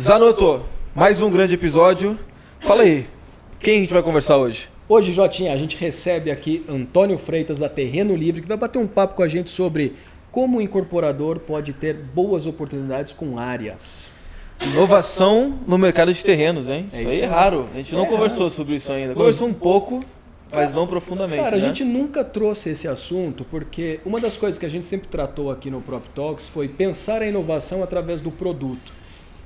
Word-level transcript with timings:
Zanotto, 0.00 0.62
mais 0.94 1.20
um 1.20 1.30
grande 1.30 1.56
episódio. 1.56 2.18
Fala 2.58 2.84
aí, 2.84 3.06
quem 3.58 3.76
a 3.76 3.80
gente 3.80 3.92
vai 3.92 4.02
conversar 4.02 4.38
hoje? 4.38 4.70
Hoje, 4.88 5.12
Jotinha, 5.12 5.52
a 5.52 5.58
gente 5.58 5.76
recebe 5.76 6.30
aqui 6.30 6.64
Antônio 6.66 7.18
Freitas 7.18 7.58
da 7.58 7.68
Terreno 7.68 8.16
Livre, 8.16 8.40
que 8.40 8.48
vai 8.48 8.56
bater 8.56 8.78
um 8.78 8.86
papo 8.86 9.12
com 9.14 9.22
a 9.22 9.28
gente 9.28 9.50
sobre 9.50 9.92
como 10.30 10.56
o 10.56 10.62
incorporador 10.62 11.40
pode 11.40 11.74
ter 11.74 11.92
boas 11.92 12.46
oportunidades 12.46 13.12
com 13.12 13.38
áreas. 13.38 14.06
Inovação 14.62 15.58
no 15.66 15.76
mercado 15.76 16.14
de 16.14 16.24
terrenos, 16.24 16.70
hein? 16.70 16.88
É 16.94 17.00
isso, 17.00 17.08
aí 17.10 17.20
é 17.20 17.26
raro. 17.26 17.68
A 17.74 17.76
gente 17.76 17.94
não 17.94 18.04
É 18.04 18.08
conversou 18.08 18.44
raro. 18.44 18.54
sobre 18.54 18.76
isso 18.76 18.90
ainda. 18.90 19.12
Conversou 19.12 19.48
um 19.48 19.52
pouco, 19.52 20.00
mas 20.50 20.74
não 20.74 20.86
profundamente. 20.86 21.42
Cara, 21.42 21.56
a 21.56 21.60
né? 21.60 21.66
gente 21.66 21.84
nunca 21.84 22.24
trouxe 22.24 22.70
esse 22.70 22.88
assunto 22.88 23.44
porque 23.50 24.00
uma 24.06 24.18
das 24.18 24.38
coisas 24.38 24.58
que 24.58 24.64
a 24.64 24.70
gente 24.70 24.86
sempre 24.86 25.08
tratou 25.08 25.50
aqui 25.50 25.70
no 25.70 25.82
Prop 25.82 26.04
Talks 26.14 26.48
foi 26.48 26.68
pensar 26.68 27.20
a 27.20 27.26
inovação 27.26 27.82
através 27.82 28.22
do 28.22 28.30
produto. 28.30 28.98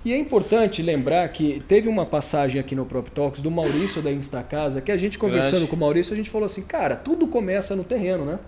E 0.05 0.13
é 0.13 0.19
importante 0.19 0.83
lembrar 0.83 1.27
que 1.29 1.63
teve 1.67 1.89
uma 1.89 2.05
passagem 2.05 2.61
aqui 2.61 2.75
no 2.75 2.85
Prop 2.85 3.09
Talks 3.09 3.41
do 3.41 3.51
Maurício 3.51 4.03
da 4.03 4.13
Instacasa 4.13 4.83
que 4.83 4.93
a 4.93 4.97
gente 4.99 5.19
conversando 5.19 5.53
Grande. 5.53 5.71
com 5.71 5.77
o 5.77 5.79
Maurício, 5.79 6.13
a 6.13 6.17
gente 6.17 6.29
falou 6.29 6.45
assim, 6.45 6.61
cara, 6.61 6.95
tudo 6.95 7.27
começa 7.27 7.75
no 7.75 7.85
terreno, 7.85 8.25
né? 8.25 8.39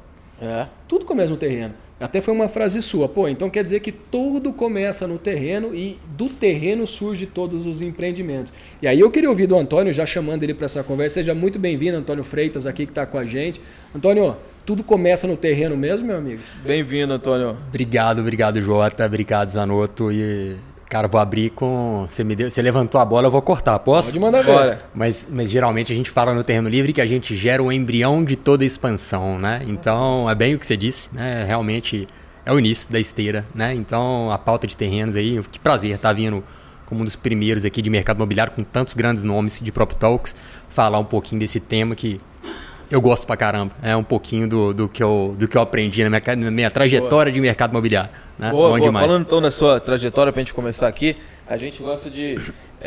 É. 0.41 0.67
Tudo 0.87 1.07
começa 1.07 1.31
no 1.31 1.37
terreno. 1.39 1.73
Até 1.99 2.21
foi 2.21 2.35
uma 2.35 2.47
frase 2.47 2.83
sua. 2.83 3.09
Pô, 3.09 3.27
então 3.27 3.49
quer 3.49 3.63
dizer 3.63 3.81
que 3.81 3.91
tudo 3.91 4.53
começa 4.53 5.07
no 5.07 5.17
terreno 5.17 5.75
e 5.75 5.99
do 6.11 6.29
terreno 6.29 6.87
surge 6.87 7.25
todos 7.25 7.65
os 7.65 7.81
empreendimentos. 7.81 8.53
E 8.83 8.87
aí 8.87 9.01
eu 9.01 9.11
queria 9.11 9.31
ouvir 9.31 9.47
do 9.47 9.57
Antônio, 9.57 9.95
já 9.95 10.05
chamando 10.05 10.43
ele 10.43 10.53
para 10.53 10.67
essa 10.67 10.85
conversa. 10.85 11.15
Seja 11.15 11.35
muito 11.35 11.59
bem-vindo, 11.59 11.97
Antônio 11.97 12.23
Freitas, 12.23 12.67
aqui 12.67 12.85
que 12.85 12.93
está 12.93 13.07
com 13.07 13.17
a 13.17 13.25
gente. 13.25 13.63
Antônio, 13.95 14.37
tudo 14.67 14.85
começa 14.85 15.27
no 15.27 15.39
terreno 15.39 15.75
mesmo, 15.75 16.09
meu 16.09 16.19
amigo? 16.19 16.43
Bem-vindo, 16.67 17.15
Antônio. 17.15 17.57
Obrigado, 17.69 18.19
obrigado, 18.19 18.61
Jota. 18.61 19.07
Obrigado, 19.07 19.49
Zanotto. 19.49 20.13
E, 20.13 20.55
cara, 20.89 21.09
vou 21.09 21.21
abrir 21.21 21.51
com. 21.51 22.07
Você, 22.09 22.25
me 22.25 22.35
deu... 22.35 22.51
Você 22.51 22.63
levantou 22.63 23.01
a 23.01 23.05
bola, 23.05 23.27
eu 23.27 23.31
vou 23.31 23.43
cortar, 23.43 23.79
posso? 23.79 24.09
Pode 24.11 24.21
mandar. 24.21 24.45
Bora. 24.45 24.83
Mas, 24.95 25.29
mas 25.31 25.51
geralmente 25.51 25.93
a 25.93 25.97
gente 25.97 26.11
fala 26.11 26.35
no 26.35 26.43
terreno 26.43 26.69
livre 26.69 26.93
que 26.93 27.01
a 27.01 27.07
gente 27.07 27.37
gera 27.37 27.63
o 27.63 27.73
embrião 27.73 28.25
de 28.25 28.37
toda 28.37 28.65
a 28.65 28.67
expansão, 28.67 29.39
né? 29.39 29.63
Então 29.67 30.29
é 30.29 30.35
bem 30.35 30.55
o 30.55 30.59
que 30.59 30.67
você 30.67 30.77
disse, 30.77 31.15
né? 31.15 31.45
Realmente 31.45 32.07
é 32.45 32.53
o 32.53 32.59
início 32.59 32.91
da 32.91 32.99
esteira, 32.99 33.45
né? 33.55 33.75
Então 33.75 34.31
a 34.31 34.39
pauta 34.39 34.67
de 34.67 34.77
terrenos 34.77 35.17
aí, 35.17 35.41
que 35.51 35.59
prazer 35.59 35.95
estar 35.95 36.13
vindo 36.13 36.43
como 36.87 37.03
um 37.03 37.05
dos 37.05 37.17
primeiros 37.17 37.65
aqui 37.65 37.83
de 37.83 37.91
mercado 37.91 38.17
imobiliário 38.17 38.53
com 38.53 38.63
tantos 38.63 38.95
grandes 38.95 39.25
nomes 39.25 39.61
de 39.61 39.73
Prop 39.73 39.93
Talks, 39.93 40.37
falar 40.69 40.99
um 40.99 41.05
pouquinho 41.05 41.41
desse 41.41 41.59
tema 41.59 41.97
que 41.97 42.21
eu 42.91 43.01
gosto 43.01 43.27
pra 43.27 43.37
caramba. 43.37 43.73
É 43.83 43.97
um 43.97 44.05
pouquinho 44.05 44.49
do, 44.49 44.73
do, 44.73 44.89
que, 44.89 45.03
eu, 45.03 45.35
do 45.37 45.49
que 45.49 45.57
eu 45.57 45.61
aprendi 45.61 46.05
na 46.05 46.11
minha, 46.11 46.37
na 46.37 46.51
minha 46.51 46.71
trajetória 46.71 47.33
de 47.33 47.41
mercado 47.41 47.71
imobiliário. 47.71 48.11
Né? 48.39 48.51
Boa, 48.51 48.71
Bom 48.71 48.77
boa. 48.77 48.81
demais. 48.81 49.07
Falando 49.07 49.23
então 49.27 49.41
na 49.41 49.51
sua 49.51 49.81
trajetória 49.81 50.33
pra 50.33 50.41
gente 50.41 50.53
começar 50.55 50.87
aqui, 50.89 51.17
a 51.47 51.57
gente 51.57 51.83
gosta 51.83 52.11
de 52.11 52.39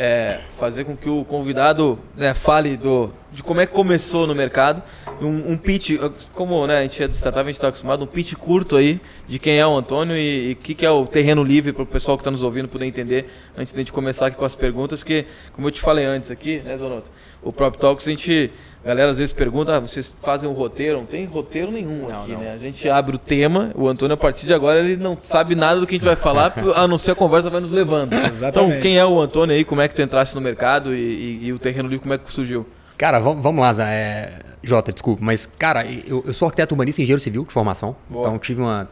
é, 0.02 0.40
fazer 0.56 0.84
com 0.84 0.96
que 0.96 1.10
o 1.10 1.26
convidado 1.26 1.98
né, 2.16 2.32
fale 2.32 2.74
do, 2.74 3.12
de 3.30 3.42
como 3.42 3.60
é 3.60 3.66
que 3.66 3.74
começou 3.74 4.26
no 4.26 4.34
mercado. 4.34 4.82
Um, 5.20 5.52
um 5.52 5.56
pitch, 5.58 5.90
como 6.32 6.66
né, 6.66 6.78
a 6.78 6.82
gente 6.82 7.02
é 7.02 7.06
de 7.06 7.14
startup, 7.14 7.42
a 7.42 7.46
gente 7.46 7.56
está 7.56 7.68
acostumado, 7.68 8.02
um 8.02 8.06
pitch 8.06 8.32
curto 8.34 8.78
aí 8.78 8.98
de 9.28 9.38
quem 9.38 9.58
é 9.58 9.66
o 9.66 9.76
Antônio 9.76 10.16
e 10.16 10.52
o 10.52 10.56
que, 10.56 10.74
que 10.74 10.86
é 10.86 10.90
o 10.90 11.06
terreno 11.06 11.44
livre 11.44 11.74
para 11.74 11.82
o 11.82 11.86
pessoal 11.86 12.16
que 12.16 12.22
está 12.22 12.30
nos 12.30 12.42
ouvindo 12.42 12.66
poder 12.66 12.86
entender 12.86 13.30
antes 13.54 13.74
de 13.74 13.78
a 13.78 13.82
gente 13.82 13.92
começar 13.92 14.28
aqui 14.28 14.38
com 14.38 14.44
as 14.46 14.54
perguntas, 14.54 15.04
que 15.04 15.26
como 15.52 15.68
eu 15.68 15.70
te 15.70 15.82
falei 15.82 16.06
antes 16.06 16.30
aqui, 16.30 16.60
né, 16.64 16.74
Zonoto? 16.78 17.10
O 17.42 17.52
Prop 17.52 17.74
Talks, 17.74 18.06
a 18.06 18.10
gente, 18.10 18.50
a 18.84 18.88
galera 18.88 19.10
às 19.10 19.18
vezes 19.18 19.32
pergunta, 19.32 19.74
ah, 19.74 19.80
vocês 19.80 20.14
fazem 20.20 20.48
um 20.48 20.52
roteiro? 20.52 20.98
Não 20.98 21.06
tem 21.06 21.24
roteiro 21.24 21.70
nenhum 21.70 22.06
Não, 22.06 22.20
aqui, 22.20 22.32
não. 22.32 22.40
né? 22.40 22.50
A 22.54 22.58
gente 22.58 22.86
abre 22.88 23.16
o 23.16 23.18
tema, 23.18 23.70
o 23.74 23.88
Antônio 23.88 24.12
a 24.12 24.16
partir 24.16 24.46
de 24.46 24.52
agora 24.52 24.78
ele 24.80 24.96
não 24.96 25.16
sabe 25.24 25.54
nada 25.54 25.80
do 25.80 25.86
que 25.86 25.94
a 25.94 25.98
gente 25.98 26.04
vai 26.04 26.16
falar, 26.16 26.54
a 26.74 26.86
não 26.86 26.98
ser 26.98 27.12
a 27.12 27.14
conversa 27.14 27.48
vai 27.48 27.60
nos 27.60 27.70
levando. 27.70 28.12
Exatamente. 28.26 28.72
Então, 28.72 28.82
quem 28.82 28.98
é 28.98 29.04
o 29.04 29.18
Antônio 29.18 29.54
aí, 29.54 29.64
como 29.64 29.80
é 29.80 29.88
que 29.90 29.96
tu 29.96 30.02
entrasse 30.02 30.34
no 30.34 30.40
mercado 30.40 30.94
e, 30.94 30.98
e- 30.98 31.46
e 31.46 31.52
o 31.52 31.58
terreno 31.58 31.88
livre, 31.88 32.02
como 32.02 32.14
é 32.14 32.18
que 32.18 32.30
surgiu? 32.32 32.66
Cara, 32.96 33.18
vamos, 33.18 33.60
lá, 33.60 33.72
Zé. 33.72 33.84
É, 33.84 34.38
Jota, 34.62 34.92
desculpa, 34.92 35.22
mas, 35.24 35.46
cara, 35.46 35.84
eu, 35.86 36.22
eu 36.26 36.32
sou 36.34 36.46
arquiteto 36.46 36.74
urbanista 36.74 37.00
e 37.00 37.04
engenheiro 37.04 37.20
civil 37.22 37.44
de 37.44 37.52
formação. 37.52 37.96
Boa. 38.08 38.26
Então, 38.26 38.38
tive 38.38 38.60
uma, 38.60 38.88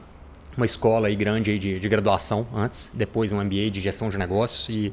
uma 0.57 0.65
escola 0.65 1.09
aí 1.09 1.15
grande 1.17 1.51
aí 1.51 1.59
de, 1.59 1.79
de 1.79 1.89
graduação 1.89 2.47
antes, 2.55 2.91
depois 2.95 3.33
um 3.33 3.43
MBA 3.45 3.71
de 3.71 3.81
gestão 3.81 4.09
de 4.09 4.17
negócios. 4.17 4.69
E, 4.71 4.93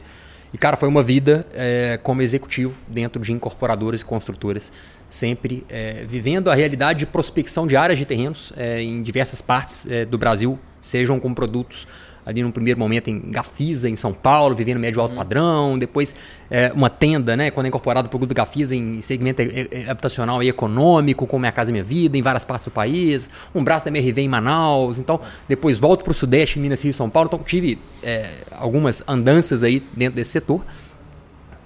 e 0.54 0.58
cara, 0.58 0.76
foi 0.76 0.90
uma 0.90 1.02
vida 1.02 1.48
é, 1.54 1.98
como 2.04 2.22
executivo 2.22 2.74
dentro 2.90 3.22
de 3.22 3.32
incorporadoras 3.32 4.02
e 4.02 4.06
construtoras, 4.06 4.72
sempre 5.08 5.66
é, 5.70 6.04
vivendo 6.06 6.50
a 6.52 6.54
realidade 6.56 7.00
de 7.00 7.06
prospecção 7.06 7.66
de 7.66 7.78
áreas 7.78 7.98
de 7.98 8.06
terrenos 8.06 8.52
é, 8.58 8.82
em 8.82 9.02
diversas 9.02 9.42
partes 9.42 9.90
é, 9.90 10.04
do 10.04 10.18
Brasil, 10.18 10.60
sejam 10.82 11.22
com 11.22 11.34
produtos 11.34 11.88
ali 12.26 12.42
no 12.42 12.52
primeiro 12.52 12.80
momento 12.80 13.10
em 13.10 13.20
Gafisa, 13.30 13.88
em 13.88 13.96
São 13.96 14.12
Paulo, 14.12 14.56
vivendo 14.56 14.80
médio 14.80 15.00
alto 15.00 15.16
padrão, 15.16 15.78
depois 15.78 16.16
é, 16.50 16.72
uma 16.74 16.90
tenda, 16.90 17.38
né, 17.38 17.52
quando 17.52 17.66
é 17.66 17.70
incorporado 17.70 18.10
para 18.10 18.16
o 18.16 18.20
grupo 18.20 18.34
Gafisa 18.34 18.76
em 18.76 19.00
segmento 19.00 19.42
é, 19.42 19.68
é, 19.72 19.90
habitacional 19.90 20.42
e 20.42 20.50
econômico, 20.50 21.28
com 21.28 21.38
Minha 21.38 21.52
Casa 21.52 21.72
Minha 21.72 21.84
Vida, 21.84 22.18
em 22.18 22.22
várias 22.22 22.44
partes 22.44 22.66
do 22.66 22.72
país, 22.72 23.30
um 23.54 23.64
braço 23.64 23.86
da 23.86 23.92
MRV 23.92 24.22
em 24.22 24.28
Manaus, 24.28 24.98
então 24.98 25.20
depois 25.48 25.78
volto 25.78 26.04
para 26.04 26.12
o 26.12 26.16
Sudeste, 26.16 26.58
Minas, 26.60 26.82
Rio 26.84 26.94
São 26.94 27.10
Paulo, 27.10 27.30
então 27.32 27.44
tive 27.46 27.80
é, 28.02 28.28
algumas 28.52 29.04
andanças 29.08 29.64
aí 29.64 29.84
dentro 29.94 30.16
desse 30.16 30.32
setor, 30.32 30.64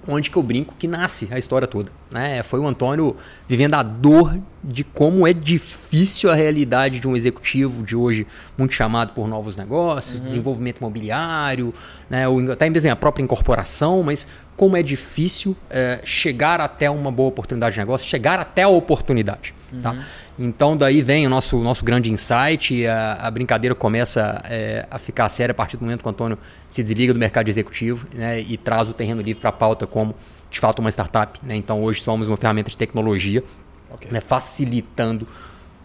onde 0.06 0.30
que 0.30 0.36
eu 0.36 0.42
brinco 0.42 0.74
que 0.78 0.86
nasce 0.86 1.28
a 1.30 1.38
história 1.38 1.66
toda. 1.66 1.90
Né? 2.10 2.42
Foi 2.42 2.60
o 2.60 2.66
Antônio 2.66 3.16
vivendo 3.48 3.74
a 3.74 3.82
dor 3.82 4.38
de 4.62 4.84
como 4.84 5.26
é 5.26 5.32
difícil 5.32 6.30
a 6.30 6.34
realidade 6.34 7.00
de 7.00 7.08
um 7.08 7.16
executivo 7.16 7.82
de 7.82 7.96
hoje, 7.96 8.26
muito 8.58 8.74
chamado 8.74 9.12
por 9.14 9.26
novos 9.26 9.56
negócios, 9.56 10.20
desenvolvimento 10.20 10.78
imobiliário, 10.78 11.72
né? 12.10 12.28
ou 12.28 12.52
até 12.52 12.68
mesmo 12.68 12.90
a 12.90 12.96
própria 12.96 13.22
incorporação, 13.22 14.02
mas 14.02 14.28
como 14.56 14.76
é 14.76 14.82
difícil 14.82 15.56
é, 15.70 16.00
chegar 16.04 16.60
até 16.60 16.90
uma 16.90 17.10
boa 17.10 17.30
oportunidade 17.30 17.74
de 17.74 17.80
negócio, 17.80 18.06
chegar 18.06 18.38
até 18.38 18.62
a 18.62 18.68
oportunidade. 18.68 19.54
Tá? 19.82 19.96
Então 20.38 20.76
daí 20.76 21.00
vem 21.00 21.26
o 21.26 21.30
nosso, 21.30 21.58
nosso 21.60 21.84
grande 21.84 22.10
insight, 22.10 22.86
a, 22.86 23.14
a 23.14 23.30
brincadeira 23.30 23.74
começa 23.74 24.42
é, 24.44 24.86
a 24.90 24.98
ficar 24.98 25.28
séria 25.30 25.52
a 25.52 25.54
partir 25.54 25.78
do 25.78 25.84
momento 25.84 26.02
que 26.02 26.06
o 26.06 26.10
Antônio 26.10 26.36
se 26.68 26.82
desliga 26.82 27.14
do 27.14 27.18
mercado 27.18 27.48
executivo 27.48 28.06
né, 28.14 28.40
e 28.40 28.58
traz 28.58 28.88
o 28.88 28.92
terreno 28.92 29.22
livre 29.22 29.40
para 29.40 29.50
a 29.50 29.52
pauta 29.52 29.86
como 29.86 30.14
de 30.50 30.58
fato 30.58 30.80
uma 30.80 30.90
startup. 30.90 31.38
Né? 31.42 31.56
Então 31.56 31.82
hoje 31.82 32.02
somos 32.02 32.28
uma 32.28 32.36
ferramenta 32.36 32.68
de 32.68 32.76
tecnologia 32.76 33.42
né, 34.10 34.20
facilitando 34.20 35.26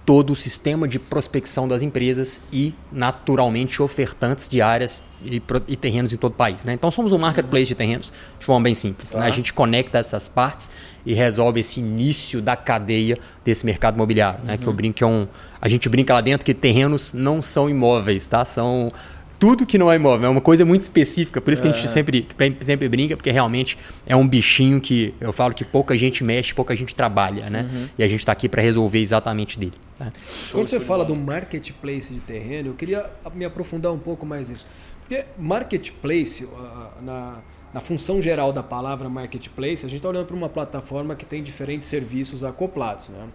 todo 0.05 0.33
o 0.33 0.35
sistema 0.35 0.87
de 0.87 0.99
prospecção 0.99 1.67
das 1.67 1.81
empresas 1.81 2.41
e, 2.53 2.75
naturalmente, 2.91 3.81
ofertantes 3.81 4.47
de 4.47 4.61
áreas 4.61 5.03
e, 5.23 5.41
e 5.67 5.75
terrenos 5.75 6.13
em 6.13 6.17
todo 6.17 6.31
o 6.31 6.35
país. 6.35 6.63
Né? 6.63 6.73
Então, 6.73 6.91
somos 6.91 7.11
um 7.11 7.17
marketplace 7.17 7.65
de 7.65 7.75
terrenos 7.75 8.13
de 8.39 8.45
forma 8.45 8.61
bem 8.61 8.75
simples. 8.75 9.15
né? 9.15 9.25
A 9.25 9.31
gente 9.31 9.51
conecta 9.51 9.97
essas 9.97 10.29
partes 10.29 10.69
e 11.05 11.13
resolve 11.13 11.59
esse 11.59 11.79
início 11.79 12.39
da 12.39 12.55
cadeia 12.55 13.17
desse 13.43 13.65
mercado 13.65 13.95
imobiliário. 13.95 14.41
Né? 14.43 14.57
Que 14.57 14.67
eu 14.67 14.73
brinco 14.73 14.97
que 14.97 15.03
é 15.03 15.07
um. 15.07 15.27
A 15.59 15.67
gente 15.67 15.89
brinca 15.89 16.13
lá 16.13 16.21
dentro 16.21 16.45
que 16.45 16.53
terrenos 16.53 17.11
não 17.11 17.41
são 17.41 17.67
imóveis, 17.67 18.27
tá? 18.27 18.45
São 18.45 18.91
tudo 19.39 19.65
que 19.65 19.77
não 19.77 19.91
é 19.91 19.95
imóvel. 19.95 20.27
É 20.27 20.29
uma 20.29 20.41
coisa 20.41 20.65
muito 20.65 20.81
específica. 20.81 21.41
Por 21.41 21.53
isso 21.53 21.61
que 21.61 21.67
a 21.67 21.71
gente 21.71 21.87
sempre, 21.87 22.27
sempre 22.61 22.89
brinca, 22.89 23.15
porque 23.15 23.31
realmente 23.31 23.77
é 24.05 24.15
um 24.15 24.27
bichinho 24.27 24.79
que 24.81 25.13
eu 25.19 25.33
falo 25.33 25.53
que 25.53 25.63
pouca 25.63 25.97
gente 25.97 26.23
mexe, 26.23 26.53
pouca 26.53 26.75
gente 26.75 26.95
trabalha, 26.95 27.49
né? 27.49 27.89
E 27.97 28.03
a 28.03 28.07
gente 28.07 28.19
está 28.19 28.31
aqui 28.31 28.47
para 28.47 28.61
resolver 28.61 28.99
exatamente 28.99 29.59
dele. 29.59 29.73
tá? 29.97 30.11
Quando 30.51 30.67
você 30.67 30.79
fala 30.79 31.05
do 31.05 31.19
marketplace 31.19 32.13
de 32.13 32.19
terreno, 32.19 32.69
eu 32.69 32.73
queria 32.73 33.09
me 33.33 33.45
aprofundar 33.45 33.91
um 33.91 33.99
pouco 33.99 34.25
mais 34.25 34.49
nisso. 34.49 34.65
Porque 35.01 35.25
marketplace, 35.37 36.47
ah, 36.57 36.91
na, 37.01 37.37
na 37.75 37.81
função 37.81 38.21
geral 38.21 38.53
da 38.53 38.63
palavra 38.63 39.09
marketplace, 39.09 39.85
a 39.85 39.89
gente 39.89 39.97
está 39.97 40.07
olhando 40.07 40.27
para 40.27 40.35
uma 40.37 40.47
plataforma 40.47 41.13
que 41.13 41.25
tem 41.25 41.43
diferentes 41.43 41.89
serviços 41.89 42.41
acoplados. 42.41 43.09
Né? 43.09 43.27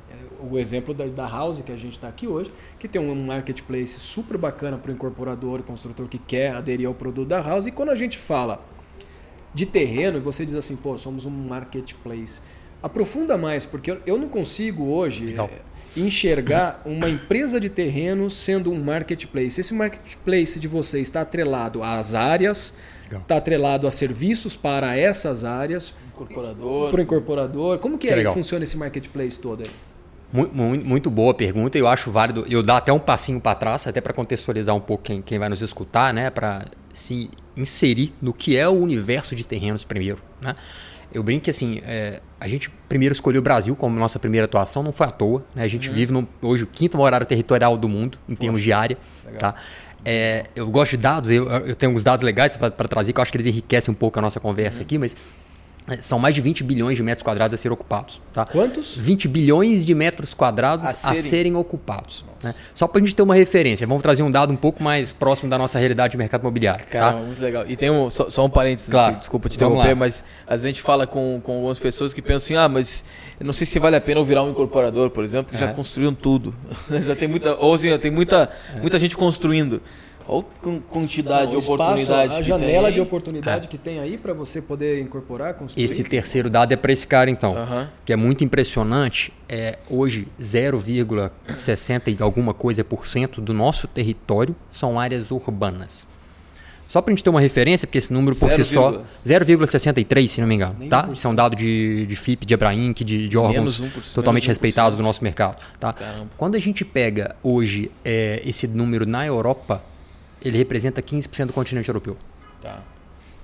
O 0.51 0.57
exemplo 0.59 0.95
da, 0.95 1.05
da 1.05 1.29
House, 1.29 1.61
que 1.61 1.71
a 1.71 1.77
gente 1.77 1.93
está 1.93 2.09
aqui 2.09 2.27
hoje, 2.27 2.51
que 2.79 2.89
tem 2.89 2.99
um 3.03 3.15
marketplace 3.27 3.99
super 4.01 4.39
bacana 4.39 4.79
para 4.79 4.91
o 4.91 4.95
incorporador, 4.95 5.63
construtor 5.63 6.09
que 6.09 6.17
quer 6.17 6.55
aderir 6.55 6.89
ao 6.89 6.95
produto 6.95 7.29
da 7.29 7.43
House. 7.43 7.67
E 7.67 7.71
quando 7.71 7.91
a 7.91 7.95
gente 7.95 8.17
fala 8.17 8.63
de 9.53 9.67
terreno 9.67 10.17
e 10.17 10.21
você 10.23 10.47
diz 10.47 10.55
assim, 10.55 10.75
pô, 10.75 10.97
somos 10.97 11.27
um 11.27 11.31
marketplace. 11.31 12.41
Aprofunda 12.83 13.37
mais, 13.37 13.67
porque 13.67 13.99
eu- 14.07 14.17
não 14.19 14.31
consigo 14.31 14.85
hoje 14.85 15.27
Legal. 15.27 15.51
eh, 15.53 15.61
enxergar 15.99 16.81
uma 16.87 17.11
empresa 17.11 17.61
de 17.61 17.69
terreno 17.69 18.31
sendo 18.31 18.73
um 18.73 18.83
marketplace. 18.83 19.61
Esse 19.61 19.75
marketplace 19.75 20.59
de 20.59 20.67
vocês 20.67 21.09
está 21.09 21.21
atrelado 21.21 21.83
às 21.83 22.15
áreas. 22.15 22.73
Está 23.19 23.37
atrelado 23.37 23.87
a 23.87 23.91
serviços 23.91 24.57
para 24.57 24.97
essas 24.97 25.45
áreas, 25.45 25.95
Incorporador. 26.15 26.91
para 26.91 26.99
o 27.01 27.03
incorporador. 27.03 27.79
Como 27.79 27.99
que 27.99 28.07
é 28.07 28.11
que 28.11 28.17
legal. 28.17 28.35
funciona 28.35 28.65
esse 28.65 28.77
marketplace 28.77 29.39
todo 29.39 29.63
aí? 29.63 29.71
Mu- 30.33 30.49
mu- 30.53 30.85
Muito, 30.85 31.11
boa 31.11 31.35
pergunta, 31.35 31.77
eu 31.77 31.89
acho 31.89 32.11
válido. 32.11 32.45
Eu 32.49 32.63
dar 32.63 32.77
até 32.77 32.93
um 32.93 33.01
passinho 33.01 33.41
para 33.41 33.55
trás, 33.57 33.87
até 33.87 34.01
para 34.01 34.13
contextualizar 34.13 34.75
um 34.77 34.81
pouco 34.81 35.03
quem, 35.05 35.21
quem 35.21 35.39
vai 35.39 35.49
nos 35.49 35.61
escutar, 35.61 36.15
né? 36.15 36.31
Para 36.31 36.65
se 36.93 37.31
inserir 37.57 38.13
no 38.23 38.33
que 38.33 38.57
é 38.57 38.69
o 38.69 38.73
universo 38.73 39.35
de 39.35 39.45
terrenos 39.45 39.83
primeiro. 39.85 40.19
Né? 40.41 40.55
Eu 41.13 41.25
brinco 41.25 41.45
que 41.45 41.51
assim, 41.51 41.81
é, 41.85 42.21
a 42.39 42.47
gente 42.47 42.71
primeiro 42.89 43.13
escolheu 43.13 43.41
o 43.41 43.43
Brasil 43.43 43.75
como 43.75 43.99
nossa 43.99 44.19
primeira 44.21 44.45
atuação, 44.45 44.83
não 44.85 44.93
foi 44.93 45.09
à 45.09 45.11
toa. 45.11 45.45
Né? 45.55 45.65
A 45.65 45.69
gente 45.69 45.89
uhum. 45.89 45.95
vive 45.95 46.13
no, 46.13 46.29
hoje 46.43 46.63
o 46.63 46.67
quinto 46.69 46.97
maior 46.97 47.13
área 47.15 47.27
territorial 47.27 47.77
do 47.77 47.89
mundo, 47.89 48.17
em 48.29 48.35
Poxa, 48.35 48.41
termos 48.41 48.63
de 48.63 48.73
área. 48.73 48.97
Tá? 49.37 49.55
É, 50.05 50.47
eu 50.57 50.71
gosto 50.71 50.93
de 50.93 50.99
dados, 50.99 51.31
eu, 51.31 51.49
eu 51.49 51.75
tenho 51.75 51.91
alguns 51.91 52.05
dados 52.05 52.25
legais 52.25 52.57
para 52.57 52.71
trazer, 52.71 53.13
que 53.13 53.19
eu 53.19 53.23
acho 53.23 53.31
que 53.31 53.37
eles 53.37 53.47
enriquecem 53.47 53.93
um 53.93 53.95
pouco 53.95 54.19
a 54.19 54.23
nossa 54.23 54.41
conversa 54.41 54.79
uhum. 54.79 54.85
aqui, 54.85 54.99
mas 54.99 55.17
são 56.01 56.19
mais 56.19 56.35
de 56.35 56.41
20 56.41 56.63
bilhões 56.63 56.97
de 56.97 57.03
metros 57.03 57.23
quadrados 57.23 57.55
a 57.55 57.57
ser 57.57 57.73
ocupados. 57.73 58.21
Tá? 58.33 58.45
Quantos? 58.45 58.97
20 58.97 59.29
bilhões 59.29 59.85
de 59.85 59.95
metros 59.95 60.35
quadrados 60.35 60.87
a 60.87 60.93
serem, 60.93 61.19
a 61.19 61.23
serem 61.23 61.57
ocupados. 61.57 62.25
Né? 62.43 62.55
Só 62.75 62.87
para 62.87 63.01
a 63.01 63.05
gente 63.05 63.15
ter 63.15 63.23
uma 63.23 63.35
referência, 63.35 63.87
vamos 63.87 64.03
trazer 64.03 64.23
um 64.23 64.31
dado 64.31 64.53
um 64.53 64.57
pouco 64.57 64.83
mais 64.83 65.13
próximo 65.13 65.51
da 65.51 65.59
nossa 65.59 65.79
realidade 65.79 66.13
de 66.13 66.19
mercado 66.19 66.43
imobiliário. 66.43 66.87
Cara, 66.87 67.15
tá? 67.15 67.19
muito 67.19 67.41
legal. 67.41 67.65
E 67.67 67.77
tem 67.77 67.91
um, 67.91 68.09
só, 68.09 68.31
só 68.31 68.45
um 68.45 68.51
parênteses, 68.51 68.91
claro. 68.91 69.17
desculpa 69.17 69.49
te 69.49 69.57
interromper, 69.57 69.95
mas 69.95 70.25
às 70.47 70.63
vezes 70.63 70.65
a 70.65 70.69
gente 70.69 70.83
fala 70.83 71.07
com, 71.07 71.41
com 71.43 71.55
algumas 71.57 71.79
pessoas 71.79 72.13
que 72.13 72.23
pensam 72.23 72.37
assim, 72.37 72.57
ah, 72.57 72.69
mas 72.69 73.05
não 73.41 73.53
sei 73.53 73.67
se 73.67 73.79
vale 73.79 73.97
a 73.97 74.01
pena 74.01 74.21
eu 74.21 74.25
virar 74.25 74.43
um 74.43 74.51
incorporador, 74.51 75.11
por 75.11 75.25
exemplo, 75.25 75.51
que 75.51 75.57
é. 75.63 75.67
já 75.67 75.73
construíram 75.73 76.15
tudo. 76.15 76.55
já 77.07 77.17
tem 77.17 77.29
muita, 77.29 77.55
ou 77.57 77.75
assim, 77.75 77.97
tem 77.99 78.11
muita, 78.11 78.51
é. 78.77 78.81
muita 78.81 78.99
gente 78.99 79.17
construindo. 79.17 79.83
Olha 80.33 80.45
a 80.63 80.81
quantidade 80.89 81.51
de 81.51 81.57
oportunidade. 81.57 82.35
A 82.35 82.43
janela 82.43 82.85
tem. 82.85 82.95
de 82.95 83.01
oportunidade 83.01 83.67
é. 83.67 83.69
que 83.69 83.77
tem 83.77 83.99
aí 83.99 84.17
para 84.17 84.33
você 84.33 84.63
poder 84.63 85.01
incorporar, 85.01 85.55
construir. 85.55 85.83
Esse 85.83 86.05
terceiro 86.05 86.49
dado 86.49 86.71
é 86.71 86.77
para 86.77 86.93
esse 86.93 87.05
cara, 87.05 87.29
então. 87.29 87.57
Que 88.05 88.13
é 88.13 88.17
muito 88.17 88.45
impressionante. 88.45 89.33
É, 89.49 89.77
hoje, 89.91 90.29
0,60 90.41 92.17
e 92.17 92.23
alguma 92.23 92.55
coisa 92.55 92.85
por 92.85 93.09
cento 93.09 93.41
do 93.41 93.53
nosso 93.53 93.89
território 93.89 94.55
são 94.71 95.01
áreas 95.01 95.33
urbanas. 95.33 96.07
Só 96.87 97.01
para 97.03 97.13
a 97.13 97.15
gente 97.15 97.25
ter 97.25 97.31
uma 97.31 97.41
referência, 97.41 97.87
porque 97.87 97.99
esse 97.99 98.13
número 98.13 98.37
por 98.37 98.51
0, 98.51 98.65
si 98.65 98.75
só. 98.75 99.03
0,63, 99.25 100.27
se 100.27 100.41
não 100.41 100.49
me 100.49 100.57
engano. 100.57 100.75
tá? 100.89 101.09
Isso 101.13 101.27
é 101.27 101.31
um 101.31 101.35
dado 101.35 101.57
de, 101.57 102.07
de 102.07 102.17
FIP, 102.17 102.47
de 102.47 102.55
Abrainc, 102.55 103.05
de, 103.05 103.29
de 103.29 103.39
órgãos 103.39 103.81
totalmente 104.15 104.47
respeitados 104.47 104.97
do 104.97 105.03
nosso 105.03 105.23
mercado. 105.25 105.59
Tá? 105.79 105.95
Quando 106.37 106.55
a 106.57 106.59
gente 106.61 106.85
pega 106.85 107.35
hoje 107.43 107.91
é, 108.05 108.43
esse 108.45 108.67
número 108.67 109.07
na 109.07 109.25
Europa, 109.25 109.83
ele 110.43 110.59
representa 110.59 111.03
15% 111.03 111.47
do 111.47 111.53
continente 111.53 111.89
europeu. 111.89 112.17
Tá. 112.61 112.83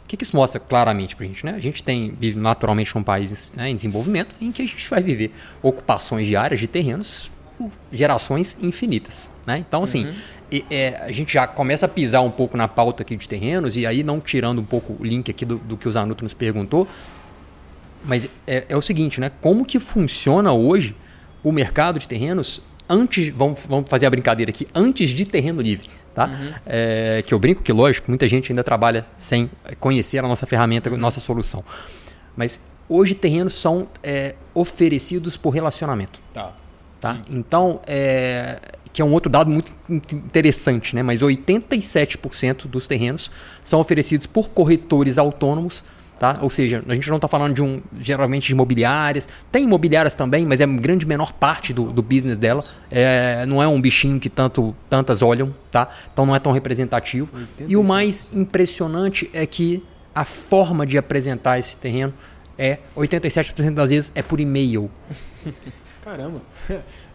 O 0.05 0.09
que, 0.09 0.17
que 0.17 0.23
isso 0.23 0.37
mostra 0.37 0.61
claramente 0.61 1.17
para 1.17 1.25
a 1.25 1.29
gente? 1.29 1.45
Né? 1.45 1.55
A 1.57 1.59
gente 1.59 1.83
tem, 1.83 2.15
vive 2.19 2.39
naturalmente 2.39 2.93
com 2.93 3.03
países 3.03 3.53
né, 3.57 3.69
em 3.69 3.75
desenvolvimento 3.75 4.37
em 4.41 4.53
que 4.53 4.63
a 4.63 4.67
gente 4.67 4.89
vai 4.89 5.03
viver 5.03 5.33
ocupações 5.61 6.29
de 6.29 6.37
áreas 6.37 6.61
de 6.61 6.69
terrenos 6.69 7.31
por 7.59 7.73
gerações 7.91 8.57
infinitas. 8.63 9.31
Né? 9.45 9.59
Então, 9.59 9.83
assim, 9.83 10.07
uhum. 10.07 10.15
e, 10.53 10.65
é, 10.71 11.01
a 11.03 11.11
gente 11.11 11.35
já 11.35 11.47
começa 11.49 11.87
a 11.87 11.89
pisar 11.89 12.21
um 12.21 12.31
pouco 12.31 12.57
na 12.57 12.69
pauta 12.69 13.03
aqui 13.03 13.17
de 13.17 13.29
terrenos, 13.29 13.77
e 13.77 13.85
aí 13.85 14.05
não 14.05 14.21
tirando 14.21 14.61
um 14.61 14.65
pouco 14.65 14.97
o 14.97 15.05
link 15.05 15.29
aqui 15.29 15.45
do, 15.45 15.57
do 15.59 15.77
que 15.77 15.89
o 15.89 15.93
Zanuto 15.93 16.23
nos 16.23 16.35
perguntou, 16.35 16.87
mas 18.05 18.29
é, 18.47 18.65
é, 18.69 18.77
o 18.77 18.83
seguinte, 18.83 19.21
né? 19.21 19.29
Como 19.41 19.65
que 19.65 19.81
funciona 19.81 20.53
hoje 20.53 20.95
o 21.43 21.51
mercado 21.51 21.99
de 21.99 22.07
terrenos 22.07 22.63
antes, 22.89 23.31
vamos, 23.31 23.67
vamos 23.69 23.91
fazer 23.91 24.07
a 24.07 24.11
brincadeira 24.11 24.51
aqui, 24.51 24.69
antes 24.73 25.11
de 25.11 25.25
terreno 25.25 25.61
livre 25.61 25.89
tá? 26.17 26.27
Uhum. 26.27 26.53
É, 26.65 27.23
que 27.25 27.35
eu 27.35 27.39
brinco 27.39 27.63
que, 27.63 27.71
lógico, 27.71 28.11
muita 28.11 28.27
gente 28.27 28.51
ainda 28.51 28.65
trabalha 28.65 29.07
sem 29.19 29.51
conhecer 29.79 30.19
a 30.19 30.23
nossa 30.23 30.47
ferramenta, 30.47 30.89
a 30.89 30.97
nossa 30.97 31.21
solução. 31.21 31.63
Mas 32.35 32.65
hoje 32.89 33.15
terrenos 33.15 33.53
são 33.53 33.87
é, 34.03 34.35
oferecidos 34.55 35.37
por 35.37 35.51
relacionamento. 35.51 36.19
Tá. 36.33 36.57
tá? 36.99 37.19
Então, 37.29 37.81
é, 37.87 38.59
que 38.95 39.03
é 39.03 39.05
um 39.05 39.13
outro 39.13 39.31
dado 39.31 39.51
muito 39.51 39.71
interessante, 39.91 40.97
né? 40.97 41.03
mas 41.03 41.21
87% 41.21 42.67
dos 42.67 42.87
terrenos 42.87 43.31
são 43.63 43.79
oferecidos 43.79 44.27
por 44.27 44.49
corretores 44.49 45.19
autônomos 45.19 45.85
Tá? 46.19 46.39
Ou 46.41 46.49
seja, 46.49 46.83
a 46.89 46.95
gente 46.95 47.09
não 47.11 47.17
está 47.17 47.29
falando 47.29 47.53
de 47.53 47.63
um 47.63 47.83
geralmente 48.01 48.47
de 48.47 48.53
imobiliárias. 48.53 49.29
Tem 49.53 49.65
imobiliárias 49.65 50.15
também, 50.15 50.47
mas 50.47 50.61
é 50.61 50.65
uma 50.65 50.81
grande 50.81 51.07
menor 51.07 51.33
parte 51.33 51.75
do, 51.75 51.93
do 51.93 52.03
business 52.03 52.39
dela. 52.39 52.65
É, 52.91 53.45
não 53.47 53.63
é 53.63 53.69
um 53.69 53.79
bichinho 53.79 54.19
que 54.19 54.31
tanto, 54.31 54.75
tantas 54.89 55.21
olham, 55.21 55.55
tá? 55.71 55.89
Então 56.11 56.25
não 56.25 56.35
é 56.35 56.39
tão 56.39 56.53
representativo. 56.53 57.29
E 57.69 57.77
o 57.77 57.85
mais 57.85 58.35
impressionante 58.35 59.29
é 59.33 59.45
que 59.45 59.85
a 60.15 60.25
forma 60.25 60.87
de 60.87 60.97
apresentar 60.97 61.59
esse 61.59 61.77
terreno 61.77 62.15
é 62.57 62.79
87% 62.97 63.75
das 63.75 63.91
vezes 63.91 64.13
é 64.15 64.23
por 64.23 64.41
e-mail. 64.41 64.91
Caramba. 66.03 66.41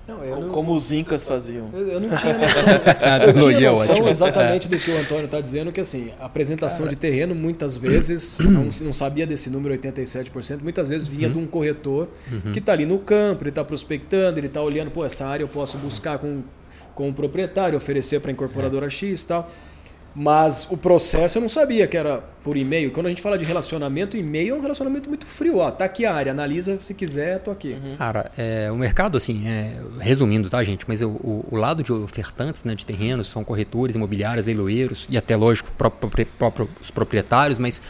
Não, 0.07 0.17
não, 0.17 0.49
Como 0.49 0.73
os 0.73 0.91
incas 0.91 1.23
faziam. 1.25 1.69
Eu, 1.71 1.87
eu 1.87 1.99
não 1.99 2.09
tinha 2.15 2.33
noção, 2.37 2.63
eu 3.27 3.55
tinha 3.55 3.67
é 3.67 3.71
noção 3.71 4.07
exatamente 4.07 4.67
do 4.67 4.77
que 4.77 4.89
o 4.89 4.97
Antônio 4.97 5.25
está 5.25 5.39
dizendo, 5.39 5.71
que 5.71 5.79
assim, 5.79 6.11
a 6.19 6.25
apresentação 6.25 6.85
Cara. 6.85 6.95
de 6.95 6.95
terreno 6.95 7.35
muitas 7.35 7.77
vezes, 7.77 8.37
não, 8.41 8.63
não, 8.63 8.93
sabia 8.93 9.27
desse 9.27 9.49
número 9.49 9.77
87%, 9.77 10.61
muitas 10.61 10.89
vezes 10.89 11.07
vinha 11.07 11.27
uhum. 11.27 11.33
de 11.33 11.39
um 11.39 11.47
corretor 11.47 12.09
uhum. 12.31 12.51
que 12.51 12.59
está 12.59 12.73
ali 12.73 12.85
no 12.85 12.97
campo, 12.97 13.43
ele 13.43 13.49
está 13.49 13.63
prospectando, 13.63 14.39
ele 14.39 14.47
está 14.47 14.61
olhando, 14.61 14.89
pô, 14.89 15.05
essa 15.05 15.25
área 15.25 15.43
eu 15.43 15.47
posso 15.47 15.77
buscar 15.77 16.17
com, 16.17 16.41
com 16.95 17.09
o 17.09 17.13
proprietário, 17.13 17.77
oferecer 17.77 18.19
para 18.19 18.31
a 18.31 18.33
incorporadora 18.33 18.89
X 18.89 19.21
e 19.21 19.27
tal. 19.27 19.51
Mas 20.13 20.67
o 20.69 20.75
processo 20.75 21.37
eu 21.37 21.41
não 21.41 21.47
sabia 21.47 21.87
que 21.87 21.95
era 21.95 22.21
por 22.43 22.57
e-mail. 22.57 22.91
Quando 22.91 23.05
a 23.05 23.09
gente 23.09 23.21
fala 23.21 23.37
de 23.37 23.45
relacionamento, 23.45 24.17
e-mail 24.17 24.55
é 24.55 24.57
um 24.57 24.61
relacionamento 24.61 25.07
muito 25.07 25.25
frio. 25.25 25.57
Ó, 25.57 25.71
tá 25.71 25.85
aqui 25.85 26.05
a 26.05 26.13
área, 26.13 26.31
analisa 26.33 26.77
se 26.77 26.93
quiser, 26.93 27.39
tô 27.39 27.49
aqui. 27.49 27.73
Uhum. 27.73 27.95
Cara, 27.95 28.29
é, 28.37 28.69
o 28.71 28.75
mercado, 28.75 29.17
assim, 29.17 29.47
é, 29.47 29.79
resumindo, 29.99 30.49
tá, 30.49 30.61
gente? 30.63 30.83
Mas 30.85 31.01
o, 31.01 31.09
o, 31.09 31.45
o, 31.51 31.55
lado 31.55 31.81
de 31.81 31.93
ofertantes 31.93 32.63
né, 32.65 32.75
de 32.75 32.85
terrenos 32.85 33.27
são 33.27 33.43
corretores, 33.43 33.95
imobiliários, 33.95 34.45
leiloeiros 34.45 35.07
e 35.09 35.17
até, 35.17 35.35
lógico, 35.35 35.71
próprio, 35.77 36.27
próprio, 36.37 36.69
os 36.81 36.91
proprietários, 36.91 37.57
mas 37.57 37.81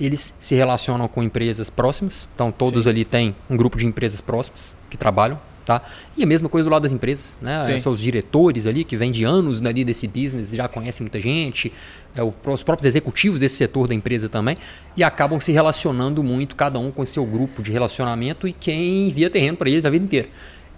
eles 0.00 0.34
se 0.40 0.56
relacionam 0.56 1.06
com 1.06 1.22
empresas 1.22 1.70
próximas. 1.70 2.28
Então, 2.34 2.50
todos 2.50 2.84
Sim. 2.84 2.90
ali 2.90 3.04
têm 3.04 3.36
um 3.48 3.56
grupo 3.56 3.78
de 3.78 3.86
empresas 3.86 4.20
próximas 4.20 4.74
que 4.88 4.96
trabalham 4.96 5.38
Tá? 5.64 5.82
E 6.16 6.22
a 6.22 6.26
mesma 6.26 6.48
coisa 6.48 6.68
do 6.68 6.72
lado 6.72 6.82
das 6.82 6.92
empresas, 6.92 7.38
né? 7.40 7.78
São 7.78 7.92
os 7.92 8.00
diretores 8.00 8.66
ali 8.66 8.82
que 8.82 8.96
vêm 8.96 9.12
de 9.12 9.24
anos 9.24 9.64
ali 9.64 9.84
desse 9.84 10.08
business, 10.08 10.50
já 10.50 10.66
conhecem 10.66 11.04
muita 11.04 11.20
gente, 11.20 11.72
é, 12.16 12.22
os 12.22 12.62
próprios 12.62 12.86
executivos 12.86 13.38
desse 13.38 13.56
setor 13.56 13.86
da 13.86 13.94
empresa 13.94 14.28
também, 14.28 14.56
e 14.96 15.04
acabam 15.04 15.40
se 15.40 15.52
relacionando 15.52 16.22
muito, 16.22 16.56
cada 16.56 16.78
um 16.78 16.90
com 16.90 17.04
seu 17.04 17.24
grupo 17.24 17.62
de 17.62 17.70
relacionamento 17.70 18.48
e 18.48 18.52
quem 18.52 19.08
envia 19.08 19.30
terreno 19.30 19.56
para 19.56 19.70
eles 19.70 19.84
a 19.84 19.90
vida 19.90 20.04
inteira. 20.04 20.28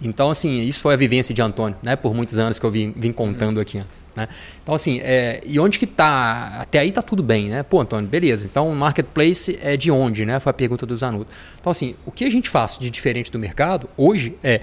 Então, 0.01 0.29
assim, 0.29 0.61
isso 0.61 0.81
foi 0.81 0.93
a 0.93 0.97
vivência 0.97 1.33
de 1.33 1.41
Antônio, 1.41 1.77
né? 1.81 1.95
Por 1.95 2.13
muitos 2.13 2.37
anos 2.37 2.59
que 2.59 2.65
eu 2.65 2.71
vim, 2.71 2.93
vim 2.95 3.11
contando 3.11 3.59
aqui 3.59 3.77
antes. 3.77 4.03
Né? 4.15 4.27
Então, 4.61 4.75
assim, 4.75 4.99
é, 5.01 5.41
e 5.45 5.59
onde 5.59 5.79
que 5.79 5.87
tá? 5.87 6.57
Até 6.59 6.79
aí 6.79 6.91
tá 6.91 7.01
tudo 7.01 7.23
bem, 7.23 7.49
né? 7.49 7.63
Pô, 7.63 7.79
Antônio, 7.79 8.07
beleza. 8.07 8.45
Então, 8.45 8.69
o 8.69 8.75
marketplace 8.75 9.57
é 9.61 9.77
de 9.77 9.89
onde, 9.89 10.25
né? 10.25 10.39
Foi 10.39 10.49
a 10.49 10.53
pergunta 10.53 10.85
do 10.85 10.95
Zanuto. 10.97 11.31
Então, 11.59 11.71
assim, 11.71 11.95
o 12.05 12.11
que 12.11 12.25
a 12.25 12.29
gente 12.29 12.49
faz 12.49 12.77
de 12.77 12.89
diferente 12.89 13.31
do 13.31 13.39
mercado 13.39 13.89
hoje 13.95 14.35
é 14.43 14.61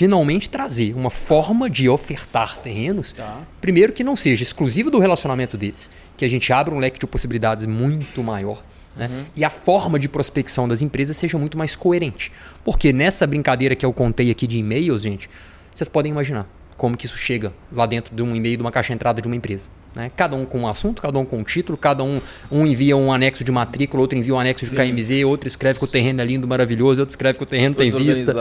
finalmente 0.00 0.48
trazer 0.48 0.94
uma 0.94 1.10
forma 1.10 1.68
de 1.68 1.86
ofertar 1.86 2.56
terrenos, 2.56 3.12
tá. 3.12 3.42
primeiro 3.60 3.92
que 3.92 4.02
não 4.02 4.16
seja 4.16 4.42
exclusivo 4.42 4.90
do 4.90 4.98
relacionamento 4.98 5.58
deles, 5.58 5.90
que 6.16 6.24
a 6.24 6.28
gente 6.28 6.50
abra 6.54 6.74
um 6.74 6.78
leque 6.78 6.98
de 6.98 7.06
possibilidades 7.06 7.66
muito 7.66 8.22
maior. 8.22 8.64
Né? 8.96 9.06
Uhum. 9.06 9.24
E 9.36 9.44
a 9.44 9.50
forma 9.50 9.98
de 9.98 10.08
prospecção 10.08 10.68
das 10.68 10.82
empresas 10.82 11.16
seja 11.16 11.38
muito 11.38 11.56
mais 11.56 11.76
coerente. 11.76 12.32
Porque 12.64 12.92
nessa 12.92 13.26
brincadeira 13.26 13.74
que 13.74 13.84
eu 13.84 13.92
contei 13.92 14.30
aqui 14.30 14.46
de 14.46 14.58
e-mails, 14.58 15.02
gente, 15.02 15.28
vocês 15.74 15.88
podem 15.88 16.12
imaginar 16.12 16.46
como 16.80 16.96
que 16.96 17.04
isso 17.04 17.18
chega 17.18 17.52
lá 17.70 17.84
dentro 17.84 18.16
de 18.16 18.22
um 18.22 18.34
e-mail, 18.34 18.56
de 18.56 18.62
uma 18.62 18.72
caixa 18.72 18.86
de 18.86 18.94
entrada 18.94 19.20
de 19.20 19.28
uma 19.28 19.36
empresa. 19.36 19.68
Né? 19.94 20.10
Cada 20.16 20.34
um 20.34 20.46
com 20.46 20.60
um 20.60 20.66
assunto, 20.66 21.02
cada 21.02 21.18
um 21.18 21.26
com 21.26 21.36
um 21.36 21.44
título, 21.44 21.76
cada 21.76 22.02
um, 22.02 22.22
um 22.50 22.66
envia 22.66 22.96
um 22.96 23.12
anexo 23.12 23.44
de 23.44 23.52
matrícula, 23.52 24.00
outro 24.00 24.16
envia 24.16 24.34
um 24.34 24.40
anexo 24.40 24.64
Sim. 24.64 24.74
de 24.74 24.90
KMZ, 24.90 25.24
outro 25.26 25.46
escreve 25.46 25.78
que 25.78 25.84
o 25.84 25.88
terreno 25.88 26.22
é 26.22 26.24
lindo, 26.24 26.48
maravilhoso, 26.48 27.02
outro 27.02 27.12
escreve 27.12 27.36
que 27.36 27.44
o 27.44 27.46
terreno 27.46 27.74
tem 27.74 27.90
vista. 27.90 28.32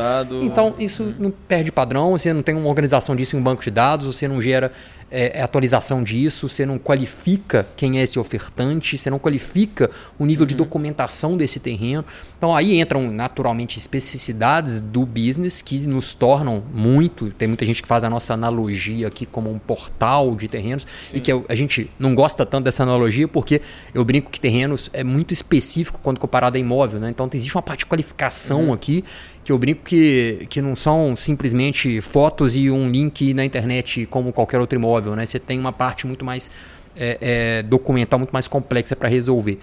Então 0.41 0.73
isso 0.79 1.03
hum. 1.03 1.15
não 1.19 1.31
perde 1.31 1.69
padrão, 1.69 2.11
você 2.11 2.31
não 2.31 2.41
tem 2.41 2.55
uma 2.55 2.69
organização 2.69 3.13
disso 3.13 3.35
em 3.35 3.39
um 3.39 3.43
banco 3.43 3.61
de 3.61 3.71
dados, 3.71 4.05
você 4.05 4.25
não 4.25 4.41
gera 4.41 4.71
é, 5.11 5.39
é, 5.39 5.41
atualização 5.41 6.03
disso, 6.03 6.47
você 6.47 6.65
não 6.65 6.77
qualifica 6.77 7.67
quem 7.75 7.99
é 7.99 8.03
esse 8.03 8.19
ofertante, 8.19 8.97
você 8.97 9.09
não 9.09 9.17
qualifica 9.17 9.89
o 10.19 10.25
nível 10.25 10.43
uhum. 10.43 10.47
de 10.47 10.55
documentação 10.55 11.35
desse 11.35 11.59
terreno. 11.59 12.05
Então 12.37 12.55
aí 12.55 12.79
entram 12.79 13.11
naturalmente 13.11 13.79
especificidades 13.79 14.81
do 14.81 15.05
business 15.05 15.63
que 15.63 15.87
nos 15.87 16.13
tornam 16.13 16.63
muito. 16.71 17.31
Tem 17.31 17.47
muita 17.47 17.65
gente 17.65 17.81
que 17.81 17.87
faz 17.87 18.03
a 18.03 18.09
nossa 18.09 18.28
analogia 18.33 19.07
aqui 19.07 19.25
como 19.25 19.51
um 19.51 19.59
portal 19.59 20.35
de 20.35 20.47
terrenos 20.47 20.85
Sim. 21.09 21.17
e 21.17 21.19
que 21.19 21.31
a 21.31 21.55
gente 21.55 21.89
não 21.97 22.15
gosta 22.15 22.45
tanto 22.45 22.65
dessa 22.65 22.83
analogia 22.83 23.27
porque 23.27 23.61
eu 23.93 24.03
brinco 24.03 24.31
que 24.31 24.39
terrenos 24.39 24.89
é 24.93 25.03
muito 25.03 25.33
específico 25.33 25.99
quando 26.01 26.19
comparado 26.19 26.57
a 26.57 26.59
imóvel, 26.59 26.99
né? 26.99 27.09
Então 27.09 27.29
existe 27.31 27.55
uma 27.55 27.61
parte 27.61 27.79
de 27.79 27.85
qualificação 27.85 28.67
uhum. 28.67 28.73
aqui 28.73 29.03
que 29.43 29.51
eu 29.51 29.57
brinco 29.57 29.83
que, 29.83 30.45
que 30.49 30.61
não 30.61 30.75
são 30.75 31.15
simplesmente 31.15 32.01
fotos 32.01 32.55
e 32.55 32.69
um 32.69 32.89
link 32.89 33.33
na 33.33 33.43
internet 33.43 34.05
como 34.05 34.31
qualquer 34.31 34.59
outro 34.59 34.77
imóvel, 34.77 35.15
né? 35.15 35.25
Você 35.25 35.39
tem 35.39 35.59
uma 35.59 35.71
parte 35.71 36.05
muito 36.05 36.23
mais 36.23 36.51
é, 36.95 37.17
é, 37.21 37.63
documental, 37.63 38.19
muito 38.19 38.31
mais 38.31 38.47
complexa 38.47 38.95
para 38.95 39.07
resolver. 39.09 39.57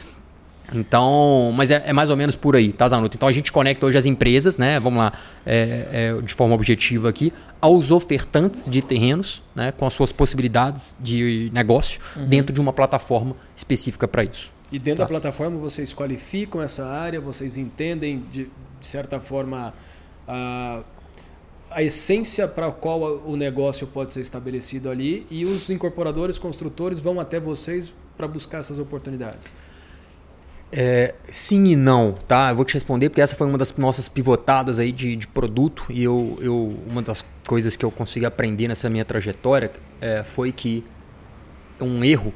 Então, 0.74 1.52
mas 1.54 1.70
é, 1.70 1.82
é, 1.86 1.92
mais 1.92 2.10
ou 2.10 2.16
menos 2.16 2.34
por 2.34 2.56
aí, 2.56 2.72
tá, 2.72 2.88
Zanuto? 2.88 3.16
Então 3.16 3.28
a 3.28 3.32
gente 3.32 3.52
conecta 3.52 3.86
hoje 3.86 3.96
as 3.96 4.06
empresas, 4.06 4.58
né? 4.58 4.80
Vamos 4.80 4.98
lá, 4.98 5.12
é, 5.44 6.14
é, 6.18 6.22
de 6.22 6.34
forma 6.34 6.54
objetiva 6.54 7.08
aqui, 7.08 7.32
aos 7.60 7.90
ofertantes 7.90 8.68
de 8.68 8.82
terrenos, 8.82 9.42
né? 9.54 9.72
Com 9.72 9.86
as 9.86 9.94
suas 9.94 10.12
possibilidades 10.12 10.96
de 11.00 11.48
negócio 11.52 12.00
uhum. 12.16 12.26
dentro 12.26 12.52
de 12.52 12.60
uma 12.60 12.72
plataforma 12.72 13.36
específica 13.54 14.08
para 14.08 14.24
isso. 14.24 14.52
E 14.72 14.78
dentro 14.78 14.98
tá. 14.98 15.04
da 15.04 15.08
plataforma 15.08 15.56
vocês 15.58 15.94
qualificam 15.94 16.60
essa 16.60 16.84
área, 16.84 17.20
vocês 17.20 17.56
entendem 17.56 18.24
de, 18.32 18.50
de 18.80 18.86
certa 18.86 19.20
forma, 19.20 19.72
a, 20.26 20.82
a 21.70 21.82
essência 21.82 22.48
para 22.48 22.66
a 22.66 22.72
qual 22.72 23.22
o 23.24 23.36
negócio 23.36 23.86
pode 23.86 24.12
ser 24.12 24.20
estabelecido 24.20 24.90
ali 24.90 25.26
e 25.30 25.44
os 25.44 25.70
incorporadores, 25.70 26.38
construtores 26.38 26.98
vão 26.98 27.20
até 27.20 27.38
vocês 27.38 27.92
para 28.16 28.26
buscar 28.26 28.58
essas 28.58 28.78
oportunidades? 28.78 29.52
É, 30.72 31.14
sim 31.30 31.64
e 31.66 31.76
não, 31.76 32.12
tá? 32.12 32.50
Eu 32.50 32.56
vou 32.56 32.64
te 32.64 32.74
responder 32.74 33.08
porque 33.08 33.20
essa 33.20 33.36
foi 33.36 33.46
uma 33.46 33.56
das 33.56 33.74
nossas 33.76 34.08
pivotadas 34.08 34.78
aí 34.78 34.90
de, 34.90 35.16
de 35.16 35.28
produto 35.28 35.86
e 35.88 36.02
eu, 36.02 36.36
eu, 36.40 36.76
uma 36.86 37.00
das 37.00 37.24
coisas 37.46 37.76
que 37.76 37.84
eu 37.84 37.90
consegui 37.90 38.26
aprender 38.26 38.66
nessa 38.66 38.90
minha 38.90 39.04
trajetória 39.04 39.70
é, 40.00 40.24
foi 40.24 40.52
que 40.52 40.84
um 41.80 42.02
erro 42.04 42.32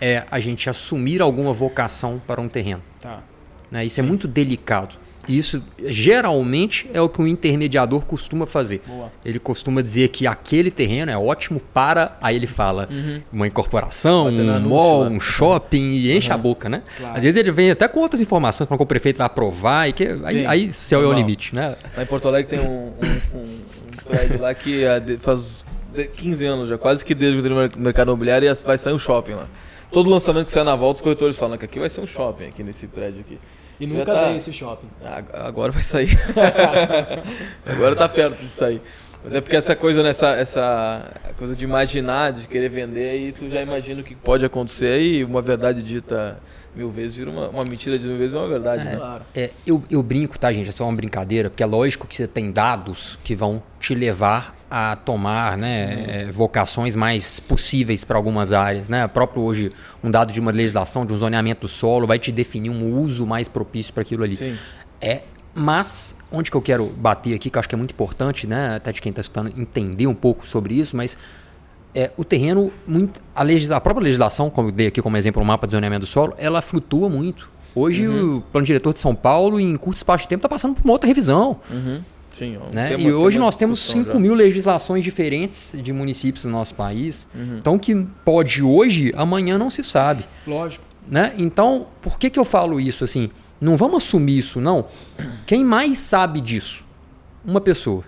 é 0.00 0.24
a 0.30 0.40
gente 0.40 0.68
assumir 0.68 1.20
alguma 1.20 1.52
vocação 1.52 2.20
para 2.26 2.40
um 2.40 2.48
terreno. 2.48 2.82
Tá. 3.00 3.22
Né? 3.70 3.84
Isso 3.84 4.00
é 4.00 4.02
muito 4.02 4.26
delicado. 4.26 4.96
Isso 5.28 5.62
geralmente 5.84 6.88
é 6.92 7.00
o 7.00 7.08
que 7.08 7.20
um 7.20 7.26
intermediador 7.26 8.04
costuma 8.06 8.46
fazer. 8.46 8.80
Boa. 8.86 9.12
Ele 9.24 9.38
costuma 9.38 9.82
dizer 9.82 10.08
que 10.08 10.26
aquele 10.26 10.70
terreno 10.70 11.10
é 11.10 11.18
ótimo 11.18 11.60
para. 11.72 12.16
Aí 12.20 12.34
ele 12.36 12.46
fala 12.46 12.88
uma 13.32 13.46
incorporação, 13.46 14.24
um 14.24 14.28
anúncio 14.28 14.68
mall, 14.68 15.00
lá. 15.04 15.08
um 15.10 15.20
shopping 15.20 15.92
e 15.92 16.16
enche 16.16 16.32
a 16.32 16.36
boca, 16.38 16.68
né? 16.68 16.82
Claro. 16.96 17.16
Às 17.16 17.22
vezes 17.24 17.36
ele 17.38 17.50
vem 17.50 17.70
até 17.70 17.86
com 17.86 18.00
outras 18.00 18.20
informações, 18.20 18.66
falando 18.66 18.78
que 18.78 18.84
o 18.84 18.86
prefeito 18.86 19.18
vai 19.18 19.26
aprovar 19.26 19.88
e 19.88 19.92
que 19.92 20.04
aí, 20.24 20.40
Sim, 20.40 20.46
aí 20.46 20.72
céu 20.72 21.02
é 21.02 21.06
o 21.06 21.12
limite, 21.12 21.54
né? 21.54 21.76
Lá 21.96 22.02
em 22.02 22.06
Porto 22.06 22.26
Alegre 22.28 22.56
tem 22.56 22.66
um, 22.66 22.88
um- 23.34 23.38
um- 23.38 23.58
prédio 24.08 24.40
lá 24.40 24.54
que 24.54 24.82
de- 25.04 25.18
faz 25.18 25.64
de- 25.94 26.06
15 26.08 26.46
anos 26.46 26.68
já, 26.68 26.78
quase 26.78 27.04
que 27.04 27.14
desde 27.14 27.46
no 27.48 27.68
mercado 27.76 28.08
imobiliário, 28.08 28.48
e 28.50 28.54
vai 28.64 28.78
sair 28.78 28.94
um 28.94 28.98
shopping 28.98 29.32
lá. 29.34 29.46
Todo 29.92 30.08
lançamento 30.08 30.46
que 30.46 30.52
sai 30.52 30.64
na 30.64 30.74
volta, 30.76 30.96
os 30.96 31.02
corretores 31.02 31.36
falam 31.36 31.56
que 31.58 31.64
aqui 31.64 31.78
vai 31.78 31.88
ser 31.90 32.00
um 32.00 32.06
shopping, 32.06 32.46
aqui 32.46 32.62
nesse 32.62 32.86
prédio 32.86 33.20
aqui. 33.20 33.38
E 33.80 33.86
nunca 33.86 34.06
tá- 34.12 34.24
veio 34.24 34.36
esse 34.38 34.52
shopping. 34.52 34.88
Ag- 35.04 35.30
Agora 35.34 35.70
vai 35.72 35.82
sair. 35.82 36.10
Agora 37.66 37.94
tá 37.96 38.08
perto 38.08 38.38
de 38.38 38.48
sair. 38.50 38.82
Mas 39.24 39.34
é 39.34 39.40
porque 39.40 39.56
essa 39.56 39.74
coisa, 39.74 40.02
nessa 40.02 40.28
essa 40.30 41.10
coisa 41.36 41.54
de 41.56 41.64
imaginar, 41.64 42.32
de 42.32 42.46
querer 42.46 42.68
vender, 42.68 43.10
aí 43.10 43.32
tu 43.32 43.48
já 43.48 43.60
imagina 43.60 44.00
o 44.00 44.04
que 44.04 44.14
pode 44.14 44.44
acontecer 44.44 45.00
e 45.00 45.24
uma 45.24 45.42
verdade 45.42 45.82
dita 45.82 46.38
mil 46.74 46.90
vezes 46.90 47.16
vira 47.16 47.30
uma, 47.30 47.48
uma 47.48 47.64
mentira 47.68 47.98
de 47.98 48.06
mil 48.06 48.16
vezes 48.16 48.34
uma 48.34 48.46
verdade, 48.46 48.84
né? 48.84 48.96
Claro. 48.96 49.24
É, 49.34 49.50
eu, 49.66 49.82
eu 49.90 50.02
brinco, 50.02 50.38
tá, 50.38 50.52
gente? 50.52 50.68
É 50.68 50.72
só 50.72 50.84
uma 50.84 50.94
brincadeira, 50.94 51.50
porque 51.50 51.62
é 51.62 51.66
lógico 51.66 52.06
que 52.06 52.14
você 52.14 52.26
tem 52.26 52.52
dados 52.52 53.18
que 53.24 53.34
vão 53.34 53.62
te 53.80 53.94
levar 53.94 54.56
a 54.70 54.96
tomar 54.96 55.56
né, 55.56 56.04
é, 56.08 56.30
vocações 56.30 56.94
mais 56.94 57.40
possíveis 57.40 58.04
para 58.04 58.16
algumas 58.16 58.52
áreas. 58.52 58.88
Né? 58.88 59.06
Próprio 59.08 59.42
hoje, 59.42 59.72
um 60.04 60.10
dado 60.10 60.32
de 60.32 60.38
uma 60.38 60.50
legislação, 60.50 61.06
de 61.06 61.12
um 61.12 61.16
zoneamento 61.16 61.62
do 61.62 61.68
solo, 61.68 62.06
vai 62.06 62.18
te 62.18 62.30
definir 62.30 62.70
um 62.70 63.00
uso 63.00 63.26
mais 63.26 63.48
propício 63.48 63.92
para 63.92 64.02
aquilo 64.02 64.22
ali. 64.22 64.36
Sim. 64.36 64.56
É, 65.00 65.22
mas 65.58 66.18
onde 66.32 66.50
que 66.50 66.56
eu 66.56 66.62
quero 66.62 66.86
bater 66.86 67.34
aqui, 67.34 67.50
que 67.50 67.56
eu 67.56 67.60
acho 67.60 67.68
que 67.68 67.74
é 67.74 67.78
muito 67.78 67.92
importante, 67.92 68.46
né, 68.46 68.76
até 68.76 68.92
de 68.92 69.00
quem 69.00 69.10
está 69.10 69.20
escutando 69.20 69.52
entender 69.60 70.06
um 70.06 70.14
pouco 70.14 70.46
sobre 70.46 70.74
isso, 70.74 70.96
mas 70.96 71.18
é, 71.94 72.10
o 72.16 72.24
terreno, 72.24 72.70
muito, 72.86 73.20
a, 73.34 73.42
legisla, 73.42 73.76
a 73.76 73.80
própria 73.80 74.04
legislação, 74.04 74.48
como 74.50 74.68
eu 74.68 74.72
dei 74.72 74.86
aqui 74.88 75.00
como 75.02 75.16
exemplo 75.16 75.42
o 75.42 75.44
mapa 75.44 75.66
de 75.66 75.72
zoneamento 75.72 76.00
do 76.00 76.06
solo, 76.06 76.34
ela 76.38 76.62
flutua 76.62 77.08
muito. 77.08 77.48
Hoje 77.74 78.08
o 78.08 78.40
plano 78.52 78.66
diretor 78.66 78.92
de 78.92 79.00
São 79.00 79.14
Paulo, 79.14 79.60
em 79.60 79.76
curto 79.76 79.96
espaço 79.98 80.22
de 80.24 80.28
tempo, 80.28 80.38
está 80.40 80.48
passando 80.48 80.74
por 80.74 80.84
uma 80.84 80.92
outra 80.92 81.06
revisão. 81.06 81.58
Uhum. 81.70 82.00
Sim, 82.32 82.58
Né? 82.72 82.92
e 82.92 82.94
uma- 82.94 82.98
tem 83.02 83.12
hoje 83.12 83.38
nós 83.38 83.56
temos 83.56 83.78
discussão 83.78 84.02
5 84.04 84.14
já. 84.14 84.20
mil 84.20 84.34
legislações 84.34 85.02
diferentes 85.02 85.74
de 85.82 85.92
municípios 85.92 86.44
no 86.44 86.50
nosso 86.52 86.74
país. 86.74 87.26
Uhum. 87.34 87.58
Então, 87.58 87.78
que 87.78 87.94
pode 88.24 88.62
hoje, 88.62 89.12
amanhã 89.16 89.58
não 89.58 89.70
se 89.70 89.82
sabe. 89.82 90.24
Lógico. 90.46 90.84
Né? 91.08 91.32
Então, 91.38 91.86
por 92.02 92.18
que, 92.18 92.28
que 92.30 92.38
eu 92.38 92.44
falo 92.44 92.78
isso 92.80 93.02
assim? 93.02 93.30
Não 93.60 93.76
vamos 93.76 94.04
assumir 94.04 94.38
isso, 94.38 94.60
não. 94.60 94.86
Quem 95.46 95.64
mais 95.64 95.98
sabe 95.98 96.40
disso? 96.40 96.86
Uma 97.44 97.60
pessoa. 97.60 98.04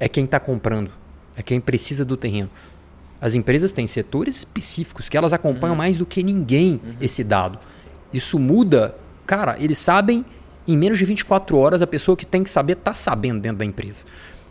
É 0.00 0.08
quem 0.08 0.24
está 0.24 0.40
comprando. 0.40 0.90
É 1.36 1.42
quem 1.42 1.60
precisa 1.60 2.04
do 2.04 2.16
terreno. 2.16 2.50
As 3.20 3.34
empresas 3.34 3.72
têm 3.72 3.86
setores 3.86 4.36
específicos 4.36 5.08
que 5.08 5.16
elas 5.16 5.32
acompanham 5.32 5.76
mais 5.76 5.96
do 5.98 6.04
que 6.06 6.22
ninguém 6.22 6.80
esse 7.00 7.22
dado. 7.24 7.58
Isso 8.12 8.38
muda. 8.38 8.96
Cara, 9.26 9.56
eles 9.58 9.78
sabem 9.78 10.24
em 10.66 10.76
menos 10.76 10.98
de 10.98 11.04
24 11.04 11.56
horas 11.56 11.80
a 11.82 11.86
pessoa 11.86 12.16
que 12.16 12.26
tem 12.26 12.42
que 12.42 12.50
saber 12.50 12.74
está 12.74 12.92
sabendo 12.94 13.40
dentro 13.40 13.58
da 13.58 13.64
empresa. 13.64 14.04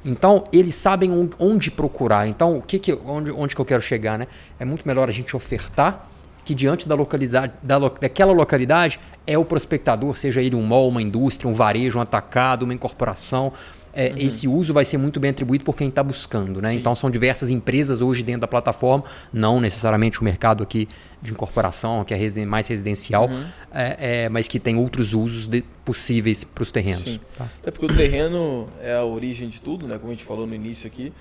Então, 0.05 0.43
eles 0.51 0.75
sabem 0.75 1.11
on- 1.11 1.29
onde 1.39 1.71
procurar. 1.71 2.27
Então, 2.27 2.57
o 2.57 2.61
que 2.61 2.77
que, 2.79 2.93
onde, 3.05 3.31
onde 3.31 3.55
que 3.55 3.61
eu 3.61 3.65
quero 3.65 3.81
chegar? 3.81 4.17
Né? 4.17 4.27
É 4.59 4.65
muito 4.65 4.85
melhor 4.87 5.07
a 5.07 5.11
gente 5.11 5.35
ofertar 5.35 6.09
que 6.45 6.53
diante 6.53 6.87
da 6.87 6.95
localidade, 6.95 7.53
da, 7.61 7.77
lo- 7.77 7.93
daquela 7.99 8.31
localidade 8.31 8.99
é 9.25 9.37
o 9.37 9.45
prospectador, 9.45 10.17
seja 10.17 10.41
ele 10.41 10.55
um 10.55 10.61
mall, 10.63 10.89
uma 10.89 11.01
indústria, 11.01 11.49
um 11.49 11.53
varejo, 11.53 11.97
um 11.97 12.01
atacado, 12.01 12.63
uma 12.63 12.73
incorporação. 12.73 13.51
É, 13.95 14.11
Esse 14.17 14.47
uso 14.47 14.73
vai 14.73 14.83
ser 14.83 14.97
muito 14.97 15.19
bem 15.19 15.29
atribuído 15.29 15.63
por 15.63 15.75
quem 15.75 15.87
está 15.87 16.01
buscando. 16.03 16.59
Né? 16.59 16.73
Então 16.73 16.95
são 16.95 17.11
diversas 17.11 17.51
empresas 17.51 18.01
hoje 18.01 18.23
dentro 18.23 18.41
da 18.41 18.47
plataforma, 18.47 19.03
não 19.31 19.61
necessariamente 19.61 20.19
o 20.19 20.23
mercado 20.23 20.63
aqui 20.63 20.87
de 21.21 21.31
incorporação, 21.31 22.03
que 22.03 22.11
é 22.11 22.17
residen- 22.17 22.47
mais 22.47 22.67
residencial, 22.67 23.29
é, 23.71 24.23
é, 24.23 24.29
mas 24.29 24.47
que 24.47 24.59
tem 24.59 24.75
outros 24.77 25.13
usos 25.13 25.45
de- 25.45 25.63
possíveis 25.85 26.43
para 26.43 26.63
os 26.63 26.71
terrenos. 26.71 27.19
Tá? 27.37 27.47
É 27.63 27.69
porque 27.69 27.85
o 27.85 27.95
terreno 27.95 28.67
é 28.81 28.95
a 28.95 29.03
origem 29.05 29.47
de 29.47 29.61
tudo, 29.61 29.87
né? 29.87 29.97
Como 29.99 30.11
a 30.11 30.15
gente 30.15 30.25
falou 30.25 30.47
no 30.47 30.55
início 30.55 30.87
aqui. 30.87 31.13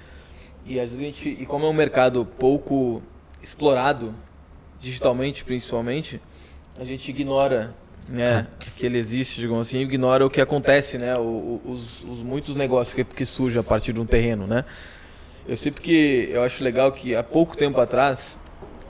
E 0.65 0.81
às 0.81 0.91
vezes 0.93 0.99
a 0.99 1.05
gente, 1.05 1.29
e 1.29 1.45
como 1.45 1.67
é 1.67 1.69
um 1.69 1.73
mercado 1.75 2.25
pouco 2.25 3.03
explorado, 3.43 4.15
digitalmente 4.83 5.45
principalmente, 5.45 6.21
a 6.79 6.85
gente 6.85 7.09
ignora 7.11 7.75
né, 8.09 8.47
que 8.77 8.85
ele 8.85 8.99
existe, 8.99 9.41
digamos 9.41 9.69
assim, 9.69 9.79
ignora 9.81 10.27
o 10.27 10.31
que 10.31 10.41
acontece, 10.41 10.99
né? 10.99 11.15
o- 11.17 11.21
o- 11.65 11.71
os, 11.73 12.03
os 12.05 12.23
muitos 12.23 12.57
negócios 12.57 12.93
que, 12.95 13.05
que 13.05 13.25
surgem 13.25 13.61
a 13.61 13.63
partir 13.63 13.93
de 13.93 14.01
um 14.01 14.07
terreno, 14.07 14.47
né? 14.47 14.65
Eu 15.47 15.57
sei 15.57 15.71
porque 15.73 16.29
eu 16.33 16.43
acho 16.43 16.63
legal 16.65 16.91
que 16.93 17.15
há 17.15 17.23
pouco 17.23 17.57
tempo 17.57 17.81
atrás 17.81 18.39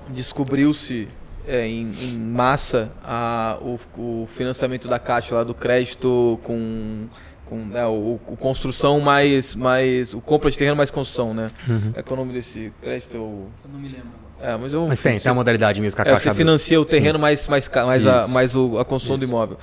descobriu-se 0.09 1.09
é, 1.47 1.67
em, 1.67 1.91
em 1.91 2.17
massa 2.19 2.93
a, 3.05 3.59
o, 3.61 3.79
o 3.97 4.27
financiamento 4.27 4.87
da 4.89 4.99
Caixa 4.99 5.35
lá 5.35 5.45
do 5.45 5.55
crédito 5.55 6.39
com, 6.43 7.07
com 7.47 7.57
né, 7.57 7.85
o, 7.87 8.21
o 8.27 8.37
construção 8.37 9.01
mais, 9.01 9.55
mais 9.57 10.15
o 10.15 10.21
compra 10.21 10.51
de 10.51 10.57
terreno 10.59 10.77
mais 10.77 10.91
construção, 10.91 11.35
né? 11.35 11.51
É 11.95 12.03
que 12.03 12.11
é 12.11 12.13
o 12.13 12.17
nome 12.17 12.33
desse 12.33 12.73
crédito? 12.81 13.15
Eu- 13.17 13.49
Eu 13.65 13.71
não 13.73 13.81
me 13.81 13.89
lembro. 13.89 14.22
É, 14.43 14.57
mas 14.57 14.75
eu 14.75 14.87
Mas 14.89 15.01
tem, 15.01 15.19
tem 15.19 15.31
a 15.31 15.35
modalidade 15.35 15.81
mesmo 15.81 15.95
que 16.03 16.09
a 16.09 16.13
é, 16.13 16.19
você 16.19 16.35
financia 16.35 16.81
o 16.81 16.85
terreno 16.85 17.19
mais, 17.19 17.47
mais, 17.49 17.69
ca- 17.69 17.87
mais, 17.87 18.07
a, 18.07 18.27
mais 18.29 18.57
o- 18.57 18.79
a 18.79 18.85
construção 18.85 19.17
do 19.19 19.25
Isso. 19.25 19.33
imóvel. 19.33 19.57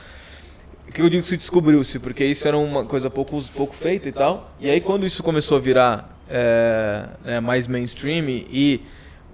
O 0.88 0.92
que 0.92 1.02
eu 1.02 1.10
digo 1.10 1.22
que 1.22 1.30
se 1.30 1.38
descobriu-se? 1.38 2.00
Porque 2.00 2.24
isso 2.26 2.48
era 2.48 2.58
uma 2.58 2.84
coisa 2.86 3.10
pouco, 3.10 3.40
pouco 3.56 3.76
feita 3.76 4.08
e 4.10 4.12
tal. 4.12 4.52
E 4.60 4.70
aí 4.70 4.80
quando 4.82 5.06
isso 5.06 5.22
começou 5.22 5.58
a 5.58 5.62
virar 5.62 6.18
é, 6.30 7.06
é, 7.26 7.40
mais 7.40 7.68
mainstream 7.68 8.28
e 8.30 8.82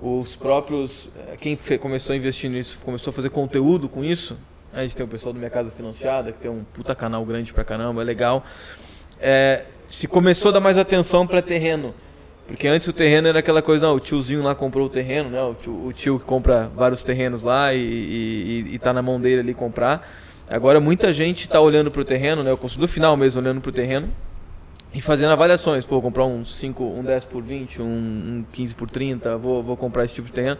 os 0.01 0.35
próprios... 0.35 1.09
é, 1.31 1.37
Quem 1.37 1.57
começou 1.79 2.13
a 2.13 2.17
investir 2.17 2.49
nisso, 2.49 2.79
começou 2.83 3.11
a 3.11 3.13
fazer 3.13 3.29
conteúdo 3.29 3.87
com 3.87 4.03
isso. 4.03 4.35
A 4.73 4.81
gente 4.81 4.95
tem 4.97 5.05
o 5.05 5.09
pessoal 5.09 5.31
do 5.31 5.39
Minha 5.39 5.49
Casa 5.51 5.69
Financiada, 5.71 6.31
que 6.33 6.39
tem 6.39 6.51
um 6.51 6.63
puta 6.73 6.93
canal 6.93 7.23
grande 7.23 7.53
pra 7.53 7.63
caramba, 7.63 8.01
é 8.01 8.05
legal. 8.05 8.43
É, 9.21 9.63
se 9.87 10.07
começou 10.07 10.49
a 10.49 10.53
dar 10.53 10.59
mais 10.59 10.77
atenção 10.77 11.25
para 11.25 11.41
terreno. 11.41 11.93
Porque 12.47 12.67
antes 12.67 12.87
o 12.87 12.93
terreno 12.93 13.27
era 13.27 13.39
aquela 13.39 13.61
coisa, 13.61 13.87
não, 13.87 13.95
o 13.95 13.99
tiozinho 13.99 14.43
lá 14.43 14.53
comprou 14.53 14.85
o 14.85 14.89
terreno, 14.89 15.29
né? 15.29 15.41
O 15.41 15.55
tio, 15.55 15.85
o 15.87 15.93
tio 15.93 16.19
que 16.19 16.25
compra 16.25 16.69
vários 16.75 17.03
terrenos 17.03 17.41
lá 17.41 17.73
e, 17.73 17.79
e, 17.79 18.75
e 18.75 18.79
tá 18.79 18.93
na 18.93 19.01
mão 19.01 19.19
dele 19.19 19.41
ali 19.41 19.53
comprar. 19.53 20.07
Agora 20.49 20.79
muita 20.79 21.11
gente 21.11 21.49
tá 21.49 21.59
olhando 21.59 21.89
pro 21.89 22.05
terreno, 22.05 22.43
né? 22.43 22.53
O 22.53 22.57
consumidor 22.57 22.87
final 22.87 23.17
mesmo 23.17 23.41
olhando 23.41 23.61
pro 23.61 23.71
terreno 23.71 24.07
e 24.93 25.01
fazendo 25.01 25.31
avaliações. 25.31 25.85
Pô, 25.85 25.99
comprar 25.99 26.25
um 26.25 26.45
5, 26.45 26.83
um 26.83 27.03
10 27.03 27.25
por 27.25 27.41
20, 27.41 27.81
um, 27.81 27.85
um 27.85 28.45
15 28.51 28.75
por 28.75 28.89
30, 28.89 29.37
vou, 29.37 29.63
vou 29.63 29.75
comprar 29.75 30.05
esse 30.05 30.13
tipo 30.13 30.27
de 30.27 30.33
terreno. 30.33 30.57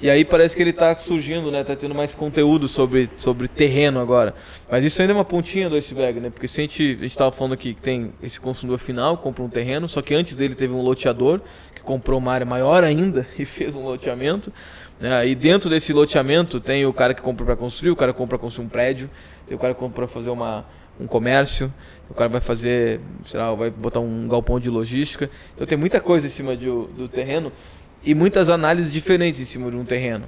E 0.00 0.10
aí 0.10 0.24
parece 0.24 0.56
que 0.56 0.62
ele 0.62 0.72
tá 0.72 0.94
surgindo, 0.96 1.50
né? 1.50 1.62
Tá 1.62 1.76
tendo 1.76 1.94
mais 1.94 2.14
conteúdo 2.14 2.66
sobre, 2.68 3.08
sobre 3.14 3.46
terreno 3.46 4.00
agora. 4.00 4.34
Mas 4.70 4.84
isso 4.84 5.00
ainda 5.00 5.12
é 5.12 5.16
uma 5.16 5.24
pontinha 5.24 5.70
do 5.70 5.76
iceberg, 5.76 6.20
né? 6.20 6.30
Porque 6.30 6.48
se 6.48 6.60
a 6.60 6.62
gente, 6.62 6.98
a 7.00 7.02
gente 7.02 7.16
tava 7.16 7.32
falando 7.32 7.54
aqui 7.54 7.74
que 7.74 7.80
tem 7.80 8.12
esse 8.22 8.40
consumidor 8.40 8.78
final, 8.78 9.16
compra 9.16 9.42
um 9.42 9.48
terreno, 9.48 9.88
só 9.88 10.02
que 10.02 10.14
antes 10.14 10.34
dele 10.34 10.54
teve 10.54 10.74
um 10.74 10.82
loteador 10.82 11.40
que 11.74 11.82
comprou 11.82 12.18
uma 12.18 12.32
área 12.32 12.44
maior 12.44 12.82
ainda 12.82 13.26
e 13.38 13.44
fez 13.44 13.74
um 13.74 13.84
loteamento. 13.84 14.52
Né? 15.00 15.28
E 15.28 15.34
dentro 15.34 15.70
desse 15.70 15.92
loteamento 15.92 16.60
tem 16.60 16.84
o 16.84 16.92
cara 16.92 17.14
que 17.14 17.22
compra 17.22 17.46
para 17.46 17.56
construir, 17.56 17.90
o 17.92 17.96
cara 17.96 18.12
compra 18.12 18.36
para 18.36 18.44
construir 18.44 18.66
um 18.66 18.68
prédio, 18.68 19.08
tem 19.46 19.56
o 19.56 19.60
cara 19.60 19.74
que 19.74 19.80
compra 19.80 20.06
para 20.06 20.08
fazer 20.08 20.30
uma, 20.30 20.66
um 20.98 21.06
comércio, 21.06 21.72
o 22.10 22.14
cara 22.14 22.28
vai 22.28 22.40
fazer, 22.40 23.00
sei 23.24 23.40
lá, 23.40 23.54
vai 23.54 23.70
botar 23.70 24.00
um 24.00 24.28
galpão 24.28 24.60
de 24.60 24.68
logística. 24.68 25.30
Então 25.54 25.66
tem 25.66 25.78
muita 25.78 26.00
coisa 26.00 26.26
em 26.26 26.30
cima 26.30 26.56
de, 26.56 26.66
do 26.66 27.08
terreno 27.08 27.52
e 28.04 28.14
muitas 28.14 28.48
análises 28.48 28.92
diferentes 28.92 29.40
em 29.40 29.44
cima 29.44 29.70
de 29.70 29.76
um 29.76 29.84
terreno. 29.84 30.24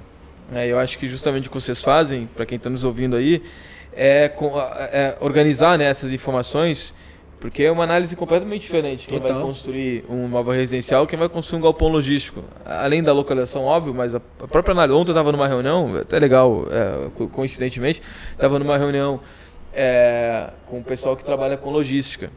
É, 0.52 0.66
eu 0.66 0.78
acho 0.78 0.96
que 0.98 1.08
justamente 1.08 1.48
o 1.48 1.50
que 1.50 1.60
vocês 1.60 1.82
fazem, 1.82 2.28
para 2.34 2.46
quem 2.46 2.56
está 2.56 2.70
nos 2.70 2.84
ouvindo 2.84 3.16
aí, 3.16 3.42
é, 3.94 4.32
é 4.92 5.16
organizar 5.20 5.76
né, 5.78 5.84
essas 5.86 6.12
informações, 6.12 6.94
porque 7.40 7.64
é 7.64 7.70
uma 7.70 7.82
análise 7.84 8.14
completamente 8.16 8.62
diferente. 8.62 9.06
Quem 9.08 9.18
vai 9.20 9.30
construir 9.42 10.04
um 10.08 10.24
imóvel 10.26 10.54
residencial, 10.54 11.06
quem 11.06 11.18
vai 11.18 11.28
construir 11.28 11.58
um 11.58 11.62
galpão 11.62 11.88
logístico. 11.88 12.42
Além 12.64 13.02
da 13.02 13.12
localização, 13.12 13.64
óbvio, 13.64 13.92
mas 13.92 14.14
a 14.14 14.20
própria 14.20 14.72
análise. 14.72 14.96
Ontem 14.98 15.10
eu 15.10 15.14
estava 15.14 15.32
numa 15.32 15.46
reunião, 15.48 15.96
até 15.96 16.18
legal, 16.18 16.66
é, 16.70 17.10
co- 17.10 17.28
coincidentemente, 17.28 18.00
estava 18.32 18.58
numa 18.58 18.78
reunião 18.78 19.20
é, 19.74 20.50
com 20.66 20.78
o 20.78 20.84
pessoal 20.84 21.16
que 21.16 21.24
trabalha 21.24 21.56
com 21.56 21.70
logística. 21.70 22.30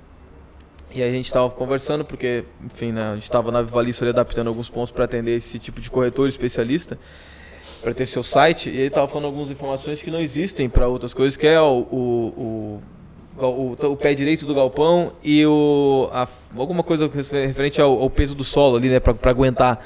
E 0.91 1.03
a 1.03 1.11
gente 1.11 1.27
estava 1.27 1.49
conversando, 1.51 2.03
porque, 2.03 2.43
enfim, 2.63 2.91
né, 2.91 3.11
a 3.11 3.13
gente 3.13 3.23
estava 3.23 3.51
na 3.51 3.61
Vivalista 3.61 4.03
ali 4.03 4.09
adaptando 4.09 4.47
alguns 4.47 4.69
pontos 4.69 4.89
para 4.89 5.05
atender 5.05 5.35
esse 5.35 5.59
tipo 5.59 5.79
de 5.79 5.89
corretor 5.89 6.27
especialista, 6.27 6.97
para 7.81 7.93
ter 7.93 8.07
seu 8.07 8.23
site, 8.23 8.69
e 8.69 8.77
ele 8.77 8.87
estava 8.87 9.07
falando 9.07 9.25
algumas 9.25 9.51
informações 9.51 10.01
que 10.01 10.09
não 10.09 10.19
existem 10.19 10.67
para 10.67 10.87
outras 10.87 11.13
coisas, 11.13 11.37
que 11.37 11.45
é 11.45 11.61
o, 11.61 11.87
o, 11.91 12.81
o, 13.37 13.77
o, 13.87 13.95
pé 13.95 14.15
direito 14.15 14.47
do 14.47 14.55
galpão 14.55 15.13
e 15.23 15.45
o, 15.45 16.09
a, 16.11 16.27
alguma 16.57 16.81
coisa 16.81 17.07
referente 17.07 17.79
ao, 17.79 18.01
ao, 18.01 18.09
peso 18.09 18.33
do 18.33 18.43
solo 18.43 18.75
ali, 18.75 18.89
né, 18.89 18.99
para 18.99 19.15
aguentar. 19.29 19.85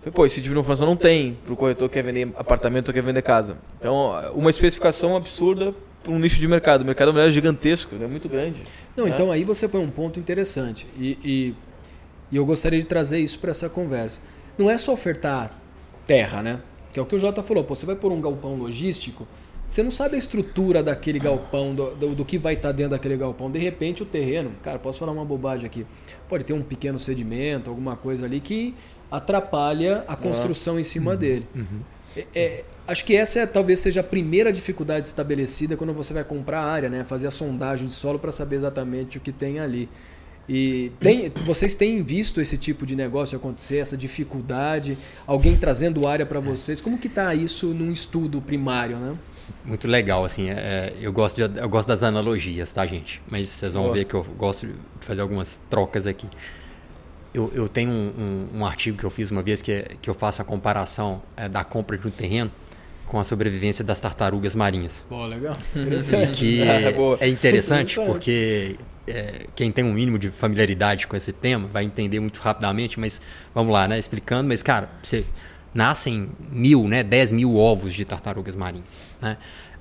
Falei, 0.00 0.12
pô, 0.14 0.24
esse 0.24 0.40
tipo 0.40 0.54
de 0.54 0.58
informação 0.58 0.86
não 0.86 0.96
tem 0.96 1.36
para 1.44 1.52
o 1.52 1.56
corretor 1.56 1.88
que 1.88 1.94
quer 1.94 2.02
vender 2.02 2.32
apartamento 2.36 2.88
ou 2.88 2.94
quer 2.94 3.02
vender 3.02 3.22
casa. 3.22 3.58
Então, 3.78 4.12
uma 4.34 4.50
especificação 4.50 5.14
absurda 5.14 5.74
um 6.08 6.18
nicho 6.18 6.38
de 6.38 6.48
mercado. 6.48 6.82
O 6.82 6.84
mercado 6.84 7.18
é 7.18 7.30
gigantesco, 7.30 7.94
é 7.94 8.06
muito 8.06 8.28
grande. 8.28 8.62
Não, 8.96 9.04
né? 9.04 9.10
então 9.12 9.30
aí 9.30 9.44
você 9.44 9.68
põe 9.68 9.80
um 9.80 9.90
ponto 9.90 10.18
interessante. 10.18 10.86
E, 10.98 11.18
e, 11.24 11.54
e 12.30 12.36
eu 12.36 12.44
gostaria 12.44 12.80
de 12.80 12.86
trazer 12.86 13.18
isso 13.18 13.38
para 13.38 13.50
essa 13.50 13.68
conversa. 13.68 14.20
Não 14.58 14.70
é 14.70 14.78
só 14.78 14.92
ofertar 14.92 15.58
terra, 16.06 16.42
né? 16.42 16.60
Que 16.92 16.98
é 16.98 17.02
o 17.02 17.06
que 17.06 17.14
o 17.14 17.18
Jota 17.18 17.42
falou. 17.42 17.64
Pô, 17.64 17.74
você 17.74 17.86
vai 17.86 17.96
por 17.96 18.12
um 18.12 18.20
galpão 18.20 18.54
logístico, 18.54 19.26
você 19.66 19.82
não 19.82 19.90
sabe 19.90 20.16
a 20.16 20.18
estrutura 20.18 20.82
daquele 20.82 21.18
galpão, 21.18 21.74
do, 21.74 21.94
do, 21.94 22.14
do 22.14 22.24
que 22.24 22.36
vai 22.36 22.54
estar 22.54 22.68
tá 22.68 22.72
dentro 22.72 22.90
daquele 22.90 23.16
galpão. 23.16 23.50
De 23.50 23.58
repente 23.58 24.02
o 24.02 24.06
terreno, 24.06 24.52
cara, 24.62 24.78
posso 24.78 24.98
falar 24.98 25.12
uma 25.12 25.24
bobagem 25.24 25.66
aqui. 25.66 25.86
Pode 26.28 26.44
ter 26.44 26.52
um 26.52 26.62
pequeno 26.62 26.98
sedimento, 26.98 27.70
alguma 27.70 27.96
coisa 27.96 28.26
ali 28.26 28.38
que 28.38 28.74
atrapalha 29.10 30.04
a 30.06 30.16
construção 30.16 30.78
em 30.78 30.84
cima 30.84 31.12
uhum. 31.12 31.16
dele. 31.16 31.46
Uhum. 31.54 31.80
É, 32.16 32.26
é, 32.34 32.64
acho 32.86 33.04
que 33.04 33.16
essa 33.16 33.40
é, 33.40 33.46
talvez 33.46 33.80
seja 33.80 34.00
a 34.00 34.04
primeira 34.04 34.52
dificuldade 34.52 35.06
estabelecida 35.06 35.76
quando 35.76 35.92
você 35.92 36.12
vai 36.12 36.24
comprar 36.24 36.60
a 36.60 36.64
área, 36.64 36.88
né? 36.88 37.04
Fazer 37.04 37.26
a 37.26 37.30
sondagem 37.30 37.86
de 37.86 37.94
solo 37.94 38.18
para 38.18 38.32
saber 38.32 38.56
exatamente 38.56 39.18
o 39.18 39.20
que 39.20 39.32
tem 39.32 39.58
ali. 39.58 39.88
E 40.48 40.90
tem, 40.98 41.32
vocês 41.44 41.74
têm 41.74 42.02
visto 42.02 42.40
esse 42.40 42.58
tipo 42.58 42.84
de 42.84 42.96
negócio 42.96 43.36
acontecer, 43.36 43.78
essa 43.78 43.96
dificuldade, 43.96 44.98
alguém 45.26 45.56
trazendo 45.56 46.06
área 46.06 46.26
para 46.26 46.40
vocês? 46.40 46.80
Como 46.80 46.98
que 46.98 47.06
está 47.06 47.34
isso 47.34 47.68
num 47.68 47.92
estudo 47.92 48.40
primário, 48.42 48.96
né? 48.96 49.16
Muito 49.64 49.86
legal, 49.86 50.24
assim, 50.24 50.50
é, 50.50 50.92
eu, 51.00 51.12
gosto 51.12 51.36
de, 51.48 51.60
eu 51.60 51.68
gosto 51.68 51.88
das 51.88 52.02
analogias, 52.02 52.72
tá, 52.72 52.84
gente? 52.84 53.22
Mas 53.30 53.48
vocês 53.48 53.74
vão 53.74 53.84
Boa. 53.84 53.94
ver 53.94 54.04
que 54.04 54.14
eu 54.14 54.24
gosto 54.36 54.66
de 54.66 54.74
fazer 55.00 55.20
algumas 55.20 55.60
trocas 55.70 56.06
aqui. 56.06 56.28
Eu, 57.34 57.50
eu 57.54 57.68
tenho 57.68 57.90
um, 57.90 58.48
um, 58.54 58.58
um, 58.58 58.66
artigo 58.66 58.98
que 58.98 59.04
eu 59.04 59.10
fiz 59.10 59.30
uma 59.30 59.42
vez 59.42 59.62
que, 59.62 59.86
que 60.02 60.10
eu 60.10 60.14
faço 60.14 60.42
a 60.42 60.44
comparação 60.44 61.22
é, 61.36 61.48
da 61.48 61.64
compra 61.64 61.96
de 61.96 62.06
um 62.06 62.10
terreno 62.10 62.50
com 63.06 63.18
a 63.18 63.24
sobrevivência 63.24 63.84
das 63.84 64.00
tartarugas 64.00 64.54
marinhas. 64.54 65.06
Pô, 65.08 65.26
legal. 65.26 65.56
Interessante. 65.74 66.38
Que 66.38 66.62
é, 66.62 66.94
é 67.20 67.28
interessante 67.28 67.96
porque 67.96 68.76
é, 69.06 69.46
quem 69.54 69.72
tem 69.72 69.84
um 69.84 69.92
mínimo 69.92 70.18
de 70.18 70.30
familiaridade 70.30 71.06
com 71.06 71.16
esse 71.16 71.32
tema 71.32 71.68
vai 71.68 71.84
entender 71.84 72.20
muito 72.20 72.38
rapidamente, 72.38 72.98
mas 73.00 73.20
vamos 73.54 73.72
lá, 73.72 73.88
né? 73.88 73.98
Explicando, 73.98 74.48
mas 74.48 74.62
cara, 74.62 74.88
você 75.02 75.24
nascem 75.74 76.30
mil, 76.50 76.86
né? 76.86 77.02
Dez 77.02 77.32
mil 77.32 77.56
ovos 77.56 77.92
de 77.92 78.04
tartarugas 78.04 78.56
marinhas, 78.56 79.06
né? 79.20 79.36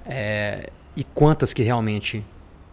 É, 0.05 0.70
e 0.96 1.03
quantas 1.03 1.53
que 1.53 1.62
realmente 1.63 2.24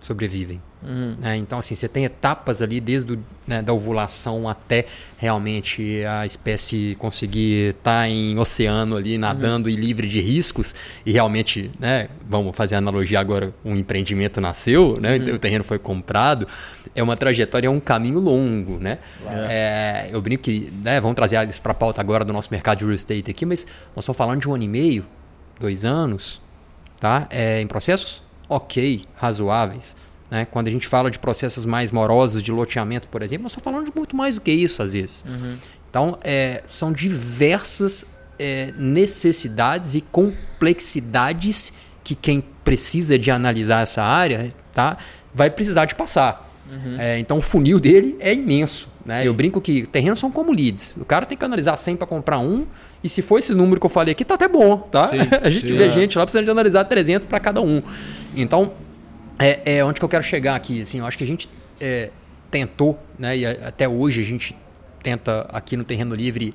sobrevivem? 0.00 0.60
Uhum. 0.82 1.16
Né? 1.20 1.36
Então, 1.36 1.58
assim, 1.58 1.74
você 1.74 1.88
tem 1.88 2.04
etapas 2.04 2.62
ali 2.62 2.80
desde 2.80 3.14
o, 3.14 3.18
né, 3.46 3.60
da 3.60 3.72
ovulação 3.72 4.48
até 4.48 4.86
realmente 5.16 6.04
a 6.04 6.24
espécie 6.24 6.96
conseguir 6.98 7.70
estar 7.70 8.02
tá 8.02 8.08
em 8.08 8.38
oceano 8.38 8.96
ali, 8.96 9.18
nadando 9.18 9.68
uhum. 9.68 9.74
e 9.74 9.76
livre 9.76 10.08
de 10.08 10.20
riscos. 10.20 10.74
E 11.04 11.12
realmente, 11.12 11.70
né, 11.78 12.08
vamos 12.28 12.54
fazer 12.54 12.76
a 12.76 12.78
analogia 12.78 13.18
agora, 13.18 13.52
um 13.64 13.74
empreendimento 13.74 14.40
nasceu, 14.40 14.96
né, 15.00 15.16
uhum. 15.16 15.34
o 15.34 15.38
terreno 15.38 15.64
foi 15.64 15.78
comprado. 15.78 16.46
É 16.94 17.02
uma 17.02 17.16
trajetória, 17.16 17.66
é 17.66 17.70
um 17.70 17.80
caminho 17.80 18.20
longo. 18.20 18.78
Né? 18.78 18.98
É, 19.48 20.08
eu 20.12 20.20
brinco 20.22 20.44
que, 20.44 20.72
né, 20.82 21.00
vamos 21.00 21.16
trazer 21.16 21.46
isso 21.48 21.60
para 21.60 21.72
a 21.72 21.74
pauta 21.74 22.00
agora 22.00 22.24
do 22.24 22.32
nosso 22.32 22.48
mercado 22.50 22.78
de 22.78 22.84
real 22.84 22.94
estate 22.94 23.30
aqui, 23.30 23.44
mas 23.44 23.66
nós 23.94 24.04
estamos 24.04 24.16
falando 24.16 24.40
de 24.40 24.48
um 24.48 24.54
ano 24.54 24.62
e 24.62 24.68
meio, 24.68 25.04
dois 25.60 25.84
anos, 25.84 26.40
tá? 27.00 27.26
É, 27.30 27.60
em 27.60 27.66
processos 27.66 28.22
ok, 28.48 29.02
razoáveis 29.14 29.96
né? 30.30 30.46
Quando 30.50 30.68
a 30.68 30.70
gente 30.70 30.86
fala 30.86 31.10
de 31.10 31.18
processos 31.18 31.64
mais 31.64 31.90
morosos 31.90 32.42
de 32.42 32.52
loteamento, 32.52 33.08
por 33.08 33.22
exemplo, 33.22 33.44
nós 33.44 33.52
estamos 33.52 33.64
falando 33.64 33.90
de 33.90 33.96
muito 33.96 34.14
mais 34.14 34.34
do 34.34 34.40
que 34.40 34.50
isso 34.50 34.82
às 34.82 34.92
vezes. 34.92 35.24
Uhum. 35.26 35.56
Então, 35.90 36.18
é, 36.22 36.62
são 36.66 36.92
diversas 36.92 38.14
é, 38.38 38.72
necessidades 38.76 39.94
e 39.94 40.00
complexidades 40.00 41.72
que 42.04 42.14
quem 42.14 42.42
precisa 42.62 43.18
de 43.18 43.30
analisar 43.30 43.82
essa 43.82 44.02
área 44.02 44.52
tá, 44.72 44.98
vai 45.34 45.50
precisar 45.50 45.86
de 45.86 45.94
passar. 45.94 46.46
Uhum. 46.70 47.00
É, 47.00 47.18
então, 47.18 47.38
o 47.38 47.42
funil 47.42 47.80
dele 47.80 48.16
é 48.20 48.34
imenso. 48.34 48.88
Né? 49.06 49.26
Eu 49.26 49.32
brinco 49.32 49.58
que 49.62 49.86
terrenos 49.86 50.20
são 50.20 50.30
como 50.30 50.52
leads. 50.52 50.94
O 51.00 51.04
cara 51.06 51.24
tem 51.24 51.38
que 51.38 51.44
analisar 51.44 51.74
100 51.78 51.96
para 51.96 52.06
comprar 52.06 52.38
um. 52.38 52.66
E 53.02 53.08
se 53.08 53.22
for 53.22 53.38
esse 53.38 53.54
número 53.54 53.78
que 53.80 53.86
eu 53.86 53.90
falei 53.90 54.12
aqui, 54.12 54.24
tá 54.24 54.34
até 54.34 54.48
bom. 54.48 54.78
Tá? 54.78 55.08
Sim, 55.08 55.18
a 55.40 55.50
gente 55.50 55.68
sim, 55.68 55.76
vê 55.76 55.84
é. 55.84 55.90
gente 55.90 56.18
lá 56.18 56.24
precisando 56.24 56.44
de 56.44 56.50
analisar 56.50 56.84
300 56.84 57.26
para 57.26 57.38
cada 57.38 57.60
um. 57.60 57.82
Então, 58.36 58.72
é, 59.38 59.76
é 59.76 59.84
onde 59.84 59.98
que 59.98 60.04
eu 60.04 60.08
quero 60.08 60.24
chegar 60.24 60.54
aqui. 60.54 60.82
Assim, 60.82 60.98
eu 60.98 61.06
acho 61.06 61.16
que 61.16 61.24
a 61.24 61.26
gente 61.26 61.48
é, 61.80 62.10
tentou, 62.50 62.98
né, 63.18 63.36
e 63.36 63.46
até 63.46 63.88
hoje 63.88 64.20
a 64.20 64.24
gente 64.24 64.56
tenta 65.02 65.46
aqui 65.52 65.76
no 65.76 65.84
Terreno 65.84 66.14
Livre 66.14 66.52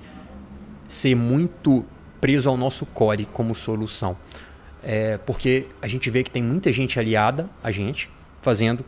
ser 0.87 1.15
muito 1.15 1.85
preso 2.19 2.49
ao 2.49 2.57
nosso 2.57 2.85
core 2.85 3.25
como 3.31 3.55
solução. 3.55 4.17
É, 4.83 5.17
porque 5.25 5.67
a 5.81 5.87
gente 5.87 6.09
vê 6.09 6.23
que 6.23 6.31
tem 6.31 6.43
muita 6.43 6.71
gente 6.71 6.99
aliada 6.99 7.49
a 7.63 7.71
gente 7.71 8.09
fazendo 8.41 8.83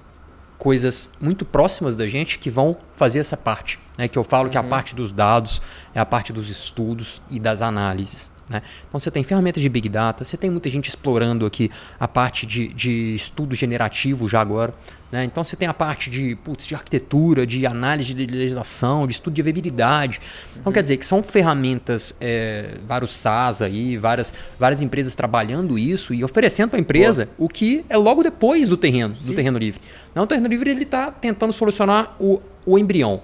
coisas 0.65 1.11
muito 1.21 1.45
próximas 1.45 1.95
da 1.95 2.07
gente 2.07 2.39
que 2.39 2.49
vão 2.49 2.75
fazer 2.93 3.19
essa 3.19 3.37
parte. 3.37 3.77
Né? 3.95 4.07
Que 4.07 4.17
eu 4.17 4.23
falo 4.23 4.45
uhum. 4.45 4.49
que 4.49 4.57
a 4.57 4.63
parte 4.63 4.95
dos 4.95 5.11
dados 5.11 5.61
é 5.93 5.99
a 5.99 6.05
parte 6.07 6.33
dos 6.33 6.49
estudos 6.49 7.21
e 7.29 7.39
das 7.39 7.61
análises. 7.61 8.31
Né? 8.49 8.61
Então 8.87 8.99
você 8.99 9.09
tem 9.09 9.23
ferramentas 9.23 9.61
de 9.61 9.67
Big 9.67 9.89
Data, 9.89 10.23
você 10.23 10.37
tem 10.37 10.49
muita 10.49 10.69
gente 10.69 10.87
explorando 10.87 11.45
aqui 11.45 11.71
a 11.99 12.07
parte 12.07 12.45
de, 12.45 12.67
de 12.69 13.15
estudo 13.15 13.55
generativo 13.55 14.29
já 14.29 14.39
agora. 14.39 14.73
Né? 15.11 15.23
Então 15.23 15.43
você 15.43 15.55
tem 15.55 15.67
a 15.67 15.73
parte 15.73 16.09
de, 16.09 16.35
putz, 16.35 16.67
de 16.67 16.75
arquitetura, 16.75 17.45
de 17.45 17.65
análise 17.65 18.13
de 18.13 18.25
legislação, 18.25 19.07
de 19.07 19.13
estudo 19.13 19.33
de 19.33 19.41
viabilidade. 19.41 20.19
Então 20.51 20.63
uhum. 20.65 20.71
quer 20.71 20.83
dizer 20.83 20.97
que 20.97 21.05
são 21.05 21.23
ferramentas, 21.23 22.15
é, 22.21 22.75
vários 22.87 23.15
SaaS 23.15 23.61
aí, 23.61 23.97
várias, 23.97 24.33
várias 24.59 24.81
empresas 24.81 25.15
trabalhando 25.15 25.79
isso 25.79 26.13
e 26.13 26.23
oferecendo 26.23 26.69
para 26.69 26.79
a 26.79 26.81
empresa 26.81 27.25
Boa. 27.25 27.47
o 27.47 27.49
que 27.49 27.83
é 27.89 27.97
logo 27.97 28.21
depois 28.21 28.69
do 28.69 28.77
terreno, 28.77 29.15
Sim. 29.19 29.27
do 29.27 29.35
terreno 29.35 29.57
livre. 29.57 29.81
Não, 30.13 30.23
o 30.23 30.27
terreno 30.27 30.47
livre 30.47 30.69
ele 30.69 30.83
está 30.83 31.11
tentando 31.11 31.51
solucionar 31.51 32.15
o, 32.19 32.39
o 32.65 32.77
embrião. 32.77 33.21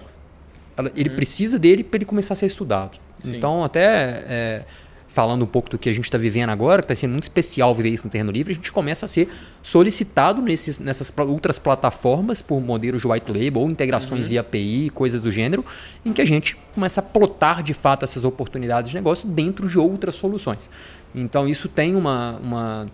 Ele 0.95 1.09
uhum. 1.09 1.15
precisa 1.15 1.59
dele 1.59 1.83
para 1.83 1.97
ele 1.97 2.05
começar 2.05 2.33
a 2.33 2.37
ser 2.37 2.47
estudado. 2.47 2.97
Sim. 3.21 3.35
Então 3.35 3.63
até 3.63 4.23
é, 4.27 4.65
falando 5.11 5.43
um 5.43 5.47
pouco 5.47 5.69
do 5.69 5.77
que 5.77 5.89
a 5.89 5.93
gente 5.93 6.05
está 6.05 6.17
vivendo 6.17 6.51
agora, 6.51 6.81
que 6.81 6.85
está 6.85 6.95
sendo 6.95 7.11
muito 7.11 7.23
especial 7.23 7.75
viver 7.75 7.89
isso 7.89 8.05
no 8.05 8.09
terreno 8.09 8.31
livre, 8.31 8.53
a 8.53 8.55
gente 8.55 8.71
começa 8.71 9.05
a 9.05 9.09
ser 9.09 9.29
solicitado 9.61 10.41
nesses, 10.41 10.79
nessas 10.79 11.11
outras 11.17 11.59
plataformas 11.59 12.41
por 12.41 12.61
modelos 12.61 13.01
de 13.01 13.07
white 13.07 13.29
label 13.29 13.61
ou 13.61 13.69
integrações 13.69 14.23
uhum. 14.23 14.29
via 14.29 14.39
API, 14.39 14.89
coisas 14.89 15.21
do 15.21 15.29
gênero, 15.29 15.65
em 16.05 16.13
que 16.13 16.21
a 16.21 16.25
gente 16.25 16.55
começa 16.73 17.01
a 17.01 17.03
plotar 17.03 17.61
de 17.61 17.73
fato 17.73 18.05
essas 18.05 18.23
oportunidades 18.23 18.91
de 18.91 18.95
negócio 18.95 19.27
dentro 19.27 19.67
de 19.67 19.77
outras 19.77 20.15
soluções. 20.15 20.69
Então 21.13 21.45
isso 21.45 21.67
tem 21.67 21.93
uma, 21.93 22.39
uma 22.41 22.85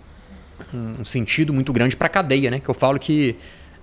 um 0.73 1.03
sentido 1.03 1.53
muito 1.53 1.71
grande 1.71 1.95
para 1.95 2.07
a 2.07 2.09
cadeia, 2.09 2.49
né? 2.49 2.59
Que 2.59 2.67
eu 2.67 2.73
falo 2.73 2.97
que 2.97 3.35